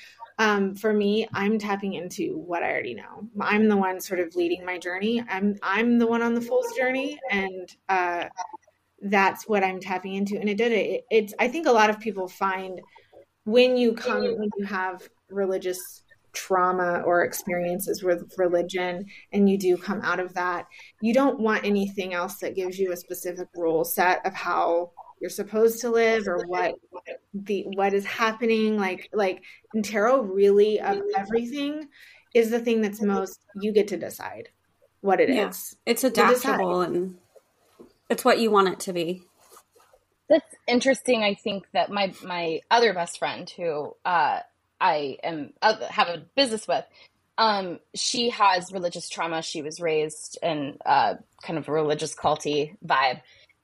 um, 0.43 0.75
for 0.75 0.93
me 0.93 1.27
i'm 1.33 1.59
tapping 1.59 1.95
into 1.95 2.37
what 2.39 2.63
i 2.63 2.71
already 2.71 2.95
know 2.95 3.29
i'm 3.41 3.69
the 3.69 3.77
one 3.77 4.01
sort 4.01 4.19
of 4.19 4.35
leading 4.35 4.65
my 4.65 4.77
journey 4.77 5.23
i'm 5.29 5.57
i'm 5.63 5.99
the 5.99 6.07
one 6.07 6.23
on 6.23 6.35
the 6.35 6.41
fool's 6.41 6.75
journey 6.77 7.19
and 7.31 7.77
uh, 7.89 8.25
that's 9.03 9.49
what 9.49 9.63
i'm 9.63 9.79
tapping 9.79 10.15
into 10.15 10.39
and 10.39 10.49
it 10.49 10.57
did 10.57 10.73
it. 10.73 10.91
it 10.91 11.05
it's 11.11 11.35
i 11.39 11.47
think 11.47 11.67
a 11.67 11.73
lot 11.73 11.91
of 11.91 12.01
people 12.01 12.27
find 12.27 12.81
when 13.45 13.77
you 13.77 13.93
come 13.93 14.23
when 14.23 14.51
you 14.57 14.65
have 14.65 15.09
religious 15.31 16.03
trauma 16.33 17.03
or 17.05 17.25
experiences 17.25 18.03
with 18.03 18.33
religion 18.39 19.05
and 19.33 19.49
you 19.49 19.59
do 19.59 19.77
come 19.77 20.01
out 20.03 20.21
of 20.21 20.35
that, 20.35 20.67
you 21.01 21.13
don't 21.13 21.39
want 21.39 21.65
anything 21.65 22.15
else 22.15 22.37
that 22.39 22.55
gives 22.55 22.79
you 22.79 22.93
a 22.93 22.97
specific 22.97 23.49
rule 23.55 23.85
set 23.85 24.25
of 24.27 24.35
how 24.35 24.91
you're 25.23 25.31
supposed 25.31 25.81
to 25.81 25.89
live 25.89 26.27
or 26.27 26.45
what 26.49 26.75
the 27.33 27.65
what 27.77 27.95
is 27.95 28.05
happening 28.05 28.77
like 28.77 29.09
like 29.13 29.41
in 29.73 29.83
tarot 29.83 30.23
really 30.23 30.81
of 30.81 31.01
everything 31.17 31.89
is 32.35 32.51
the 32.51 32.59
thing 32.59 32.83
that's 32.83 33.01
most 33.01 33.41
you 33.61 33.73
get 33.73 33.87
to 33.89 33.97
decide 33.97 34.49
what 35.01 35.21
it 35.21 35.29
yeah. 35.29 35.49
is. 35.49 35.77
It's 35.87 36.03
adaptable 36.03 36.81
and 36.81 37.19
it's 38.11 38.25
what 38.25 38.41
you 38.41 38.51
want 38.51 38.69
it 38.69 38.81
to 38.81 38.93
be. 38.93 39.23
That's 40.29 40.55
interesting. 40.67 41.23
I 41.23 41.35
think 41.35 41.67
that 41.73 41.91
my 41.91 42.13
my 42.25 42.61
other 42.69 42.93
best 42.93 43.19
friend 43.19 43.49
who 43.49 43.95
uh 44.05 44.41
I 44.81 45.19
am 45.23 45.53
uh, 45.63 45.77
have 45.89 46.09
a 46.09 46.25
business 46.35 46.67
with, 46.67 46.85
um, 47.39 47.79
she 47.95 48.31
has 48.31 48.73
religious 48.73 49.09
trauma. 49.09 49.41
She 49.41 49.63
was 49.63 49.81
raised 49.81 50.39
in 50.43 50.79
uh, 50.85 51.15
kind 51.45 51.57
of 51.57 51.69
a 51.69 51.73
religious 51.73 52.17
culty 52.17 52.77
vibe, 52.85 53.21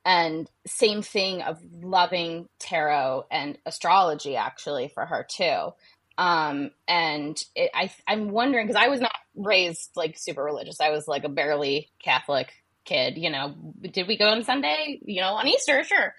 and 0.09 0.51
same 0.67 1.03
thing 1.03 1.43
of 1.43 1.61
loving 1.83 2.49
tarot 2.59 3.27
and 3.31 3.59
astrology 3.67 4.37
actually 4.37 4.89
for 4.89 5.05
her 5.05 5.27
too. 5.29 5.75
Um, 6.17 6.71
and 6.89 7.39
it, 7.55 7.71
I, 7.75 7.93
I'm 8.07 8.31
wondering 8.31 8.67
because 8.67 8.83
I 8.83 8.89
was 8.89 9.03
not 9.03 9.13
raised 9.37 9.91
like 9.97 10.17
super 10.17 10.43
religious. 10.43 10.81
I 10.81 10.89
was 10.89 11.07
like 11.07 11.25
a 11.25 11.29
barely 11.29 11.91
Catholic 12.03 12.55
kid. 12.87 13.19
You 13.19 13.29
know, 13.29 13.55
did 13.83 14.09
we 14.09 14.17
go 14.17 14.29
on 14.29 14.45
Sunday? 14.45 14.99
You 15.05 15.21
know, 15.21 15.35
on 15.35 15.47
Easter, 15.47 15.85
sure. 15.85 16.15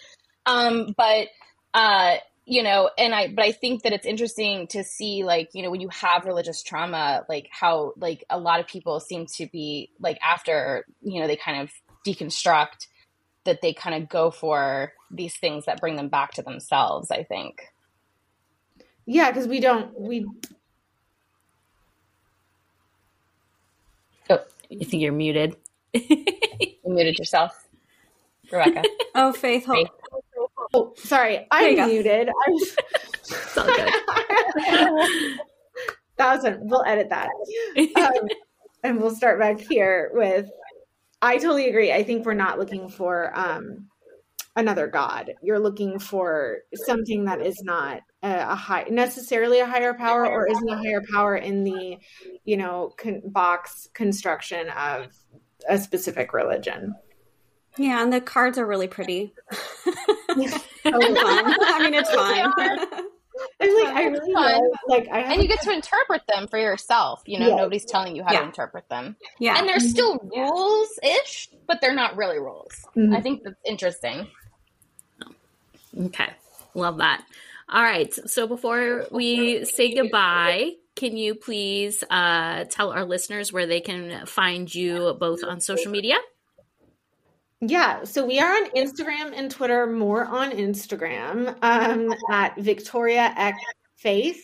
Um, 0.45 0.93
but 0.95 1.29
uh, 1.73 2.17
you 2.45 2.63
know 2.63 2.89
and 2.97 3.13
i 3.13 3.27
but 3.27 3.45
i 3.45 3.51
think 3.51 3.83
that 3.83 3.93
it's 3.93 4.07
interesting 4.07 4.65
to 4.65 4.83
see 4.83 5.23
like 5.23 5.49
you 5.53 5.61
know 5.61 5.69
when 5.69 5.81
you 5.81 5.89
have 5.89 6.25
religious 6.25 6.63
trauma 6.63 7.23
like 7.29 7.47
how 7.51 7.93
like 7.95 8.23
a 8.27 8.39
lot 8.39 8.59
of 8.59 8.65
people 8.65 8.99
seem 8.99 9.27
to 9.27 9.45
be 9.53 9.91
like 9.99 10.17
after 10.27 10.83
you 11.01 11.21
know 11.21 11.27
they 11.27 11.35
kind 11.35 11.61
of 11.61 11.71
deconstruct 12.07 12.87
that 13.45 13.61
they 13.61 13.73
kind 13.73 14.01
of 14.01 14.09
go 14.09 14.29
for 14.31 14.93
these 15.11 15.35
things 15.35 15.65
that 15.65 15.79
bring 15.79 15.95
them 15.95 16.09
back 16.09 16.31
to 16.31 16.41
themselves 16.41 17.11
i 17.11 17.23
think 17.23 17.73
yeah 19.05 19.31
because 19.31 19.47
we 19.47 19.59
don't 19.59 19.99
we 19.99 20.25
oh 24.29 24.39
you 24.69 24.85
think 24.85 25.01
you're 25.01 25.11
muted 25.11 25.55
you 25.93 26.75
muted 26.85 27.17
yourself 27.17 27.67
rebecca 28.51 28.83
oh 29.15 29.33
faith, 29.33 29.65
faith. 29.65 29.87
Oh, 30.73 30.93
sorry, 30.97 31.47
I'm 31.51 31.75
muted. 31.75 32.29
I'm... 32.47 32.53
it's 32.53 33.57
all 33.57 33.65
good. 33.65 35.39
Thousand. 36.17 36.69
We'll 36.69 36.83
edit 36.85 37.09
that, 37.09 37.29
um, 37.95 38.27
and 38.83 39.01
we'll 39.01 39.15
start 39.15 39.39
back 39.39 39.59
here 39.59 40.11
with. 40.13 40.49
I 41.21 41.37
totally 41.37 41.67
agree. 41.67 41.91
I 41.91 42.03
think 42.03 42.25
we're 42.25 42.33
not 42.33 42.59
looking 42.59 42.89
for 42.89 43.37
um, 43.37 43.87
another 44.55 44.87
god. 44.87 45.33
You're 45.41 45.59
looking 45.59 45.99
for 45.99 46.59
something 46.73 47.25
that 47.25 47.41
is 47.41 47.61
not 47.63 48.01
a, 48.23 48.51
a, 48.51 48.55
high 48.55 48.85
necessarily 48.89 49.59
a 49.59 49.65
higher 49.65 49.93
power 49.93 50.25
or 50.25 50.47
isn't 50.49 50.69
a 50.69 50.77
higher 50.77 51.01
power 51.11 51.35
in 51.35 51.63
the 51.63 51.97
you 52.45 52.57
know 52.57 52.93
con- 52.97 53.21
box 53.25 53.87
construction 53.93 54.69
of 54.69 55.07
a 55.67 55.77
specific 55.77 56.33
religion. 56.33 56.95
Yeah, 57.77 58.01
and 58.01 58.11
the 58.11 58.21
cards 58.21 58.57
are 58.57 58.65
really 58.65 58.87
pretty. 58.87 59.33
Oh. 60.85 60.93
I 60.95 61.83
mean, 61.83 61.93
it's 61.93 62.09
fun. 62.09 63.07
I'm 63.61 63.83
like, 63.83 63.93
I 63.95 64.03
really 64.05 64.33
love, 64.33 64.61
like, 64.87 65.07
I 65.11 65.19
have 65.21 65.31
and 65.33 65.41
you 65.41 65.47
get 65.47 65.61
to 65.61 65.71
interpret 65.71 66.21
them 66.27 66.47
for 66.47 66.57
yourself. 66.57 67.21
You 67.25 67.39
know, 67.39 67.47
Yes. 67.47 67.57
nobody's 67.57 67.85
telling 67.85 68.15
you 68.15 68.23
how 68.23 68.31
Yeah. 68.33 68.39
to 68.39 68.45
interpret 68.45 68.87
them. 68.89 69.15
yeah. 69.39 69.57
And 69.57 69.67
they're 69.67 69.79
still 69.79 70.17
rules 70.19 70.89
ish, 71.03 71.49
but 71.67 71.81
they're 71.81 71.93
not 71.95 72.15
really 72.15 72.39
rules. 72.39 72.71
Mhm. 72.95 73.15
I 73.15 73.21
think 73.21 73.43
that's 73.43 73.59
interesting. 73.65 74.27
Okay. 75.99 76.29
Love 76.75 76.97
that. 76.97 77.23
All 77.67 77.81
right. 77.83 78.13
So 78.13 78.47
before 78.47 79.05
we 79.11 79.65
say 79.65 79.93
goodbye, 79.93 80.71
can 80.95 81.17
you 81.17 81.35
please 81.35 82.03
uh, 82.09 82.65
tell 82.65 82.91
our 82.91 83.05
listeners 83.05 83.51
where 83.53 83.65
they 83.65 83.81
can 83.81 84.25
find 84.25 84.73
you 84.73 85.15
both 85.19 85.43
on 85.43 85.61
social 85.61 85.91
media? 85.91 86.15
Yeah, 87.61 88.05
so 88.05 88.25
we 88.25 88.39
are 88.39 88.49
on 88.55 88.69
Instagram 88.71 89.33
and 89.35 89.51
Twitter, 89.51 89.85
more 89.85 90.25
on 90.25 90.51
Instagram 90.51 91.57
um, 91.61 92.13
at 92.31 92.57
Victoria 92.57 93.33
X 93.35 93.57
Faith, 93.97 94.41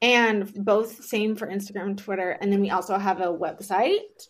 and 0.00 0.52
both 0.64 1.04
same 1.04 1.34
for 1.34 1.48
Instagram 1.48 1.86
and 1.86 1.98
Twitter. 1.98 2.30
And 2.30 2.52
then 2.52 2.60
we 2.60 2.70
also 2.70 2.96
have 2.96 3.20
a 3.20 3.26
website 3.26 4.28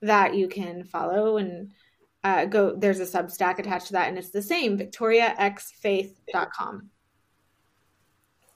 that 0.00 0.34
you 0.34 0.48
can 0.48 0.84
follow 0.84 1.36
and 1.36 1.72
uh, 2.22 2.46
go. 2.46 2.74
There's 2.74 3.00
a 3.00 3.04
Substack 3.04 3.58
attached 3.58 3.88
to 3.88 3.92
that, 3.94 4.08
and 4.08 4.16
it's 4.16 4.30
the 4.30 4.40
same 4.40 4.78
victoriaxfaith.com. 4.78 6.90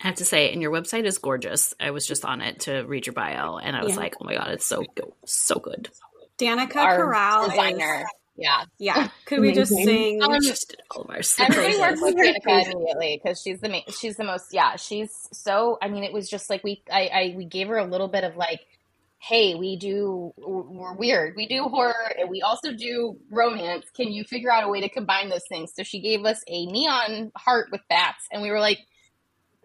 I 0.00 0.06
have 0.06 0.16
to 0.16 0.24
say, 0.24 0.50
and 0.52 0.62
your 0.62 0.70
website 0.70 1.04
is 1.04 1.18
gorgeous. 1.18 1.74
I 1.78 1.90
was 1.90 2.06
just 2.06 2.24
on 2.24 2.40
it 2.40 2.60
to 2.60 2.82
read 2.84 3.06
your 3.06 3.12
bio, 3.14 3.58
and 3.58 3.76
I 3.76 3.82
was 3.82 3.92
Yeah. 3.94 4.00
like, 4.00 4.14
"Oh 4.20 4.24
my 4.24 4.34
god, 4.34 4.48
it's 4.50 4.64
so 4.64 4.82
good, 4.94 5.12
so 5.26 5.56
good." 5.58 5.90
Danica 6.38 6.76
Our 6.76 6.96
Corral 6.96 7.50
designer. 7.50 8.00
is 8.00 8.06
Yeah. 8.38 8.64
yeah. 8.78 9.08
Could 9.26 9.40
we 9.40 9.52
just 9.52 9.72
sing? 9.72 10.22
Um, 10.22 10.38
just 10.40 10.76
all 10.92 11.02
of 11.02 11.10
our 11.10 11.20
Everybody 11.40 11.78
works 11.78 12.00
with 12.00 12.14
Danica 12.14 12.72
immediately 12.72 13.20
because 13.22 13.42
she's 13.42 13.60
the 13.60 13.68
ma- 13.68 13.92
she's 13.98 14.16
the 14.16 14.24
most 14.24 14.46
yeah 14.52 14.76
she's 14.76 15.10
so 15.32 15.76
I 15.82 15.88
mean 15.88 16.04
it 16.04 16.12
was 16.12 16.30
just 16.30 16.48
like 16.48 16.62
we 16.62 16.82
I, 16.90 17.10
I 17.12 17.34
we 17.36 17.44
gave 17.44 17.66
her 17.66 17.76
a 17.76 17.84
little 17.84 18.08
bit 18.08 18.22
of 18.22 18.36
like 18.36 18.60
hey 19.20 19.56
we 19.56 19.76
do 19.76 20.32
we're 20.38 20.94
weird. 20.94 21.34
We 21.36 21.48
do 21.48 21.64
horror 21.64 22.14
and 22.16 22.30
we 22.30 22.40
also 22.40 22.72
do 22.72 23.16
romance. 23.30 23.86
Can 23.94 24.12
you 24.12 24.22
figure 24.22 24.52
out 24.52 24.62
a 24.62 24.68
way 24.68 24.80
to 24.82 24.88
combine 24.88 25.28
those 25.28 25.46
things? 25.48 25.72
So 25.74 25.82
she 25.82 26.00
gave 26.00 26.24
us 26.24 26.40
a 26.46 26.66
neon 26.66 27.32
heart 27.36 27.68
with 27.72 27.80
bats 27.88 28.24
and 28.32 28.40
we 28.40 28.50
were 28.52 28.60
like 28.60 28.78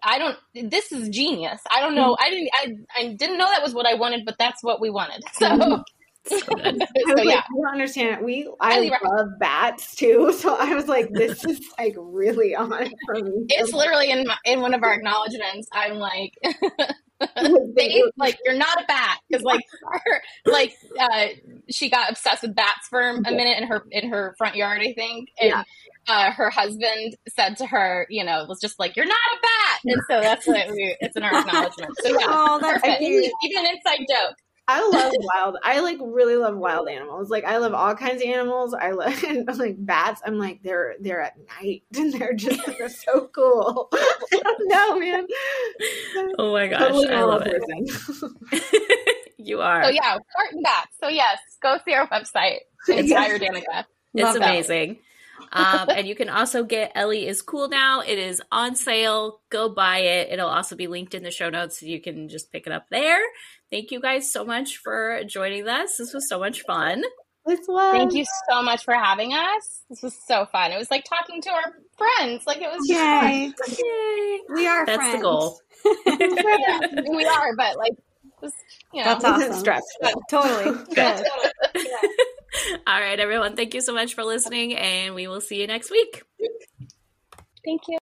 I 0.02 0.18
don't 0.18 0.38
this 0.72 0.92
is 0.92 1.10
genius. 1.10 1.62
I 1.70 1.80
don't 1.80 1.94
know. 1.94 2.18
I 2.20 2.30
didn't 2.32 2.50
I 2.54 2.74
I 3.00 3.14
didn't 3.14 3.38
know 3.38 3.50
that 3.50 3.62
was 3.62 3.76
what 3.76 3.86
I 3.86 3.94
wanted 3.94 4.26
but 4.26 4.40
that's 4.40 4.64
what 4.64 4.82
we 4.82 4.90
wanted. 4.90 5.22
So 5.34 5.84
So 6.26 6.40
good. 6.56 6.66
I 6.66 6.72
was 6.72 6.88
so 7.08 7.14
like, 7.16 7.26
yeah 7.26 7.40
I 7.42 7.44
don't 7.56 7.72
understand. 7.74 8.24
We 8.26 8.50
I 8.60 8.74
Highly 8.74 8.92
love 9.04 9.28
bats 9.40 9.96
too, 9.96 10.32
so 10.38 10.56
I 10.56 10.74
was 10.76 10.88
like, 10.88 11.10
this 11.12 11.44
is 11.46 11.60
like 11.80 11.96
really 11.98 12.56
on 12.56 12.72
it 12.82 12.94
for 13.06 13.16
me. 13.16 13.32
it's 13.50 13.74
literally 13.74 14.10
in 14.12 14.26
my, 14.26 14.38
in 14.46 14.62
one 14.62 14.74
of 14.74 14.84
our 14.84 14.94
acknowledgments 14.94 15.68
I'm 15.74 15.96
like 15.96 16.32
They- 17.76 18.04
like 18.18 18.38
you're 18.44 18.58
not 18.58 18.82
a 18.82 18.86
bat 18.88 19.20
because 19.30 19.44
like 19.44 19.62
her, 20.06 20.22
like 20.46 20.74
uh, 21.00 21.28
she 21.70 21.90
got 21.90 22.10
obsessed 22.10 22.42
with 22.42 22.56
bats 22.56 22.88
for 22.90 23.02
a 23.02 23.22
minute 23.32 23.58
in 23.58 23.68
her 23.68 23.84
in 23.92 24.10
her 24.10 24.36
front 24.38 24.56
yard, 24.56 24.82
I 24.82 24.94
think, 24.94 25.30
and 25.40 25.50
Yeah. 25.50 25.64
uh, 26.08 26.32
her 26.32 26.50
husband 26.50 27.16
said 27.30 27.56
to 27.58 27.66
her, 27.66 28.06
you 28.10 28.26
know, 28.26 28.46
was 28.50 28.60
just 28.60 28.78
like 28.78 28.98
you're 28.98 29.06
not 29.06 29.16
a 29.16 29.38
bat, 29.42 29.80
and 29.86 30.02
so 30.10 30.22
that's 30.22 30.46
what 30.48 30.70
we 30.72 30.98
it's 31.00 31.16
in 31.16 31.24
our 31.24 31.40
acknowledgement. 31.40 31.92
So 32.02 32.10
yeah, 32.10 32.26
Oh, 32.28 32.60
that's. 32.62 32.84
Even 33.02 33.66
an 33.66 33.66
inside 33.74 34.06
joke. 34.10 34.36
I 34.68 34.88
love 34.88 35.14
wild. 35.18 35.57
I 35.64 35.82
like 35.82 35.97
really 36.01 36.38
love 36.38 36.55
wild 36.55 36.88
animals. 36.88 37.30
Like 37.30 37.43
I 37.43 37.57
love 37.57 37.74
all 37.74 37.95
kinds 37.95 38.22
of 38.22 38.30
animals. 38.30 38.74
I 38.74 38.91
love 38.91 39.22
and 39.28 39.45
like 39.57 39.76
bats. 39.80 40.22
I'm 40.26 40.38
like 40.39 40.61
they're 40.64 40.95
they're 41.01 41.22
at 41.22 41.36
night 41.61 41.84
and 41.95 42.14
they're 42.14 42.34
just 42.34 42.66
they're 42.66 42.89
so 42.89 43.30
cool. 43.36 43.89
I 43.93 44.39
don't 44.41 44.68
know, 44.70 44.99
man. 44.99 45.28
Oh 46.39 46.53
my 46.53 46.68
gosh, 46.68 46.80
Totally 46.80 47.09
I 47.09 47.20
normal 47.20 47.39
love 47.39 47.47
it. 47.47 49.24
you 49.38 49.61
are. 49.61 49.84
So 49.84 49.89
yeah, 49.89 50.11
heart 50.11 50.53
and 50.53 50.64
bats. 50.64 50.95
So 51.01 51.09
yes, 51.09 51.39
go 51.61 51.78
see 51.86 51.93
our 51.93 52.07
website. 52.07 52.59
Inspire 52.88 53.39
Danica. 53.39 53.86
It's 54.14 54.24
Love 54.24 54.36
that. 54.36 54.49
amazing. 54.49 54.99
um, 55.51 55.89
and 55.89 56.07
you 56.07 56.16
can 56.16 56.30
also 56.30 56.64
get 56.64 56.91
Ellie 56.95 57.28
is 57.28 57.41
cool 57.41 57.68
now. 57.68 58.01
It 58.01 58.18
is 58.20 58.41
on 58.51 58.76
sale. 58.76 59.41
Go 59.49 59.68
buy 59.70 59.99
it. 59.99 60.30
It'll 60.32 60.49
also 60.49 60.76
be 60.76 60.88
linked 60.88 61.16
in 61.16 61.24
the 61.24 61.32
show 61.32 61.49
notes 61.49 61.80
so 61.80 61.86
you 61.86 61.99
can 61.99 62.30
just 62.30 62.51
pick 62.51 62.68
it 62.68 62.72
up 62.74 62.86
there. 62.89 63.20
Thank 63.74 63.90
you 63.90 64.00
guys 64.00 64.32
so 64.32 64.46
much 64.46 64.78
for 64.78 65.22
joining 65.26 65.68
us. 65.68 65.98
This 65.98 66.14
was 66.14 66.30
so 66.30 66.38
much 66.38 66.62
fun. 66.62 67.02
This 67.44 67.62
was 67.68 67.92
Thank 67.92 68.14
you 68.14 68.24
so 68.48 68.62
much 68.62 68.84
for 68.86 68.94
having 68.94 69.34
us. 69.34 69.82
This 69.90 70.04
was 70.04 70.16
so 70.28 70.46
fun. 70.46 70.72
It 70.72 70.78
was 70.78 70.92
like 70.92 71.04
talking 71.06 71.42
to 71.42 71.50
our 71.50 71.74
friends. 71.98 72.44
Like 72.46 72.58
it 72.62 72.70
was. 72.70 72.88
Yay. 72.88 73.52
Yay. 73.68 74.40
We 74.54 74.68
are 74.68 74.86
That's 74.86 74.98
friends. 74.98 75.16
the 75.16 75.22
goal. 75.24 75.60
yeah, 76.06 77.02
we 77.18 77.26
are, 77.26 77.56
but 77.58 77.76
like, 77.76 77.94
just, 78.44 78.54
you 78.94 79.04
know, 79.04 79.10
That's 79.10 79.24
Wasn't 79.24 79.50
awesome. 79.50 79.60
stressful. 79.60 80.22
Totally. 80.30 80.86
Good. 80.94 81.26
All 82.86 83.02
right, 83.02 83.20
everyone. 83.20 83.56
Thank 83.56 83.74
you 83.74 83.82
so 83.82 83.96
much 83.96 84.14
for 84.14 84.24
listening, 84.24 84.76
and 84.76 85.16
we 85.16 85.26
will 85.28 85.42
see 85.42 85.60
you 85.60 85.66
next 85.66 85.90
week. 85.90 86.22
Thank 87.66 87.82
you. 87.88 87.98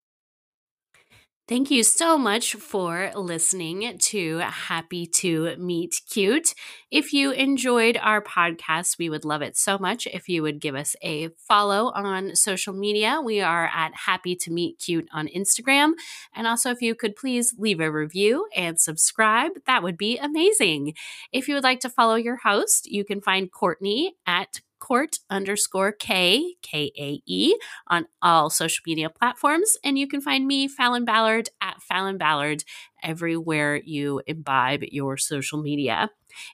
Thank 1.48 1.72
you 1.72 1.82
so 1.84 2.18
much 2.18 2.56
for 2.56 3.10
listening 3.16 3.98
to 4.00 4.40
Happy 4.40 5.08
to 5.08 5.56
Meet 5.56 6.02
Cute. 6.12 6.54
If 6.92 7.14
you 7.14 7.32
enjoyed 7.32 7.96
our 7.96 8.22
podcast, 8.22 8.98
we 9.00 9.10
would 9.10 9.24
love 9.24 9.42
it 9.42 9.56
so 9.56 9.78
much 9.78 10.08
if 10.08 10.28
you 10.28 10.42
would 10.42 10.60
give 10.60 10.76
us 10.76 10.98
a 11.02 11.30
follow 11.48 11.94
on 11.96 12.36
social 12.36 12.74
media. 12.74 13.22
We 13.24 13.40
are 13.40 13.72
at 13.74 13.96
Happy 13.96 14.36
to 14.36 14.52
Meet 14.52 14.80
Cute 14.80 15.08
on 15.14 15.30
Instagram. 15.30 15.94
And 16.36 16.48
also, 16.48 16.70
if 16.70 16.82
you 16.82 16.96
could 16.96 17.16
please 17.16 17.56
leave 17.58 17.80
a 17.80 17.90
review 17.90 18.46
and 18.54 18.78
subscribe, 18.78 19.52
that 19.68 19.84
would 19.84 19.98
be 19.98 20.18
amazing. 20.18 20.96
If 21.32 21.48
you 21.48 21.56
would 21.56 21.64
like 21.64 21.80
to 21.80 21.90
follow 21.90 22.16
your 22.16 22.36
host, 22.36 22.92
you 22.92 23.06
can 23.06 23.22
find 23.22 23.50
Courtney 23.50 24.18
at 24.26 24.60
court 24.88 25.20
underscore 25.30 25.92
K, 25.92 26.56
K 26.62 26.92
A 26.98 27.22
E, 27.26 27.56
on 27.88 28.08
all 28.22 28.50
social 28.50 28.84
media 28.88 29.10
platforms. 29.10 29.78
And 29.84 30.00
you 30.00 30.08
can 30.08 30.22
find 30.22 30.48
me, 30.48 30.68
Falon 30.68 31.04
Ballard, 31.04 31.50
at 31.62 31.82
Falon 31.82 32.18
Ballard, 32.18 32.64
everywhere 33.04 33.82
you 33.84 34.22
imbibe 34.26 34.84
your 34.84 35.18
social 35.18 35.62
media. 35.62 36.10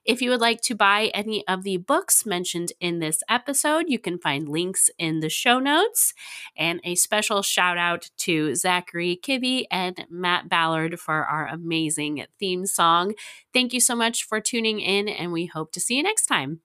If 0.05 0.21
you 0.21 0.29
would 0.29 0.41
like 0.41 0.61
to 0.61 0.75
buy 0.75 1.11
any 1.13 1.45
of 1.47 1.63
the 1.63 1.77
books 1.77 2.25
mentioned 2.25 2.71
in 2.79 2.99
this 2.99 3.21
episode, 3.29 3.85
you 3.87 3.99
can 3.99 4.17
find 4.17 4.47
links 4.47 4.89
in 4.97 5.19
the 5.19 5.29
show 5.29 5.59
notes. 5.59 6.13
And 6.55 6.79
a 6.83 6.95
special 6.95 7.41
shout 7.41 7.77
out 7.77 8.09
to 8.19 8.55
Zachary 8.55 9.19
Kibbe 9.21 9.65
and 9.69 10.05
Matt 10.09 10.49
Ballard 10.49 10.99
for 10.99 11.25
our 11.25 11.47
amazing 11.47 12.25
theme 12.39 12.65
song. 12.65 13.13
Thank 13.53 13.73
you 13.73 13.79
so 13.79 13.95
much 13.95 14.23
for 14.23 14.39
tuning 14.39 14.79
in, 14.79 15.07
and 15.07 15.31
we 15.31 15.45
hope 15.47 15.71
to 15.73 15.79
see 15.79 15.97
you 15.97 16.03
next 16.03 16.25
time. 16.25 16.61